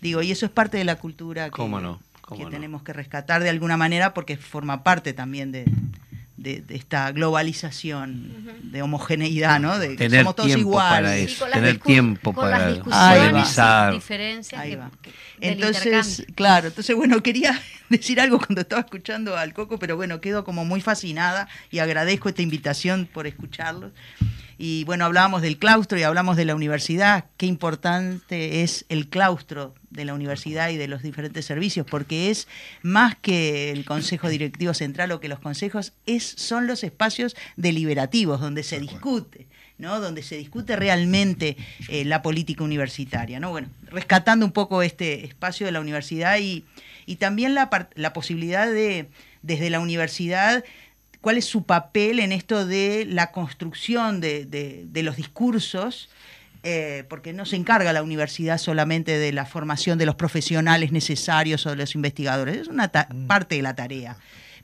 Digo, 0.01 0.21
y 0.21 0.31
eso 0.31 0.45
es 0.45 0.51
parte 0.51 0.77
de 0.77 0.83
la 0.83 0.95
cultura 0.97 1.45
que, 1.45 1.51
¿Cómo 1.51 1.79
no? 1.79 1.99
¿Cómo 2.21 2.39
que 2.39 2.43
no? 2.45 2.49
tenemos 2.51 2.83
que 2.83 2.91
rescatar 2.93 3.41
de 3.43 3.49
alguna 3.49 3.77
manera 3.77 4.13
porque 4.13 4.37
forma 4.37 4.83
parte 4.83 5.13
también 5.13 5.51
de, 5.51 5.65
de- 6.37 6.61
de 6.61 6.75
esta 6.75 7.11
globalización, 7.11 8.59
de 8.63 8.81
homogeneidad, 8.81 9.59
¿no? 9.59 9.79
De 9.79 9.95
que 9.95 10.09
somos 10.09 10.35
todos 10.35 10.47
tiempo 10.47 10.69
iguales. 10.69 10.91
para 11.01 11.17
eso, 11.17 11.45
tener 11.45 11.79
tiempo 11.79 12.33
con 12.33 12.49
las 12.49 12.59
para 12.59 12.71
discusiones, 12.73 13.19
organizar. 13.19 13.93
diferencias 13.93 14.61
Ahí 14.61 14.75
va. 14.75 14.91
que- 15.01 15.11
Entonces, 15.39 16.25
claro, 16.35 16.67
entonces 16.67 16.95
bueno, 16.95 17.21
quería 17.23 17.59
decir 17.89 18.19
algo 18.19 18.37
cuando 18.39 18.61
estaba 18.61 18.81
escuchando 18.81 19.37
al 19.37 19.53
Coco, 19.53 19.79
pero 19.79 19.95
bueno, 19.95 20.19
quedo 20.21 20.43
como 20.43 20.65
muy 20.65 20.81
fascinada 20.81 21.47
y 21.71 21.79
agradezco 21.79 22.29
esta 22.29 22.41
invitación 22.41 23.07
por 23.11 23.27
escucharlos. 23.27 23.91
Y 24.57 24.85
bueno, 24.85 25.03
hablábamos 25.05 25.41
del 25.41 25.57
claustro 25.57 25.97
y 25.99 26.03
hablamos 26.03 26.37
de 26.37 26.45
la 26.45 26.55
universidad. 26.55 27.25
Qué 27.37 27.45
importante 27.45 28.63
es 28.63 28.85
el 28.89 29.09
claustro 29.09 29.73
de 29.95 30.05
la 30.05 30.13
universidad 30.13 30.69
y 30.69 30.77
de 30.77 30.87
los 30.87 31.01
diferentes 31.01 31.45
servicios, 31.45 31.85
porque 31.89 32.29
es 32.29 32.47
más 32.81 33.15
que 33.15 33.71
el 33.71 33.85
consejo 33.85 34.29
directivo 34.29 34.73
central 34.73 35.11
o 35.11 35.19
que 35.19 35.27
los 35.29 35.39
consejos, 35.39 35.93
es, 36.05 36.23
son 36.37 36.67
los 36.67 36.83
espacios 36.83 37.35
deliberativos 37.55 38.39
donde 38.41 38.63
se 38.63 38.79
discute. 38.79 39.47
¿no? 39.77 39.99
donde 39.99 40.23
se 40.23 40.37
discute 40.37 40.77
realmente 40.77 41.57
eh, 41.89 42.05
la 42.05 42.21
política 42.21 42.63
universitaria. 42.63 43.41
¿no? 43.41 43.49
Bueno, 43.51 43.67
rescatando 43.91 44.45
un 44.45 44.53
poco 44.53 44.81
este 44.81 45.25
espacio 45.25 45.65
de 45.65 45.73
la 45.73 45.81
universidad 45.81 46.37
y, 46.39 46.63
y 47.05 47.17
también 47.17 47.53
la, 47.55 47.89
la 47.95 48.13
posibilidad 48.13 48.71
de, 48.71 49.09
desde 49.41 49.69
la 49.69 49.81
universidad, 49.81 50.63
cuál 51.19 51.37
es 51.37 51.43
su 51.43 51.63
papel 51.63 52.19
en 52.21 52.31
esto 52.31 52.65
de 52.65 53.05
la 53.05 53.31
construcción 53.33 54.21
de, 54.21 54.45
de- 54.45 54.85
de 54.87 55.03
los 55.03 55.17
discursos, 55.17 56.07
eh, 56.67 57.03
porque 57.09 57.31
no 57.31 57.45
se 57.45 57.55
encarga 57.55 57.93
la 57.93 58.01
universidad 58.03 58.57
solamente 58.57 59.17
de 59.17 59.31
la 59.31 59.45
formación 59.45 59.97
de 59.99 60.05
los 60.07 60.15
profesionales 60.15 60.91
necesarios 60.91 61.65
o 61.65 61.69
de 61.69 61.75
los 61.75 61.93
investigadores, 61.95 62.57
es 62.57 62.67
una 62.67 62.87
ta- 62.87 63.07
parte 63.27 63.55
de 63.55 63.61
la 63.61 63.75
tarea, 63.75 64.17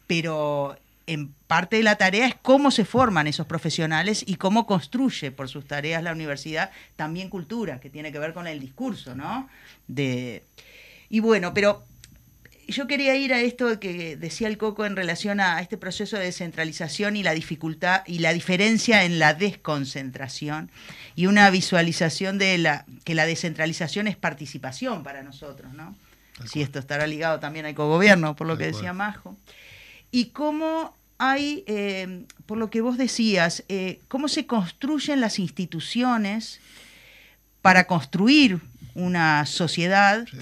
pero 0.07 0.75
en 1.07 1.29
parte 1.47 1.75
de 1.77 1.83
la 1.83 1.97
tarea 1.97 2.25
es 2.27 2.35
cómo 2.41 2.71
se 2.71 2.85
forman 2.85 3.27
esos 3.27 3.45
profesionales 3.45 4.23
y 4.25 4.35
cómo 4.35 4.65
construye 4.65 5.31
por 5.31 5.47
sus 5.47 5.65
tareas 5.67 6.01
la 6.03 6.11
universidad 6.11 6.71
también 6.95 7.29
cultura, 7.29 7.79
que 7.79 7.89
tiene 7.89 8.11
que 8.11 8.19
ver 8.19 8.33
con 8.33 8.47
el 8.47 8.59
discurso, 8.59 9.13
¿no? 9.15 9.47
De, 9.87 10.43
y 11.09 11.19
bueno, 11.19 11.53
pero 11.53 11.83
yo 12.71 12.87
quería 12.87 13.15
ir 13.15 13.33
a 13.33 13.41
esto 13.41 13.79
que 13.79 14.15
decía 14.15 14.47
el 14.47 14.57
Coco 14.57 14.85
en 14.85 14.95
relación 14.95 15.39
a 15.39 15.61
este 15.61 15.77
proceso 15.77 16.17
de 16.17 16.25
descentralización 16.25 17.15
y 17.15 17.23
la 17.23 17.33
dificultad 17.33 18.01
y 18.05 18.19
la 18.19 18.33
diferencia 18.33 19.03
en 19.03 19.19
la 19.19 19.33
desconcentración 19.33 20.69
y 21.15 21.27
una 21.27 21.49
visualización 21.49 22.37
de 22.37 22.57
la 22.57 22.85
que 23.03 23.15
la 23.15 23.25
descentralización 23.25 24.07
es 24.07 24.15
participación 24.15 25.03
para 25.03 25.23
nosotros, 25.23 25.73
¿no? 25.73 25.95
Si 26.45 26.53
cual. 26.53 26.63
esto 26.63 26.79
estará 26.79 27.07
ligado 27.07 27.39
también 27.39 27.65
al 27.65 27.75
cogobierno, 27.75 28.35
por 28.35 28.47
lo 28.47 28.57
que 28.57 28.65
decía 28.67 28.93
Majo. 28.93 29.37
Y 30.09 30.25
cómo 30.27 30.95
hay, 31.17 31.63
eh, 31.67 32.25
por 32.45 32.57
lo 32.57 32.69
que 32.69 32.81
vos 32.81 32.97
decías, 32.97 33.63
eh, 33.69 34.01
cómo 34.07 34.27
se 34.27 34.45
construyen 34.45 35.21
las 35.21 35.39
instituciones 35.39 36.59
para 37.61 37.85
construir 37.85 38.59
una 38.95 39.45
sociedad 39.45 40.25
Sí. 40.27 40.37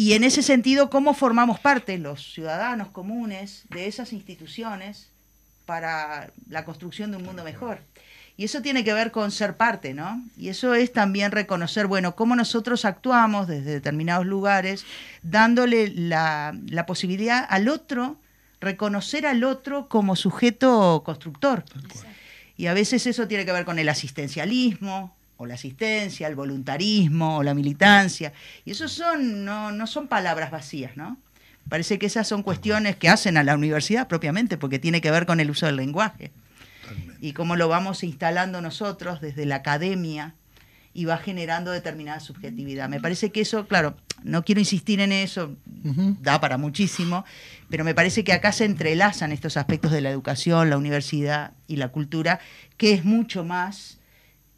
Y 0.00 0.14
en 0.14 0.24
ese 0.24 0.42
sentido, 0.42 0.88
¿cómo 0.88 1.12
formamos 1.12 1.60
parte 1.60 1.98
los 1.98 2.32
ciudadanos 2.32 2.88
comunes 2.88 3.64
de 3.68 3.86
esas 3.86 4.14
instituciones 4.14 5.10
para 5.66 6.30
la 6.48 6.64
construcción 6.64 7.10
de 7.10 7.18
un 7.18 7.24
mundo 7.24 7.44
mejor? 7.44 7.80
Y 8.38 8.44
eso 8.44 8.62
tiene 8.62 8.82
que 8.82 8.94
ver 8.94 9.10
con 9.10 9.30
ser 9.30 9.58
parte, 9.58 9.92
¿no? 9.92 10.24
Y 10.38 10.48
eso 10.48 10.72
es 10.72 10.94
también 10.94 11.32
reconocer, 11.32 11.86
bueno, 11.86 12.16
cómo 12.16 12.34
nosotros 12.34 12.86
actuamos 12.86 13.46
desde 13.46 13.72
determinados 13.72 14.24
lugares, 14.24 14.86
dándole 15.22 15.88
la, 15.88 16.58
la 16.70 16.86
posibilidad 16.86 17.46
al 17.50 17.68
otro, 17.68 18.16
reconocer 18.58 19.26
al 19.26 19.44
otro 19.44 19.86
como 19.90 20.16
sujeto 20.16 21.02
constructor. 21.04 21.62
Y 22.56 22.68
a 22.68 22.72
veces 22.72 23.06
eso 23.06 23.28
tiene 23.28 23.44
que 23.44 23.52
ver 23.52 23.66
con 23.66 23.78
el 23.78 23.90
asistencialismo, 23.90 25.14
o 25.40 25.46
la 25.46 25.54
asistencia, 25.54 26.28
el 26.28 26.34
voluntarismo, 26.34 27.38
o 27.38 27.42
la 27.42 27.54
militancia. 27.54 28.34
Y 28.66 28.72
eso 28.72 28.88
son, 28.88 29.42
no, 29.42 29.72
no 29.72 29.86
son 29.86 30.06
palabras 30.06 30.50
vacías, 30.50 30.98
¿no? 30.98 31.16
Parece 31.66 31.98
que 31.98 32.04
esas 32.04 32.28
son 32.28 32.42
cuestiones 32.42 32.96
que 32.96 33.08
hacen 33.08 33.38
a 33.38 33.42
la 33.42 33.54
universidad 33.54 34.06
propiamente, 34.06 34.58
porque 34.58 34.78
tiene 34.78 35.00
que 35.00 35.10
ver 35.10 35.24
con 35.24 35.40
el 35.40 35.50
uso 35.50 35.64
del 35.64 35.76
lenguaje. 35.76 36.30
Totalmente. 36.82 37.26
Y 37.26 37.32
cómo 37.32 37.56
lo 37.56 37.68
vamos 37.68 38.04
instalando 38.04 38.60
nosotros 38.60 39.22
desde 39.22 39.46
la 39.46 39.56
academia 39.56 40.34
y 40.92 41.06
va 41.06 41.16
generando 41.16 41.70
determinada 41.70 42.20
subjetividad. 42.20 42.90
Me 42.90 43.00
parece 43.00 43.32
que 43.32 43.40
eso, 43.40 43.66
claro, 43.66 43.96
no 44.22 44.44
quiero 44.44 44.60
insistir 44.60 45.00
en 45.00 45.10
eso, 45.10 45.56
da 46.20 46.38
para 46.38 46.58
muchísimo, 46.58 47.24
pero 47.70 47.82
me 47.82 47.94
parece 47.94 48.24
que 48.24 48.34
acá 48.34 48.52
se 48.52 48.66
entrelazan 48.66 49.32
estos 49.32 49.56
aspectos 49.56 49.90
de 49.90 50.02
la 50.02 50.10
educación, 50.10 50.68
la 50.68 50.76
universidad 50.76 51.52
y 51.66 51.76
la 51.76 51.88
cultura, 51.88 52.40
que 52.76 52.92
es 52.92 53.06
mucho 53.06 53.42
más 53.42 53.99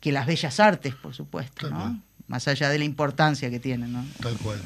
que 0.03 0.13
las 0.13 0.27
bellas 0.27 0.61
artes, 0.61 0.95
por 0.95 1.15
supuesto, 1.15 1.69
Tal 1.69 1.71
¿no? 1.71 1.79
cual. 1.81 1.97
más 2.29 2.47
allá 2.49 2.69
de 2.69 2.79
la 2.79 2.85
importancia 2.85 3.49
que 3.51 3.59
tienen, 3.61 3.93
¿no? 3.93 4.05
Tal 4.21 4.37
cual. 4.37 4.61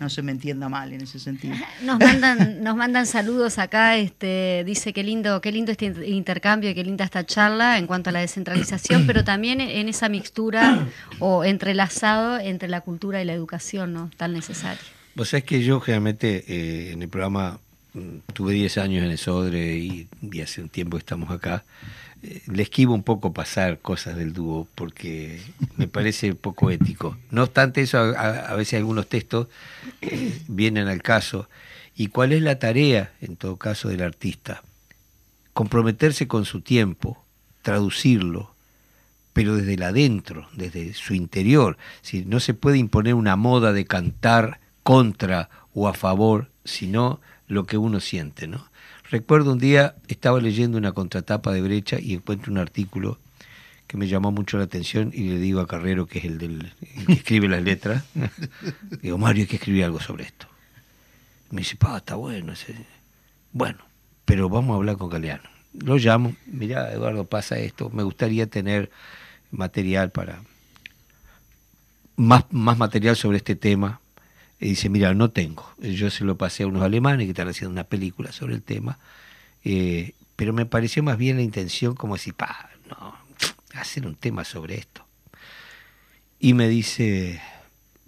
No 0.00 0.08
se 0.08 0.22
me 0.22 0.32
entienda 0.32 0.68
mal 0.68 0.92
en 0.92 1.02
ese 1.02 1.18
sentido. 1.18 1.54
Nos 1.84 1.98
mandan, 1.98 2.62
nos 2.62 2.76
mandan 2.76 3.04
saludos 3.06 3.58
acá, 3.58 3.96
este, 3.96 4.62
dice 4.64 4.92
qué 4.92 5.02
lindo, 5.02 5.40
qué 5.40 5.50
lindo 5.52 5.72
este 5.72 5.86
inter- 5.86 6.08
intercambio 6.08 6.70
y 6.70 6.74
qué 6.74 6.84
linda 6.84 7.04
esta 7.04 7.26
charla 7.26 7.78
en 7.78 7.86
cuanto 7.86 8.10
a 8.10 8.12
la 8.12 8.20
descentralización, 8.20 9.06
pero 9.06 9.24
también 9.24 9.60
en 9.60 9.88
esa 9.88 10.08
mixtura 10.08 10.86
o 11.18 11.44
entrelazado 11.44 12.38
entre 12.38 12.68
la 12.68 12.80
cultura 12.80 13.20
y 13.20 13.24
la 13.24 13.32
educación, 13.34 13.92
¿no? 13.92 14.10
Tan 14.16 14.32
necesaria. 14.32 14.80
Vos 15.16 15.30
sabés 15.30 15.44
que 15.44 15.62
yo 15.64 15.80
generalmente 15.80 16.44
eh, 16.46 16.92
en 16.92 17.02
el 17.02 17.08
programa 17.08 17.58
mm, 17.94 18.18
tuve 18.32 18.52
10 18.54 18.78
años 18.78 19.04
en 19.04 19.10
el 19.10 19.18
Sodre 19.18 19.76
y, 19.78 20.06
y 20.22 20.40
hace 20.40 20.62
un 20.62 20.68
tiempo 20.68 20.96
que 20.96 21.00
estamos 21.00 21.30
acá. 21.32 21.64
Le 22.46 22.62
esquivo 22.62 22.94
un 22.94 23.02
poco 23.02 23.32
pasar 23.32 23.78
cosas 23.78 24.16
del 24.16 24.32
dúo 24.32 24.66
porque 24.74 25.40
me 25.76 25.88
parece 25.88 26.34
poco 26.34 26.70
ético. 26.70 27.16
No 27.30 27.44
obstante 27.44 27.82
eso, 27.82 27.98
a 27.98 28.54
veces 28.54 28.78
algunos 28.78 29.08
textos 29.08 29.48
eh, 30.00 30.40
vienen 30.48 30.88
al 30.88 31.02
caso. 31.02 31.48
¿Y 31.94 32.08
cuál 32.08 32.32
es 32.32 32.42
la 32.42 32.58
tarea, 32.58 33.12
en 33.20 33.36
todo 33.36 33.56
caso, 33.56 33.88
del 33.88 34.02
artista? 34.02 34.62
Comprometerse 35.52 36.28
con 36.28 36.44
su 36.44 36.60
tiempo, 36.60 37.24
traducirlo, 37.62 38.52
pero 39.32 39.56
desde 39.56 39.74
el 39.74 39.82
adentro, 39.82 40.48
desde 40.52 40.94
su 40.94 41.14
interior. 41.14 41.76
Si 42.02 42.24
no 42.24 42.40
se 42.40 42.54
puede 42.54 42.78
imponer 42.78 43.14
una 43.14 43.36
moda 43.36 43.72
de 43.72 43.84
cantar 43.84 44.60
contra 44.82 45.50
o 45.74 45.88
a 45.88 45.94
favor, 45.94 46.48
sino 46.64 47.20
lo 47.46 47.66
que 47.66 47.78
uno 47.78 48.00
siente, 48.00 48.46
¿no? 48.46 48.67
Recuerdo 49.10 49.52
un 49.52 49.58
día 49.58 49.94
estaba 50.08 50.38
leyendo 50.40 50.76
una 50.76 50.92
contratapa 50.92 51.52
de 51.52 51.62
Brecha 51.62 51.98
y 51.98 52.12
encuentro 52.12 52.52
un 52.52 52.58
artículo 52.58 53.18
que 53.86 53.96
me 53.96 54.06
llamó 54.06 54.30
mucho 54.32 54.58
la 54.58 54.64
atención 54.64 55.12
y 55.14 55.30
le 55.30 55.38
digo 55.38 55.60
a 55.60 55.66
Carrero, 55.66 56.06
que 56.06 56.18
es 56.18 56.26
el, 56.26 56.36
del, 56.36 56.74
el 56.94 57.06
que 57.06 57.12
escribe 57.14 57.48
las 57.48 57.62
letras, 57.62 58.04
digo, 59.02 59.16
Mario, 59.16 59.42
hay 59.42 59.46
que 59.46 59.56
escribir 59.56 59.84
algo 59.84 59.98
sobre 59.98 60.24
esto. 60.24 60.46
Me 61.50 61.62
dice, 61.62 61.76
pa, 61.76 61.96
está 61.96 62.16
bueno. 62.16 62.52
ese". 62.52 62.74
Bueno, 63.52 63.78
pero 64.26 64.50
vamos 64.50 64.74
a 64.74 64.76
hablar 64.76 64.98
con 64.98 65.08
Galeano. 65.08 65.48
Lo 65.72 65.96
llamo, 65.96 66.34
mira, 66.46 66.92
Eduardo, 66.92 67.24
pasa 67.24 67.58
esto, 67.58 67.88
me 67.88 68.02
gustaría 68.02 68.46
tener 68.46 68.90
material 69.50 70.10
para... 70.10 70.42
Más, 72.16 72.44
más 72.50 72.76
material 72.76 73.16
sobre 73.16 73.38
este 73.38 73.56
tema. 73.56 74.00
Y 74.60 74.70
dice, 74.70 74.88
mira, 74.88 75.14
no 75.14 75.30
tengo. 75.30 75.72
Yo 75.78 76.10
se 76.10 76.24
lo 76.24 76.36
pasé 76.36 76.64
a 76.64 76.66
unos 76.66 76.82
alemanes 76.82 77.26
que 77.26 77.30
están 77.30 77.48
haciendo 77.48 77.72
una 77.72 77.84
película 77.84 78.32
sobre 78.32 78.54
el 78.54 78.62
tema. 78.62 78.98
eh, 79.64 80.14
pero 80.38 80.52
me 80.52 80.66
pareció 80.66 81.02
más 81.02 81.18
bien 81.18 81.36
la 81.36 81.42
intención 81.42 81.96
como 81.96 82.14
decir, 82.14 82.32
pa, 82.32 82.70
no, 82.88 83.16
hacer 83.74 84.06
un 84.06 84.14
tema 84.14 84.44
sobre 84.44 84.76
esto. 84.76 85.04
Y 86.38 86.54
me 86.54 86.68
dice, 86.68 87.40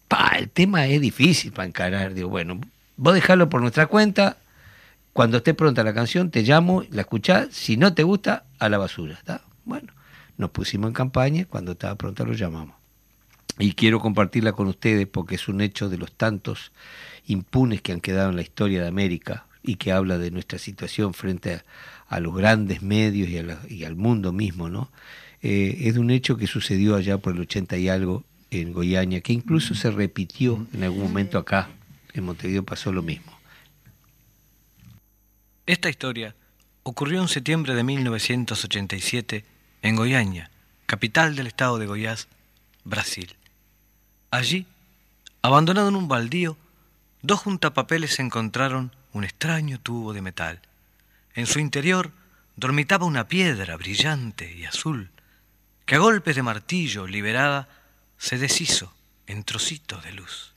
pa, 0.06 0.36
el 0.38 0.48
tema 0.48 0.86
es 0.86 1.00
difícil 1.00 1.50
para 1.50 1.66
encarar. 1.66 2.14
Digo, 2.14 2.28
bueno, 2.28 2.60
vos 2.96 3.14
dejarlo 3.14 3.48
por 3.48 3.60
nuestra 3.60 3.86
cuenta. 3.86 4.36
Cuando 5.12 5.38
esté 5.38 5.54
pronta 5.54 5.82
la 5.82 5.92
canción, 5.92 6.30
te 6.30 6.42
llamo, 6.42 6.84
la 6.90 7.00
escuchás. 7.00 7.48
Si 7.50 7.76
no 7.76 7.94
te 7.94 8.04
gusta, 8.04 8.44
a 8.60 8.68
la 8.68 8.78
basura. 8.78 9.14
¿está? 9.14 9.42
Bueno, 9.64 9.92
nos 10.36 10.50
pusimos 10.50 10.86
en 10.86 10.94
campaña. 10.94 11.46
Cuando 11.46 11.72
estaba 11.72 11.96
pronta, 11.96 12.22
lo 12.22 12.34
llamamos. 12.34 12.79
Y 13.60 13.74
quiero 13.74 14.00
compartirla 14.00 14.52
con 14.52 14.66
ustedes 14.66 15.06
porque 15.06 15.34
es 15.34 15.46
un 15.46 15.60
hecho 15.60 15.88
de 15.88 15.98
los 15.98 16.12
tantos 16.12 16.72
impunes 17.26 17.82
que 17.82 17.92
han 17.92 18.00
quedado 18.00 18.30
en 18.30 18.36
la 18.36 18.42
historia 18.42 18.82
de 18.82 18.88
América 18.88 19.46
y 19.62 19.76
que 19.76 19.92
habla 19.92 20.16
de 20.18 20.30
nuestra 20.30 20.58
situación 20.58 21.12
frente 21.12 21.62
a, 22.08 22.20
los 22.20 22.34
grandes 22.34 22.82
medios 22.82 23.28
y 23.68 23.84
al 23.84 23.94
mundo 23.96 24.32
mismo, 24.32 24.68
¿no? 24.68 24.90
Eh, 25.42 25.82
es 25.82 25.94
de 25.94 26.00
un 26.00 26.10
hecho 26.10 26.36
que 26.36 26.46
sucedió 26.46 26.96
allá 26.96 27.18
por 27.18 27.34
el 27.34 27.40
80 27.40 27.76
y 27.78 27.88
algo 27.88 28.24
en 28.50 28.72
Goiânia, 28.72 29.20
que 29.20 29.32
incluso 29.32 29.74
se 29.74 29.90
repitió 29.90 30.66
en 30.74 30.84
algún 30.84 31.02
momento 31.04 31.38
acá. 31.38 31.68
En 32.12 32.24
Montevideo 32.24 32.64
pasó 32.64 32.92
lo 32.92 33.02
mismo. 33.02 33.32
Esta 35.66 35.88
historia 35.88 36.34
ocurrió 36.82 37.22
en 37.22 37.28
septiembre 37.28 37.74
de 37.74 37.84
1987 37.84 39.44
en 39.82 39.96
Goiânia, 39.96 40.50
capital 40.86 41.36
del 41.36 41.46
estado 41.46 41.78
de 41.78 41.86
Goiás, 41.86 42.26
Brasil. 42.84 43.36
Allí, 44.30 44.66
abandonado 45.42 45.88
en 45.88 45.96
un 45.96 46.06
baldío, 46.06 46.56
dos 47.22 47.40
juntapapeles 47.40 48.20
encontraron 48.20 48.94
un 49.12 49.24
extraño 49.24 49.80
tubo 49.80 50.12
de 50.12 50.22
metal. 50.22 50.60
En 51.34 51.46
su 51.46 51.58
interior 51.58 52.12
dormitaba 52.56 53.06
una 53.06 53.26
piedra 53.26 53.76
brillante 53.76 54.54
y 54.54 54.64
azul, 54.64 55.10
que 55.84 55.96
a 55.96 55.98
golpes 55.98 56.36
de 56.36 56.42
martillo 56.42 57.06
liberada 57.06 57.68
se 58.18 58.38
deshizo 58.38 58.94
en 59.26 59.42
trocitos 59.42 60.04
de 60.04 60.12
luz. 60.12 60.49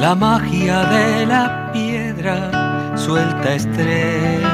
La 0.00 0.14
magia 0.14 0.84
de 0.84 1.26
la 1.26 1.70
piedra 1.72 2.96
suelta 2.96 3.54
estrellas. 3.54 4.48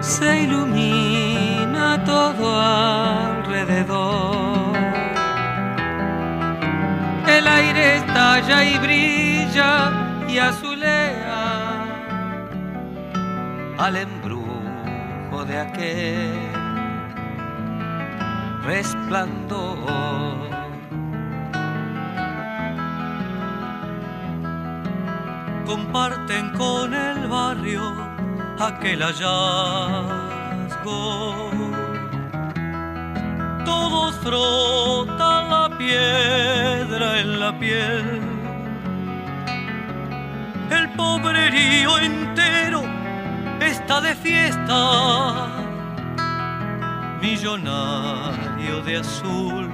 Se 0.00 0.44
ilumina 0.44 2.02
todo 2.04 2.58
alrededor. 3.38 4.74
El 7.28 7.46
aire 7.46 7.96
estalla 7.96 8.64
y 8.64 8.78
brilla 8.78 9.72
y 10.26 10.38
azulea 10.38 11.84
al 13.76 13.96
embrujo 13.96 15.44
de 15.46 15.58
aquel 15.58 16.32
resplandor. 18.64 20.29
Comparten 25.70 26.50
con 26.58 26.92
el 26.92 27.28
barrio 27.28 27.94
aquel 28.58 29.00
hallazgo. 29.02 30.40
Todos 33.64 34.16
frotan 34.16 35.42
la 35.48 35.70
piedra 35.78 37.20
en 37.20 37.38
la 37.38 37.56
piel. 37.56 38.20
El 40.70 40.88
pobrerío 40.96 41.98
entero 41.98 42.82
está 43.60 44.00
de 44.00 44.16
fiesta, 44.16 45.46
millonario 47.22 48.82
de 48.82 48.96
azul, 48.96 49.70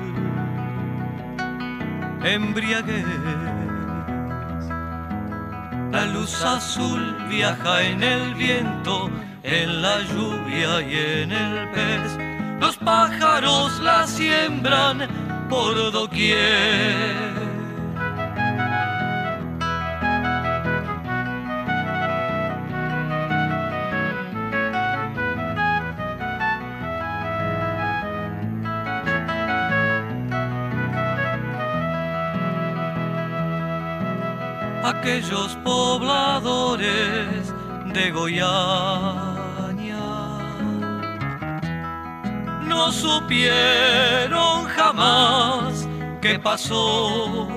embriaguez. 2.22 3.65
La 5.96 6.04
luz 6.04 6.44
azul 6.44 7.16
viaja 7.30 7.82
en 7.82 8.02
el 8.02 8.34
viento, 8.34 9.08
en 9.42 9.80
la 9.80 10.02
lluvia 10.02 10.82
y 10.82 11.22
en 11.22 11.32
el 11.32 11.70
pez. 11.70 12.18
Los 12.60 12.76
pájaros 12.76 13.80
la 13.80 14.06
siembran 14.06 15.08
por 15.48 15.90
doquier. 15.90 17.35
Aquellos 35.06 35.54
pobladores 35.62 37.54
de 37.94 38.10
Goiânia. 38.10 38.44
No 42.64 42.90
supieron 42.90 44.64
jamás 44.64 45.88
qué 46.20 46.40
pasó, 46.40 47.48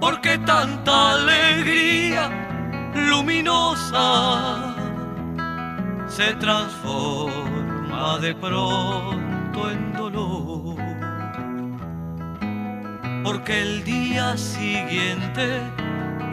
porque 0.00 0.38
tanta 0.38 1.12
alegría 1.12 2.30
luminosa 2.94 4.74
se 6.08 6.32
transforma 6.36 8.18
de 8.22 8.34
pronto 8.36 9.70
en 9.70 9.92
dolor 9.92 10.25
porque 13.26 13.60
el 13.60 13.82
día 13.82 14.36
siguiente 14.36 15.60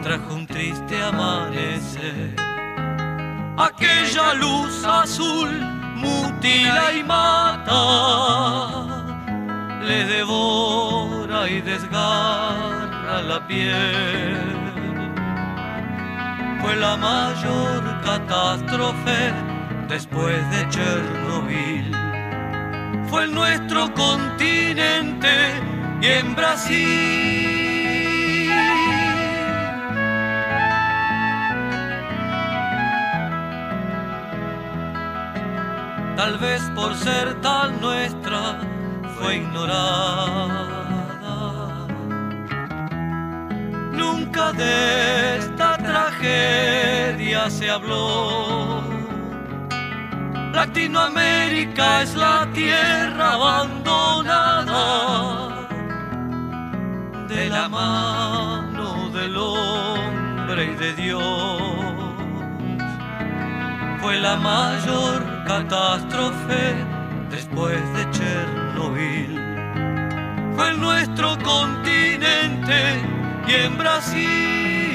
trajo 0.04 0.32
un 0.32 0.46
triste 0.46 1.02
amanecer. 1.02 2.36
Aquella 3.58 4.34
luz 4.34 4.84
azul 4.84 5.50
mutila 5.96 6.94
y 6.96 7.02
mata 7.02 7.74
le 9.82 10.04
devora 10.04 11.50
y 11.50 11.60
desgarra 11.62 13.22
la 13.22 13.44
piel. 13.48 14.36
Fue 16.60 16.76
la 16.76 16.96
mayor 16.96 18.00
catástrofe 18.04 19.32
después 19.88 20.48
de 20.52 20.68
Chernobyl. 20.68 21.90
Fue 23.08 23.24
en 23.24 23.34
nuestro 23.34 23.92
continente 23.94 25.73
y 26.04 26.06
en 26.06 26.34
Brasil. 26.34 28.50
Tal 36.16 36.38
vez 36.38 36.62
por 36.74 36.94
ser 36.96 37.40
tan 37.40 37.80
nuestra 37.80 38.58
fue 39.16 39.36
ignorada. 39.36 39.86
Nunca 43.92 44.52
de 44.52 45.38
esta 45.38 45.78
tragedia 45.78 47.48
se 47.48 47.70
habló. 47.70 48.82
Latinoamérica 50.52 52.02
es 52.02 52.14
la 52.14 52.46
tierra 52.52 53.32
abandonada 53.32 55.43
la 57.54 57.68
mano 57.68 59.10
del 59.10 59.36
hombre 59.36 60.72
y 60.72 60.74
de 60.74 60.92
Dios. 60.94 61.62
Fue 64.00 64.18
la 64.18 64.36
mayor 64.36 65.22
catástrofe 65.46 66.62
después 67.30 67.80
de 67.94 68.10
Chernobyl. 68.10 69.34
Fue 70.56 70.68
en 70.70 70.80
nuestro 70.80 71.38
continente 71.44 72.80
y 73.46 73.52
en 73.66 73.78
Brasil. 73.78 74.93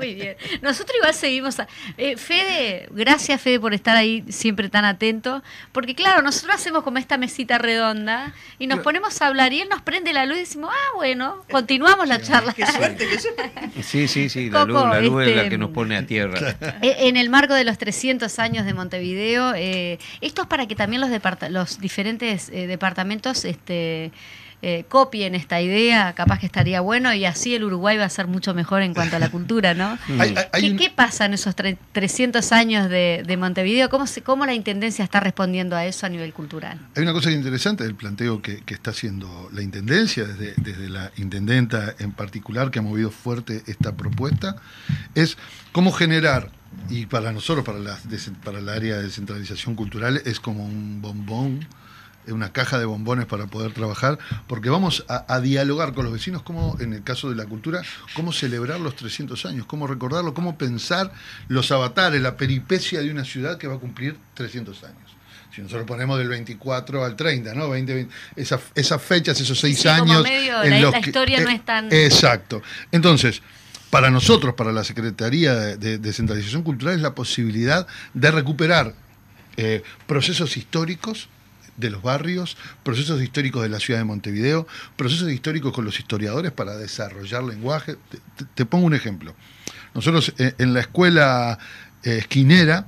Muy 0.00 0.14
bien. 0.14 0.36
Nosotros 0.62 0.96
igual 0.96 1.14
seguimos. 1.14 1.60
a- 1.60 1.68
eh, 1.98 2.16
Fede, 2.16 2.88
gracias 2.90 3.40
Fede 3.40 3.60
por 3.60 3.74
estar 3.74 3.96
ahí 3.96 4.24
siempre 4.28 4.68
tan 4.68 4.84
atento. 4.84 5.42
Porque 5.72 5.94
claro, 5.94 6.22
nosotros 6.22 6.54
hacemos 6.54 6.82
como 6.82 6.98
esta 6.98 7.16
mesita 7.16 7.58
redonda 7.58 8.32
y 8.58 8.66
nos 8.66 8.80
ponemos 8.80 9.20
a 9.22 9.26
hablar 9.26 9.52
y 9.52 9.60
él 9.60 9.68
nos 9.68 9.82
prende 9.82 10.12
la 10.12 10.26
luz 10.26 10.36
y 10.36 10.40
decimos, 10.40 10.70
ah, 10.72 10.96
bueno, 10.96 11.44
continuamos 11.50 12.08
la 12.08 12.20
charla. 12.20 12.52
Qué 12.52 12.66
suerte 12.66 13.08
que 13.08 13.18
sepa. 13.18 13.50
Sí, 13.82 14.08
sí, 14.08 14.28
sí, 14.28 14.50
la 14.50 14.64
luz, 14.64 14.82
la 14.82 15.00
luz 15.00 15.22
es 15.22 15.28
la 15.36 15.42
este, 15.42 15.48
que 15.50 15.58
nos 15.58 15.70
pone 15.70 15.96
a 15.96 16.06
tierra. 16.06 16.56
Eh, 16.82 16.96
En 17.08 17.16
el 17.16 17.30
marco 17.30 17.54
de 17.54 17.64
los 17.64 17.78
300 17.78 18.38
años 18.38 18.64
de 18.64 18.74
Montevideo, 18.74 19.54
eh, 19.54 19.98
esto 20.20 20.42
es 20.42 20.48
para 20.48 20.66
que 20.66 20.74
también 20.74 21.00
los, 21.00 21.10
departa- 21.10 21.48
los 21.48 21.80
diferentes 21.80 22.48
eh, 22.50 22.66
departamentos 22.66 23.44
este, 23.44 24.12
eh, 24.62 24.84
copien 24.88 25.34
esta 25.34 25.60
idea, 25.60 26.12
capaz 26.14 26.38
que 26.38 26.46
estaría 26.46 26.80
bueno 26.82 27.12
y 27.14 27.24
así 27.24 27.54
el 27.54 27.64
Uruguay 27.64 27.96
va 27.96 28.04
a 28.04 28.08
ser 28.10 28.26
mucho 28.26 28.52
mejor 28.54 28.82
en 28.82 28.92
cuanto 28.94 29.16
a 29.16 29.18
la 29.18 29.28
cultura, 29.30 29.72
¿no? 29.74 29.96
Hay- 30.18 30.34
hay- 30.52 30.62
¿Qué, 30.62 30.70
un- 30.72 30.76
qué 30.76 30.90
pasa 30.90 31.24
en 31.24 31.34
esos 31.34 31.56
tre- 31.56 31.78
300 31.92 32.52
años 32.52 32.90
de, 32.90 33.22
de 33.26 33.36
Montevideo? 33.36 33.88
¿Cómo, 33.88 34.06
se, 34.06 34.22
¿Cómo 34.22 34.44
la 34.44 34.52
Intendencia 34.54 35.02
está 35.02 35.20
respondiendo 35.20 35.76
a 35.76 35.86
eso 35.86 36.04
a 36.04 36.08
nivel 36.08 36.32
cultural? 36.32 36.78
Hay 36.94 37.02
una 37.02 37.12
cosa 37.12 37.30
interesante 37.30 37.84
del 37.84 37.94
planteo 37.94 38.42
que, 38.42 38.60
que 38.62 38.74
está 38.74 38.90
haciendo 38.90 39.48
la 39.52 39.62
Intendencia, 39.62 40.24
desde, 40.24 40.54
desde 40.58 40.88
la 40.90 41.10
Intendenta 41.16 41.94
en 41.98 42.12
particular, 42.12 42.70
que 42.70 42.80
ha 42.80 42.82
movido 42.82 43.10
fuerte 43.10 43.62
esta 43.66 43.96
propuesta, 43.96 44.56
es 45.14 45.38
cómo 45.72 45.92
generar, 45.92 46.50
y 46.88 47.06
para 47.06 47.32
nosotros, 47.32 47.64
para 47.64 47.78
la, 47.78 47.98
para 48.44 48.58
el 48.58 48.68
área 48.68 48.96
de 48.96 49.04
descentralización 49.04 49.74
cultural, 49.74 50.20
es 50.24 50.38
como 50.38 50.64
un 50.64 51.00
bombón, 51.00 51.66
una 52.28 52.52
caja 52.52 52.78
de 52.78 52.84
bombones 52.84 53.26
para 53.26 53.46
poder 53.46 53.72
trabajar, 53.72 54.18
porque 54.46 54.70
vamos 54.70 55.04
a, 55.08 55.24
a 55.32 55.40
dialogar 55.40 55.94
con 55.94 56.04
los 56.04 56.12
vecinos, 56.12 56.42
como 56.42 56.76
en 56.80 56.92
el 56.92 57.02
caso 57.02 57.28
de 57.30 57.36
la 57.36 57.46
cultura, 57.46 57.82
cómo 58.14 58.32
celebrar 58.32 58.78
los 58.80 58.94
300 58.96 59.46
años, 59.46 59.66
cómo 59.66 59.86
recordarlo, 59.86 60.34
cómo 60.34 60.56
pensar 60.58 61.12
los 61.48 61.72
avatares, 61.72 62.20
la 62.22 62.36
peripecia 62.36 63.00
de 63.00 63.10
una 63.10 63.24
ciudad 63.24 63.58
que 63.58 63.66
va 63.66 63.76
a 63.76 63.78
cumplir 63.78 64.16
300 64.34 64.84
años. 64.84 65.16
Si 65.54 65.60
nosotros 65.62 65.86
ponemos 65.86 66.16
del 66.18 66.28
24 66.28 67.04
al 67.04 67.16
30, 67.16 67.54
¿no? 67.54 67.68
20, 67.70 67.92
20, 67.94 68.14
esa- 68.36 68.60
esas 68.76 69.02
fechas, 69.02 69.40
esos 69.40 69.58
seis 69.58 69.80
Sí, 69.80 69.88
como 69.98 70.12
años. 70.12 70.22
medio, 70.22 70.62
en 70.62 70.70
la- 70.70 70.80
los 70.80 70.92
la 70.92 71.00
historia 71.00 71.40
no 71.40 71.50
es 71.50 71.64
tan- 71.64 71.92
Exacto. 71.92 72.62
Entonces, 72.92 73.42
para 73.90 74.10
nosotros, 74.10 74.54
para 74.54 74.70
la 74.70 74.84
Secretaría 74.84 75.54
de, 75.54 75.76
de 75.76 75.98
Descentralización 75.98 76.62
Cultural, 76.62 76.94
es 76.94 77.00
la 77.00 77.16
posibilidad 77.16 77.88
de 78.14 78.30
recuperar 78.30 78.94
eh, 79.56 79.82
procesos 80.06 80.56
históricos 80.56 81.28
de 81.80 81.90
los 81.90 82.02
barrios, 82.02 82.56
procesos 82.82 83.22
históricos 83.22 83.62
de 83.62 83.68
la 83.68 83.80
ciudad 83.80 83.98
de 83.98 84.04
Montevideo, 84.04 84.66
procesos 84.96 85.30
históricos 85.32 85.72
con 85.72 85.84
los 85.84 85.98
historiadores 85.98 86.52
para 86.52 86.76
desarrollar 86.76 87.42
lenguaje. 87.42 87.96
Te, 88.54 88.66
pongo 88.66 88.86
un 88.86 88.94
ejemplo. 88.94 89.34
Nosotros 89.94 90.32
eh, 90.38 90.54
en 90.58 90.74
la 90.74 90.80
escuela 90.80 91.58
eh, 92.02 92.18
esquinera, 92.18 92.86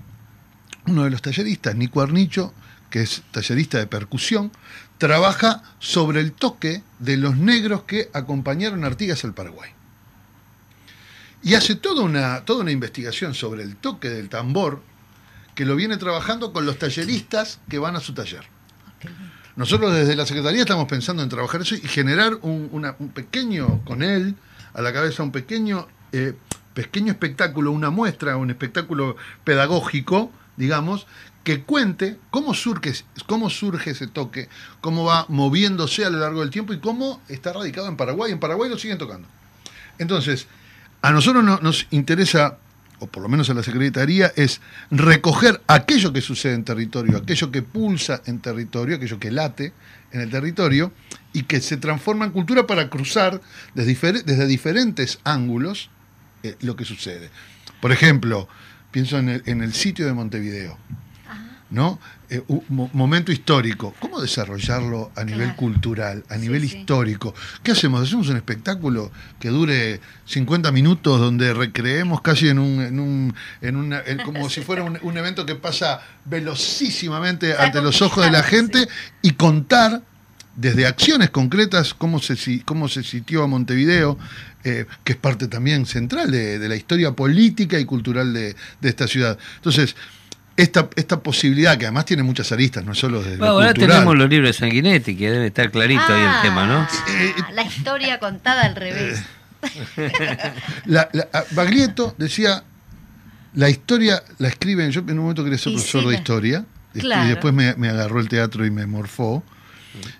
uno 0.87 1.05
de 1.05 1.11
los 1.11 1.23
talleristas, 1.23 1.75
Nico 1.75 2.01
Arnicho, 2.01 2.53
que 2.91 3.03
es 3.03 3.23
tallerista 3.31 3.79
de 3.79 3.87
percusión, 3.87 4.53
trabaja 4.99 5.63
sobre 5.79 6.21
el 6.21 6.33
toque 6.33 6.83
de 6.99 7.17
los 7.17 7.37
negros 7.37 7.83
que 7.85 8.11
acompañaron 8.13 8.85
a 8.85 8.89
Artigas 8.89 9.25
al 9.25 9.35
Paraguay. 9.35 9.71
Y 11.43 11.55
hace 11.55 11.75
toda 11.75 12.03
una, 12.03 12.45
toda 12.45 12.61
una 12.61 12.71
investigación 12.71 13.35
sobre 13.35 13.65
el 13.65 13.77
toque 13.77 14.09
del 14.11 14.29
tambor 14.29 14.83
que 15.55 15.65
lo 15.65 15.77
viene 15.77 15.97
trabajando 15.97 16.53
con 16.53 16.67
los 16.67 16.79
talleristas 16.79 17.59
que 17.69 17.79
van 17.79 17.97
a 17.97 18.01
su 18.01 18.15
taller. 18.15 18.45
Nosotros 19.57 19.93
desde 19.95 20.17
la 20.17 20.25
Secretaría 20.27 20.63
estamos 20.63 20.87
pensando 20.87 21.23
en 21.23 21.29
trabajar 21.29 21.61
eso 21.61 21.75
y 21.75 21.81
generar 21.81 22.37
un, 22.43 23.11
pequeño, 23.15 23.83
con 23.85 24.03
él 24.03 24.35
a 24.75 24.81
la 24.81 24.93
cabeza, 24.93 25.23
un 25.23 25.33
pequeño, 25.33 25.87
eh, 26.13 26.35
pequeño 26.73 27.13
espectáculo, 27.13 27.71
una 27.71 27.91
muestra, 27.91 28.37
un 28.39 28.49
espectáculo 28.51 29.17
pedagógico, 29.45 30.33
digamos, 30.57 31.07
que 31.45 31.63
cuente 31.65 32.19
cómo 32.31 32.55
surge, 32.55 32.95
cómo 33.27 33.51
surge 33.51 33.91
ese 33.91 34.07
toque, 34.07 34.49
cómo 34.81 35.05
va 35.05 35.27
moviéndose 35.29 36.05
a 36.05 36.11
lo 36.11 36.19
largo 36.21 36.41
del 36.41 36.51
tiempo 36.51 36.73
y 36.73 36.79
cómo 36.79 37.21
está 37.29 37.53
radicado 37.53 37.89
en 37.89 37.97
Paraguay. 37.97 38.33
En 38.33 38.41
Paraguay 38.41 38.71
lo 38.71 38.79
siguen 38.79 38.97
tocando. 38.97 39.29
Entonces, 39.99 40.47
a 41.03 41.11
nosotros 41.13 41.45
no- 41.45 41.59
nos 41.61 41.87
interesa, 41.91 42.57
o 43.03 43.09
por 43.09 43.21
lo 43.21 43.29
menos 43.29 43.51
a 43.51 43.55
la 43.55 43.65
Secretaría, 43.65 44.33
es 44.37 44.61
recoger 44.93 45.61
aquello 45.67 46.13
que 46.13 46.21
sucede 46.21 46.55
en 46.55 46.63
territorio, 46.63 47.17
aquello 47.17 47.51
que 47.51 47.61
pulsa 47.61 48.23
en 48.27 48.39
territorio, 48.39 48.95
aquello 48.95 49.19
que 49.19 49.33
late 49.33 49.73
en 50.13 50.21
el 50.21 50.31
territorio, 50.31 50.93
y 51.33 51.43
que 51.43 51.61
se 51.61 51.79
transforma 51.79 52.27
en 52.27 52.31
cultura 52.31 52.65
para 52.65 52.89
cruzar 52.89 53.41
desde 53.75 54.47
diferentes 54.47 55.19
ángulos 55.25 55.91
eh, 56.45 56.55
lo 56.61 56.77
que 56.77 56.85
sucede. 56.85 57.31
Por 57.81 57.91
ejemplo, 57.91 58.49
pienso 58.93 59.19
en 59.19 59.31
el, 59.31 59.43
en 59.47 59.63
el 59.63 59.73
sitio 59.73 60.07
de 60.07 60.13
Montevideo. 60.13 60.79
¿No? 61.73 61.99
Eh, 62.31 62.43
un 62.49 62.91
momento 62.93 63.33
histórico. 63.33 63.95
¿Cómo 63.99 64.21
desarrollarlo 64.21 65.11
a 65.17 65.25
nivel 65.25 65.41
Claro. 65.49 65.57
cultural, 65.57 66.25
a 66.29 66.37
nivel 66.37 66.69
sí. 66.69 66.79
histórico? 66.79 67.35
¿Qué 67.63 67.73
hacemos? 67.73 68.03
¿Hacemos 68.07 68.29
un 68.29 68.37
espectáculo 68.37 69.11
que 69.41 69.49
dure 69.49 70.01
50 70.27 70.71
minutos 70.71 71.19
donde 71.21 71.53
recreemos 71.53 72.21
casi 72.21 72.49
en 72.49 72.59
un, 72.59 72.81
en 72.83 73.01
un, 73.01 73.35
en 73.61 73.77
una, 73.77 74.01
en- 74.07 74.19
como 74.25 74.49
si 74.49 74.61
fuera 74.61 74.83
un, 74.85 74.99
un 75.03 75.17
evento 75.17 75.45
que 75.45 75.55
pasa 75.57 76.01
velocísimamente 76.27 77.55
ante 77.57 77.81
los 77.83 78.01
ojos 78.03 78.25
de 78.25 78.31
la 78.31 78.43
gente 78.43 78.89
y 79.23 79.33
contar 79.33 80.03
desde 80.55 80.87
acciones 80.87 81.31
concretas 81.31 81.95
cómo 81.95 82.19
se, 82.21 82.63
cómo 82.65 82.89
se 82.89 83.03
sitió 83.03 83.43
a 83.43 83.47
Montevideo, 83.47 84.19
eh, 84.65 84.87
que 85.05 85.13
es 85.13 85.19
parte 85.19 85.49
también 85.49 85.87
central 85.87 86.31
de, 86.31 86.59
de 86.59 86.69
la 86.69 86.77
historia 86.77 87.13
política 87.13 87.79
y 87.79 87.85
cultural 87.87 88.33
de, 88.35 88.55
de 88.81 88.89
esta 88.89 89.07
ciudad. 89.09 89.39
Entonces, 89.57 89.97
esta, 90.57 90.89
esta 90.97 91.21
posibilidad, 91.23 91.77
que 91.79 91.87
además 91.87 92.05
tiene 92.05 92.23
muchas 92.23 92.53
aristas, 92.53 92.85
no 92.85 92.95
solo 92.95 93.19
desde 93.23 93.39
Bueno, 93.39 93.47
lo 93.55 93.59
ahora 93.61 93.69
cultural. 93.73 93.91
tenemos 93.97 94.17
los 94.17 94.29
libros 94.29 94.49
de 94.51 94.53
Sanguinetti, 94.53 95.17
que 95.17 95.31
debe 95.31 95.47
estar 95.47 95.71
clarito 95.71 96.03
ahí 96.09 96.23
el 96.23 96.43
tema, 96.43 96.67
¿no? 96.67 96.79
Ah, 96.81 97.51
La 97.55 97.63
historia 97.63 98.19
contada 98.19 98.63
al 98.63 98.77
revés. 98.77 99.23
La- 100.87 101.09
la- 101.13 101.29
a- 101.33 101.45
Baglietto 101.53 102.15
decía, 102.19 102.65
la 103.55 103.71
historia 103.71 104.23
la 104.39 104.49
escriben, 104.49 104.91
yo 104.91 105.01
en 105.01 105.11
un 105.13 105.19
momento 105.19 105.43
quería 105.45 105.59
ser 105.59 105.73
profesor 105.73 106.03
sí, 106.03 106.09
de 106.09 106.15
historia, 106.17 106.65
y- 106.95 107.01
Claro. 107.01 107.25
y 107.27 107.29
después 107.31 107.55
me, 107.55 107.75
me 107.77 107.89
agarró 107.89 108.21
el 108.21 108.29
teatro 108.29 108.67
y 108.67 108.71
me 108.71 108.87
morfó. 108.87 109.43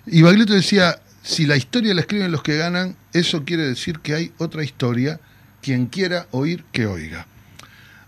Y 0.05 0.21
Baglietto 0.21 0.53
decía, 0.53 0.99
si 1.21 1.45
la 1.45 1.55
historia 1.55 1.93
la 1.93 2.01
escriben 2.01 2.31
los 2.31 2.43
que 2.43 2.57
ganan, 2.57 2.95
eso 3.13 3.43
quiere 3.43 3.63
decir 3.63 3.99
que 3.99 4.13
hay 4.13 4.31
otra 4.37 4.63
historia, 4.63 5.19
quien 5.61 5.87
quiera 5.87 6.27
oír, 6.31 6.63
que 6.71 6.85
oiga. 6.85 7.27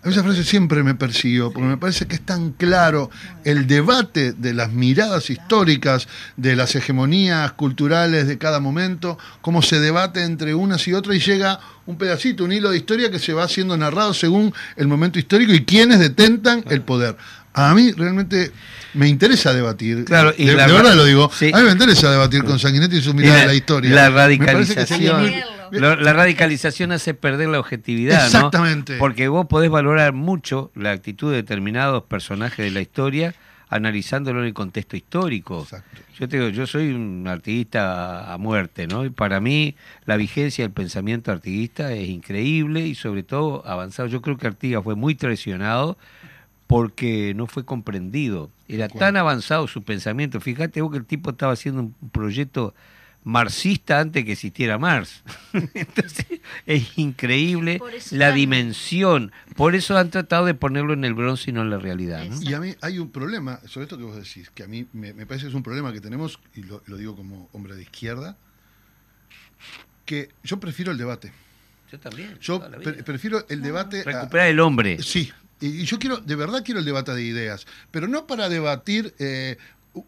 A 0.06 0.08
mí 0.08 0.14
esa 0.14 0.24
frase 0.24 0.44
siempre 0.44 0.84
me 0.84 0.94
persiguió, 0.94 1.52
porque 1.52 1.68
me 1.68 1.78
parece 1.78 2.06
que 2.06 2.14
es 2.14 2.22
tan 2.22 2.52
claro 2.52 3.10
el 3.44 3.66
debate 3.66 4.34
de 4.34 4.54
las 4.54 4.72
miradas 4.72 5.32
históricas, 5.32 6.08
de 6.38 6.56
las 6.56 6.76
hegemonías 6.76 7.54
culturales 7.54 8.28
de 8.28 8.38
cada 8.38 8.60
momento, 8.60 9.18
cómo 9.42 9.64
se 9.64 9.80
debate 9.80 10.22
entre 10.24 10.54
unas 10.54 10.88
y 10.88 10.94
otras 10.94 11.18
y 11.18 11.20
llega 11.20 11.60
un 11.88 11.98
pedacito, 11.98 12.44
un 12.44 12.52
hilo 12.52 12.70
de 12.70 12.78
historia 12.78 13.10
que 13.10 13.18
se 13.18 13.34
va 13.34 13.48
siendo 13.48 13.76
narrado 13.78 14.14
según 14.14 14.54
el 14.76 14.88
momento 14.88 15.18
histórico 15.18 15.54
y 15.54 15.66
quienes 15.66 15.98
detentan 15.98 16.64
el 16.70 16.82
poder. 16.82 17.18
A 17.56 17.74
mí 17.74 17.92
realmente 17.94 18.52
me 18.94 19.08
interesa 19.08 19.54
debatir. 19.54 20.06
Claro, 20.06 20.34
y 20.38 20.46
de, 20.46 20.54
la 20.54 20.68
de 20.68 20.74
ra- 20.74 20.82
verdad 20.84 20.96
lo 20.98 21.06
digo. 21.06 21.32
sí. 21.34 21.50
A 21.52 21.58
mí 21.60 21.64
me 21.64 21.72
interesa 21.72 22.12
debatir 22.12 22.44
con 22.44 22.60
Sanguinetti 22.60 22.98
y 22.98 23.02
su 23.02 23.14
mirada 23.16 23.40
de 23.42 23.46
la 23.48 23.54
historia. 23.56 23.90
La 23.96 24.10
Me 24.12 24.16
parece 24.46 24.76
que 24.76 24.86
sería 24.86 25.14
radicalización, 25.14 25.55
lo- 25.80 25.96
la 25.96 26.14
radicalización 26.14 26.92
hace 26.92 27.14
perder 27.14 27.50
la 27.50 27.60
objetividad, 27.60 28.20
¿no? 28.22 28.26
Exactamente. 28.26 28.98
Porque 28.98 29.28
vos 29.28 29.46
podés 29.48 29.70
valorar 29.70 30.14
mucho 30.14 30.72
la 30.76 30.92
actitud 30.92 31.30
de 31.32 31.38
determinados 31.38 32.04
personajes 32.04 32.66
de 32.66 32.72
la 32.72 32.82
historia 32.82 33.34
analizándolo 33.68 34.42
en 34.42 34.46
el 34.46 34.54
contexto 34.54 34.96
histórico. 34.96 35.64
Exacto. 35.64 36.02
Yo 36.20 36.30
te 36.30 36.38
digo, 36.38 36.50
yo 36.50 36.68
soy 36.68 36.92
un 36.94 37.28
artiguista 37.28 38.32
a 38.32 38.38
muerte, 38.38 38.88
¿no? 38.88 39.04
Y 39.04 39.10
para 39.10 39.40
mí 39.42 39.76
la 40.06 40.18
vigencia 40.18 40.64
del 40.64 40.72
pensamiento 40.72 41.32
artiguista 41.32 41.92
es 41.92 42.08
increíble 42.08 42.86
y 42.86 42.96
sobre 42.96 43.24
todo 43.24 43.66
avanzado. 43.68 44.08
Yo 44.08 44.22
creo 44.22 44.38
que 44.38 44.48
Artigas 44.48 44.84
fue 44.84 44.96
muy 44.96 45.16
traicionado 45.16 45.98
porque 46.68 47.34
no 47.36 47.48
fue 47.48 47.66
comprendido. 47.66 48.50
Era 48.68 48.88
tan 48.88 49.18
avanzado 49.18 49.68
su 49.68 49.84
pensamiento. 49.84 50.40
Fíjate 50.42 50.82
vos 50.82 50.92
que 50.92 50.98
el 50.98 51.06
tipo 51.06 51.32
estaba 51.32 51.54
haciendo 51.54 51.82
un 51.82 51.96
proyecto 52.12 52.74
marxista 53.26 54.00
antes 54.00 54.24
que 54.24 54.32
existiera 54.34 54.78
Marx. 54.78 55.24
Entonces 55.74 56.26
es 56.66 56.98
increíble 56.98 57.82
la 58.12 58.32
dimensión. 58.32 59.32
Por 59.58 59.76
eso 59.76 59.98
han 59.98 60.12
tratado 60.12 60.46
de 60.46 60.54
ponerlo 60.54 60.94
en 60.94 61.04
el 61.04 61.14
bronce 61.16 61.50
y 61.50 61.54
no 61.54 61.62
en 61.64 61.72
la 61.72 61.78
realidad. 61.80 62.24
¿no? 62.24 62.42
Y 62.42 62.54
a 62.54 62.60
mí 62.62 62.74
hay 62.82 63.00
un 63.00 63.12
problema, 63.12 63.60
sobre 63.66 63.86
esto 63.86 63.98
que 63.98 64.04
vos 64.04 64.16
decís, 64.16 64.50
que 64.54 64.64
a 64.64 64.68
mí 64.68 64.88
me, 64.94 65.14
me 65.14 65.26
parece 65.26 65.46
que 65.46 65.50
es 65.50 65.56
un 65.56 65.64
problema 65.64 65.92
que 65.92 66.00
tenemos, 66.02 66.40
y 66.56 66.62
lo, 66.64 66.82
lo 66.86 66.96
digo 66.98 67.16
como 67.16 67.50
hombre 67.52 67.76
de 67.76 67.82
izquierda, 67.82 68.38
que 70.06 70.30
yo 70.44 70.60
prefiero 70.60 70.92
el 70.92 70.98
debate. 70.98 71.34
Yo 71.92 72.00
también. 72.00 72.38
Yo 72.40 72.60
pre- 72.84 73.04
prefiero 73.04 73.46
el 73.50 73.62
debate... 73.62 74.02
a- 74.02 74.04
Recuperar 74.04 74.48
el 74.48 74.60
hombre. 74.60 75.02
Sí, 75.02 75.32
y 75.62 75.68
y 75.82 75.86
yo 75.86 75.98
quiero, 76.00 76.18
de 76.18 76.36
verdad 76.36 76.64
quiero 76.64 76.80
el 76.80 76.86
debate 76.86 77.14
de 77.14 77.24
ideas, 77.24 77.66
pero 77.90 78.08
no 78.08 78.28
para 78.28 78.50
debatir 78.50 79.16
eh, 79.20 79.58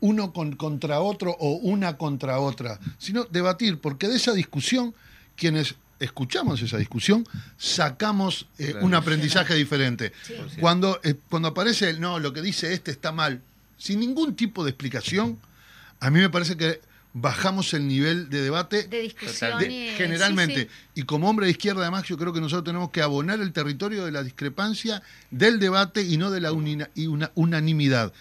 uno 0.02 0.34
con, 0.34 0.56
contra 0.56 1.00
otro 1.02 1.36
o 1.40 1.54
una 1.58 1.98
contra 1.98 2.40
otra, 2.40 2.80
sino 2.98 3.24
debatir, 3.26 3.80
porque 3.80 4.08
de 4.08 4.16
esa 4.18 4.34
discusión, 4.34 4.94
quienes 5.36 5.76
escuchamos 6.00 6.62
esa 6.62 6.78
discusión, 6.78 7.26
sacamos 7.58 8.48
eh, 8.60 8.76
un 8.82 8.94
aprendizaje 8.94 9.56
diferente. 9.56 10.14
Cuando, 10.60 11.00
eh, 11.04 11.16
cuando 11.30 11.50
aparece 11.50 11.90
el 11.90 12.00
no, 12.00 12.20
lo 12.20 12.34
que 12.34 12.42
dice 12.42 12.74
este 12.74 12.92
está 12.92 13.12
mal, 13.12 13.42
sin 13.78 14.00
ningún 14.00 14.36
tipo 14.36 14.64
de 14.64 14.70
explicación, 14.72 15.40
a 16.00 16.10
mí 16.12 16.20
me 16.20 16.30
parece 16.30 16.56
que 16.56 16.82
bajamos 17.14 17.74
el 17.74 17.88
nivel 17.88 18.30
de 18.30 18.42
debate 18.42 18.84
De 18.84 19.02
discusión 19.02 19.58
de- 19.58 19.72
y- 19.72 19.90
generalmente. 19.98 20.64
sí, 20.66 20.68
Y 20.94 21.04
como 21.04 21.28
hombre 21.30 21.48
de 21.48 21.52
izquierda, 21.54 21.82
además, 21.82 22.04
yo 22.04 22.16
creo 22.18 22.32
que 22.32 22.42
nosotros 22.42 22.66
tenemos 22.66 22.92
que 22.92 23.02
abonar 23.02 23.40
el 23.40 23.52
territorio 23.54 24.06
de 24.06 24.12
la 24.12 24.22
discrepancia, 24.22 25.02
del 25.32 25.58
debate 25.60 26.04
y 26.04 26.18
no 26.18 26.30
de 26.30 26.42
la 26.42 26.52
unina- 26.52 26.90
y 26.94 27.08
una, 27.08 27.32
unanimidad. 27.34 28.14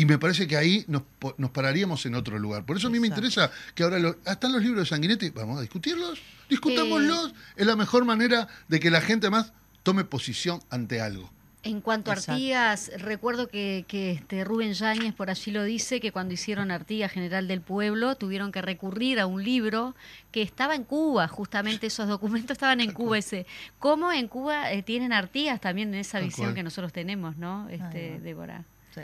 Y 0.00 0.06
me 0.06 0.18
parece 0.18 0.46
que 0.46 0.56
ahí 0.56 0.84
nos, 0.88 1.02
po- 1.18 1.34
nos 1.36 1.50
pararíamos 1.50 2.06
en 2.06 2.14
otro 2.14 2.38
lugar. 2.38 2.64
Por 2.64 2.76
eso 2.76 2.86
a 2.86 2.90
mí 2.90 2.98
me 2.98 3.06
interesa 3.06 3.50
que 3.74 3.82
ahora 3.82 3.98
lo- 3.98 4.16
están 4.24 4.52
los 4.52 4.62
libros 4.62 4.84
de 4.84 4.86
Sanguinetti, 4.86 5.28
vamos 5.30 5.58
a 5.58 5.60
discutirlos, 5.60 6.18
discutámoslos. 6.48 7.34
Es 7.56 7.66
la 7.66 7.76
mejor 7.76 8.04
manera 8.06 8.48
de 8.68 8.80
que 8.80 8.90
la 8.90 9.00
gente 9.02 9.28
más 9.28 9.52
tome 9.82 10.04
posición 10.04 10.60
ante 10.70 11.00
algo. 11.02 11.30
En 11.62 11.82
cuanto 11.82 12.10
a 12.10 12.14
Exacto. 12.14 12.32
Artigas, 12.32 12.90
recuerdo 12.96 13.48
que, 13.48 13.84
que 13.86 14.12
este 14.12 14.44
Rubén 14.44 14.72
Yáñez 14.72 15.12
por 15.12 15.28
allí 15.28 15.50
lo 15.50 15.62
dice, 15.64 16.00
que 16.00 16.10
cuando 16.12 16.32
hicieron 16.32 16.70
Artigas 16.70 17.12
General 17.12 17.46
del 17.46 17.60
Pueblo 17.60 18.14
tuvieron 18.14 18.50
que 18.52 18.62
recurrir 18.62 19.20
a 19.20 19.26
un 19.26 19.44
libro 19.44 19.94
que 20.32 20.40
estaba 20.40 20.74
en 20.74 20.84
Cuba, 20.84 21.28
justamente 21.28 21.88
esos 21.88 22.08
documentos 22.08 22.52
estaban 22.54 22.80
en 22.80 22.92
Cuba, 22.92 23.18
ese 23.18 23.44
cómo 23.78 24.10
en 24.10 24.28
Cuba 24.28 24.72
eh, 24.72 24.82
tienen 24.82 25.12
Artigas 25.12 25.60
también 25.60 25.88
en 25.92 26.00
esa 26.00 26.20
visión 26.20 26.46
cual. 26.46 26.54
que 26.54 26.62
nosotros 26.62 26.94
tenemos, 26.94 27.36
¿no? 27.36 27.68
Este. 27.68 28.18
Débora. 28.20 28.64
Sí. 28.94 29.02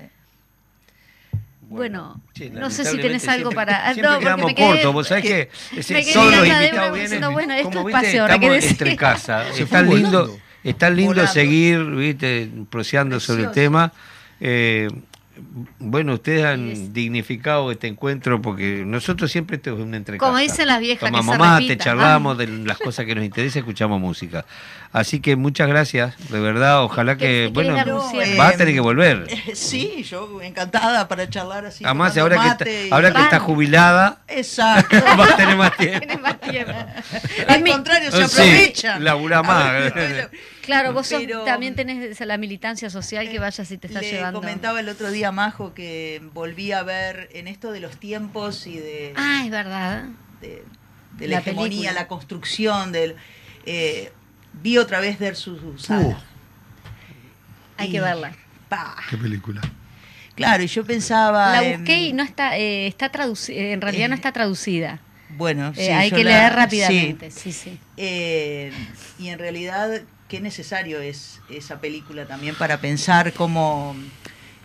Bueno, 1.68 2.22
Sí, 2.34 2.48
no 2.50 2.70
sé 2.70 2.84
si 2.84 2.96
tenés 2.98 3.26
algo 3.28 3.50
siempre- 3.50 3.66
para- 3.66 3.84
Siempre 3.92 4.02
no, 4.02 4.10
porque 4.14 4.24
quedamos 4.24 4.46
me 4.46 4.54
quedé- 4.54 4.66
cortos, 4.68 4.92
vos 4.92 5.08
sabés 5.08 5.24
que 5.24 5.50
me 5.72 5.82
quedé 6.04 6.14
los 6.14 6.34
invitados 6.36 6.70
vienen. 6.72 6.94
diciendo, 7.02 7.32
bueno, 7.32 7.54
es 7.54 7.62
como 7.64 7.84
viste, 7.84 8.00
que 8.02 8.16
estamos 8.46 8.50
decís. 8.54 8.70
entre 8.70 8.96
casa. 8.96 9.44
Está 9.58 9.82
lindo, 9.82 10.38
está 10.62 10.90
lindo 10.90 11.10
Volando. 11.12 11.32
seguir, 11.32 11.84
viste, 11.84 12.50
proseando 12.70 13.18
sobre 13.20 13.44
el 13.44 13.50
tema. 13.50 13.92
Eh, 14.40 14.88
bueno, 15.78 16.14
ustedes 16.14 16.44
han 16.44 16.92
dignificado 16.92 17.70
este 17.70 17.86
encuentro 17.86 18.40
porque 18.40 18.82
nosotros 18.86 19.30
siempre 19.30 19.56
esto 19.56 19.74
es 19.74 19.80
un 19.80 20.04
Como 20.18 20.38
dicen 20.38 20.66
las 20.68 20.80
viejas, 20.80 21.00
que 21.00 21.06
Tomamos 21.06 21.34
se 21.34 21.38
mate, 21.38 21.62
repita. 21.62 21.84
charlamos 21.84 22.38
de 22.38 22.46
las 22.64 22.78
cosas 22.78 23.04
que 23.06 23.14
nos 23.14 23.24
interesan, 23.24 23.60
escuchamos 23.60 24.00
música. 24.00 24.44
Así 24.92 25.20
que 25.20 25.36
muchas 25.36 25.68
gracias, 25.68 26.14
de 26.30 26.40
verdad. 26.40 26.82
Ojalá 26.82 27.16
¿Qué- 27.16 27.26
que, 27.46 27.50
bueno, 27.52 27.74
vas 28.38 28.54
a 28.54 28.56
tener 28.56 28.72
que 28.74 28.80
volver. 28.80 29.26
Sí, 29.54 30.02
yo 30.08 30.40
encantada 30.40 31.06
para 31.08 31.28
charlar 31.28 31.66
así. 31.66 31.84
Además, 31.84 32.16
ahora 32.16 32.40
que, 32.40 32.48
está, 32.80 32.94
ahora 32.94 33.12
que 33.12 33.20
está 33.20 33.38
jubilada, 33.40 34.22
Exacto. 34.28 34.96
va 35.18 35.24
a 35.24 35.36
tener 35.36 35.56
más 35.56 35.76
tiempo. 35.76 36.00
Tenés 36.00 36.20
más 36.20 36.40
tiempo. 36.40 36.72
Al 36.72 37.56
Es 37.56 37.62
mi- 37.62 37.70
contrario, 37.70 38.10
se 38.10 38.28
Sí, 38.28 38.40
aprovecha. 38.42 38.98
labura 38.98 39.42
más. 39.42 39.92
Bueno, 39.92 40.28
Claro, 40.66 40.92
vos 40.92 41.06
sos- 41.06 41.22
Pero- 41.22 41.44
también 41.44 41.74
tenés 41.74 42.02
esa- 42.04 42.26
la 42.26 42.36
militancia 42.36 42.90
social 42.90 43.28
que 43.30 43.38
vayas 43.38 43.70
y 43.70 43.78
te 43.78 43.86
está 43.86 44.00
Le 44.00 44.10
llevando. 44.10 44.40
comentaba 44.40 44.80
el 44.80 44.88
otro 44.88 45.10
día, 45.10 45.32
Majo, 45.32 45.72
que 45.72 46.20
volví 46.34 46.72
a 46.72 46.82
ver 46.82 47.28
en 47.32 47.48
esto 47.48 47.72
de 47.72 47.80
los 47.80 47.96
tiempos 47.98 48.66
y 48.66 48.78
de, 48.78 49.12
Ah, 49.16 49.42
es 49.44 49.50
verdad. 49.50 50.04
de, 50.40 50.62
de 51.18 51.28
la, 51.28 51.36
La 51.36 51.40
hegemonía, 51.40 51.68
película. 51.70 51.92
la 51.92 52.08
construcción, 52.08 52.92
del 52.92 53.16
eh, 53.64 54.12
vi 54.62 54.76
otra 54.78 55.00
vez 55.00 55.18
versus 55.18 55.62
Usada. 55.62 56.02
Uh. 56.04 56.16
Hay 57.78 57.88
Y- 57.88 57.92
que 57.92 58.00
verla. 58.00 58.32
Pa. 58.68 58.96
Qué 59.08 59.16
película. 59.16 59.60
Claro, 60.34 60.62
y 60.62 60.66
yo 60.66 60.84
pensaba. 60.84 61.60
La 61.60 61.76
busqué 61.76 61.98
y 62.08 62.12
no 62.12 62.22
está, 62.22 62.58
eh, 62.58 62.86
está 62.86 63.10
traducida, 63.10 63.58
en 63.58 63.80
realidad 63.80 64.08
no 64.08 64.14
está 64.14 64.32
traducida. 64.32 65.00
Bueno, 65.30 65.68
Eh, 65.76 65.86
sí, 65.86 65.90
hay 65.92 66.10
que 66.10 66.22
la- 66.24 66.30
leer 66.30 66.50
sí. 66.50 66.56
rápidamente, 66.56 67.30
sí, 67.30 67.52
sí. 67.52 67.78
Eh, 67.96 68.72
y 69.18 69.28
en 69.28 69.38
realidad, 69.38 70.02
qué 70.28 70.40
necesario 70.40 71.00
es 71.00 71.40
esa 71.48 71.78
película 71.80 72.26
también 72.26 72.54
para 72.56 72.80
pensar 72.80 73.32
cómo 73.32 73.94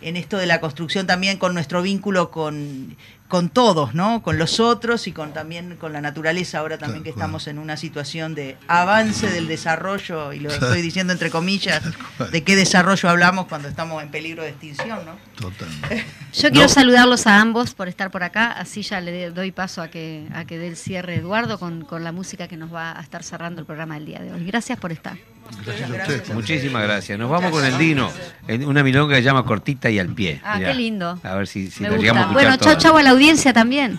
en 0.00 0.16
esto 0.16 0.36
de 0.36 0.46
la 0.46 0.60
construcción 0.60 1.06
también 1.06 1.38
con 1.38 1.54
nuestro 1.54 1.80
vínculo 1.80 2.32
con, 2.32 2.96
con 3.28 3.48
todos, 3.50 3.94
¿no? 3.94 4.20
Con 4.20 4.36
los 4.36 4.58
otros 4.58 5.06
y 5.06 5.12
con 5.12 5.32
también 5.32 5.76
con 5.76 5.92
la 5.92 6.00
naturaleza, 6.00 6.58
ahora 6.58 6.76
también 6.76 7.04
que 7.04 7.10
estamos 7.10 7.46
en 7.46 7.60
una 7.60 7.76
situación 7.76 8.34
de 8.34 8.56
avance 8.66 9.30
del 9.30 9.46
desarrollo, 9.46 10.32
y 10.32 10.40
lo 10.40 10.50
estoy 10.50 10.82
diciendo 10.88 11.12
entre 11.12 11.30
comillas, 11.30 11.84
de 12.32 12.42
qué 12.42 12.56
desarrollo 12.56 13.08
hablamos 13.08 13.46
cuando 13.46 13.68
estamos 13.68 14.02
en 14.02 14.10
peligro 14.10 14.42
de 14.42 14.48
extinción, 14.48 14.98
¿no? 15.06 15.16
Totalmente. 15.40 16.04
Yo 16.32 16.50
quiero 16.50 16.66
No. 16.66 16.68
saludarlos 16.68 17.28
a 17.28 17.40
ambos 17.40 17.72
por 17.74 17.86
estar 17.86 18.10
por 18.10 18.24
acá, 18.24 18.50
así 18.50 18.82
ya 18.82 19.00
le 19.00 19.30
doy 19.30 19.52
paso 19.52 19.82
a 19.82 19.88
que, 19.88 20.26
a 20.34 20.44
que 20.46 20.58
dé 20.58 20.66
el 20.66 20.76
cierre 20.76 21.14
Eduardo 21.14 21.60
con, 21.60 21.84
con 21.84 22.02
la 22.02 22.10
música 22.10 22.48
que 22.48 22.56
nos 22.56 22.74
va 22.74 22.98
a 22.98 23.02
estar 23.02 23.22
cerrando 23.22 23.60
el 23.60 23.66
programa 23.66 23.94
del 23.94 24.06
día 24.06 24.18
de 24.18 24.32
hoy. 24.32 24.44
Gracias 24.44 24.80
por 24.80 24.90
estar. 24.90 25.16
Gracias 25.64 26.30
a. 26.30 26.34
Muchísimas 26.34 26.82
gracias. 26.82 27.18
Nos 27.18 27.30
vamos 27.30 27.50
con 27.50 27.64
el 27.64 27.76
Dino, 27.78 28.10
en 28.48 28.66
una 28.66 28.82
milonga 28.82 29.14
que 29.14 29.20
se 29.20 29.24
llama 29.24 29.44
Cortita 29.44 29.90
y 29.90 29.98
al 29.98 30.08
pie. 30.08 30.40
Ah, 30.44 30.56
Mirá. 30.58 30.70
qué 30.70 30.74
lindo. 30.76 31.18
A 31.22 31.34
ver 31.34 31.46
si, 31.46 31.70
si 31.70 31.84
lo 31.84 31.96
llegamos 31.96 32.22
a 32.22 32.26
escuchar 32.26 32.32
Bueno, 32.32 32.50
chau, 32.56 32.58
todas. 32.64 32.78
chau 32.82 32.96
a 32.96 33.02
la 33.02 33.10
audiencia 33.10 33.52
también. 33.52 33.98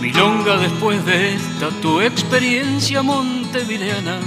Milonga 0.00 0.56
después 0.56 1.04
de 1.04 1.34
esta 1.34 1.68
tu 1.82 2.00
experiencia 2.00 3.02
montevideana. 3.02 4.18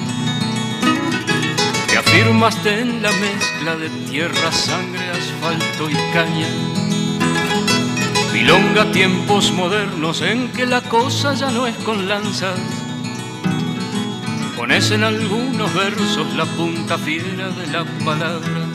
Te 1.87 1.97
afirmaste 1.97 2.79
en 2.81 3.01
la 3.01 3.11
mezcla 3.11 3.75
de 3.75 3.89
tierra, 4.09 4.51
sangre, 4.51 5.01
asfalto 5.09 5.89
y 5.89 5.93
caña. 6.13 6.47
Milonga 8.33 8.91
tiempos 8.91 9.51
modernos 9.51 10.23
en 10.23 10.51
que 10.53 10.65
la 10.65 10.81
cosa 10.81 11.35
ya 11.35 11.51
no 11.51 11.67
es 11.67 11.75
con 11.77 12.07
lanzas. 12.09 12.59
Pones 14.57 14.89
en 14.89 15.03
algunos 15.03 15.71
versos 15.75 16.33
la 16.35 16.45
punta 16.45 16.97
fiera 16.97 17.49
de 17.49 17.67
la 17.67 17.85
palabra. 18.03 18.65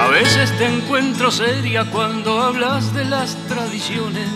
A 0.00 0.06
veces 0.08 0.56
te 0.56 0.66
encuentro 0.66 1.30
seria 1.30 1.84
cuando 1.84 2.40
hablas 2.40 2.94
de 2.94 3.04
las 3.04 3.36
tradiciones. 3.46 4.30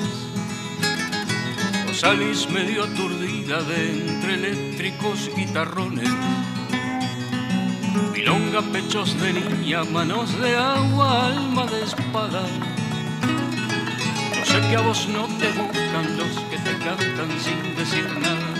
O 1.91 1.95
salís 1.95 2.51
medio 2.51 2.85
aturdida 2.85 3.63
de 3.63 3.91
entre 3.91 4.35
eléctricos 4.35 5.31
guitarrones. 5.35 6.11
Milonga, 8.13 8.61
pechos 8.71 9.19
de 9.19 9.33
niña, 9.33 9.83
manos 9.85 10.39
de 10.43 10.55
agua, 10.57 11.29
alma 11.29 11.65
de 11.65 11.85
espada. 11.85 12.43
Los 14.55 14.63
sé 14.63 14.71
que 14.71 14.77
a 14.77 14.81
vos 14.83 15.09
no 15.09 15.27
te 15.39 15.51
gustan 15.51 16.17
los 16.17 16.39
que 16.49 16.59
te 16.59 16.79
cantan 16.79 17.41
sin 17.41 17.75
decir 17.75 18.09
nada. 18.21 18.55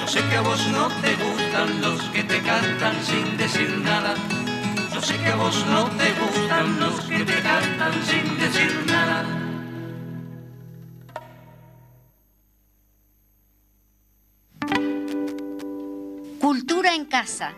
Yo 0.00 0.08
sé 0.08 0.20
que 0.28 0.36
a 0.36 0.40
vos 0.40 0.66
no 0.72 0.88
te 1.00 1.14
gustan 1.14 1.80
los 1.80 2.02
que 2.10 2.24
te 2.24 2.42
cantan 2.42 3.04
sin 3.04 3.36
decir 3.36 3.70
nada. 3.78 4.14
Yo 4.92 5.00
sé 5.00 5.16
que 5.18 5.28
a 5.28 5.36
vos 5.36 5.64
no 5.66 5.84
te 5.90 6.12
gustan 6.14 6.80
los 6.80 7.00
que 7.02 7.24
te 7.24 7.40
cantan 7.40 7.92
sin 8.04 8.38
decir 8.40 8.84
nada. 8.86 9.24
Cultura 16.40 16.94
en 16.96 17.04
casa, 17.04 17.52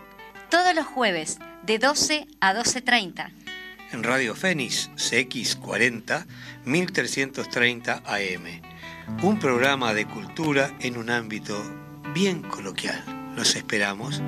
todos 0.51 0.75
los 0.75 0.85
jueves 0.85 1.39
de 1.63 1.79
12 1.79 2.27
a 2.41 2.53
12.30. 2.53 3.44
En 3.91 4.03
Radio 4.03 4.35
Fénix 4.35 4.89
CX40 4.95 6.25
1330 6.65 8.01
AM. 8.05 8.61
Un 9.21 9.39
programa 9.39 9.93
de 9.93 10.05
cultura 10.05 10.75
en 10.79 10.97
un 10.97 11.09
ámbito 11.09 11.61
bien 12.13 12.41
coloquial. 12.41 13.03
Los 13.35 13.55
esperamos. 13.55 14.21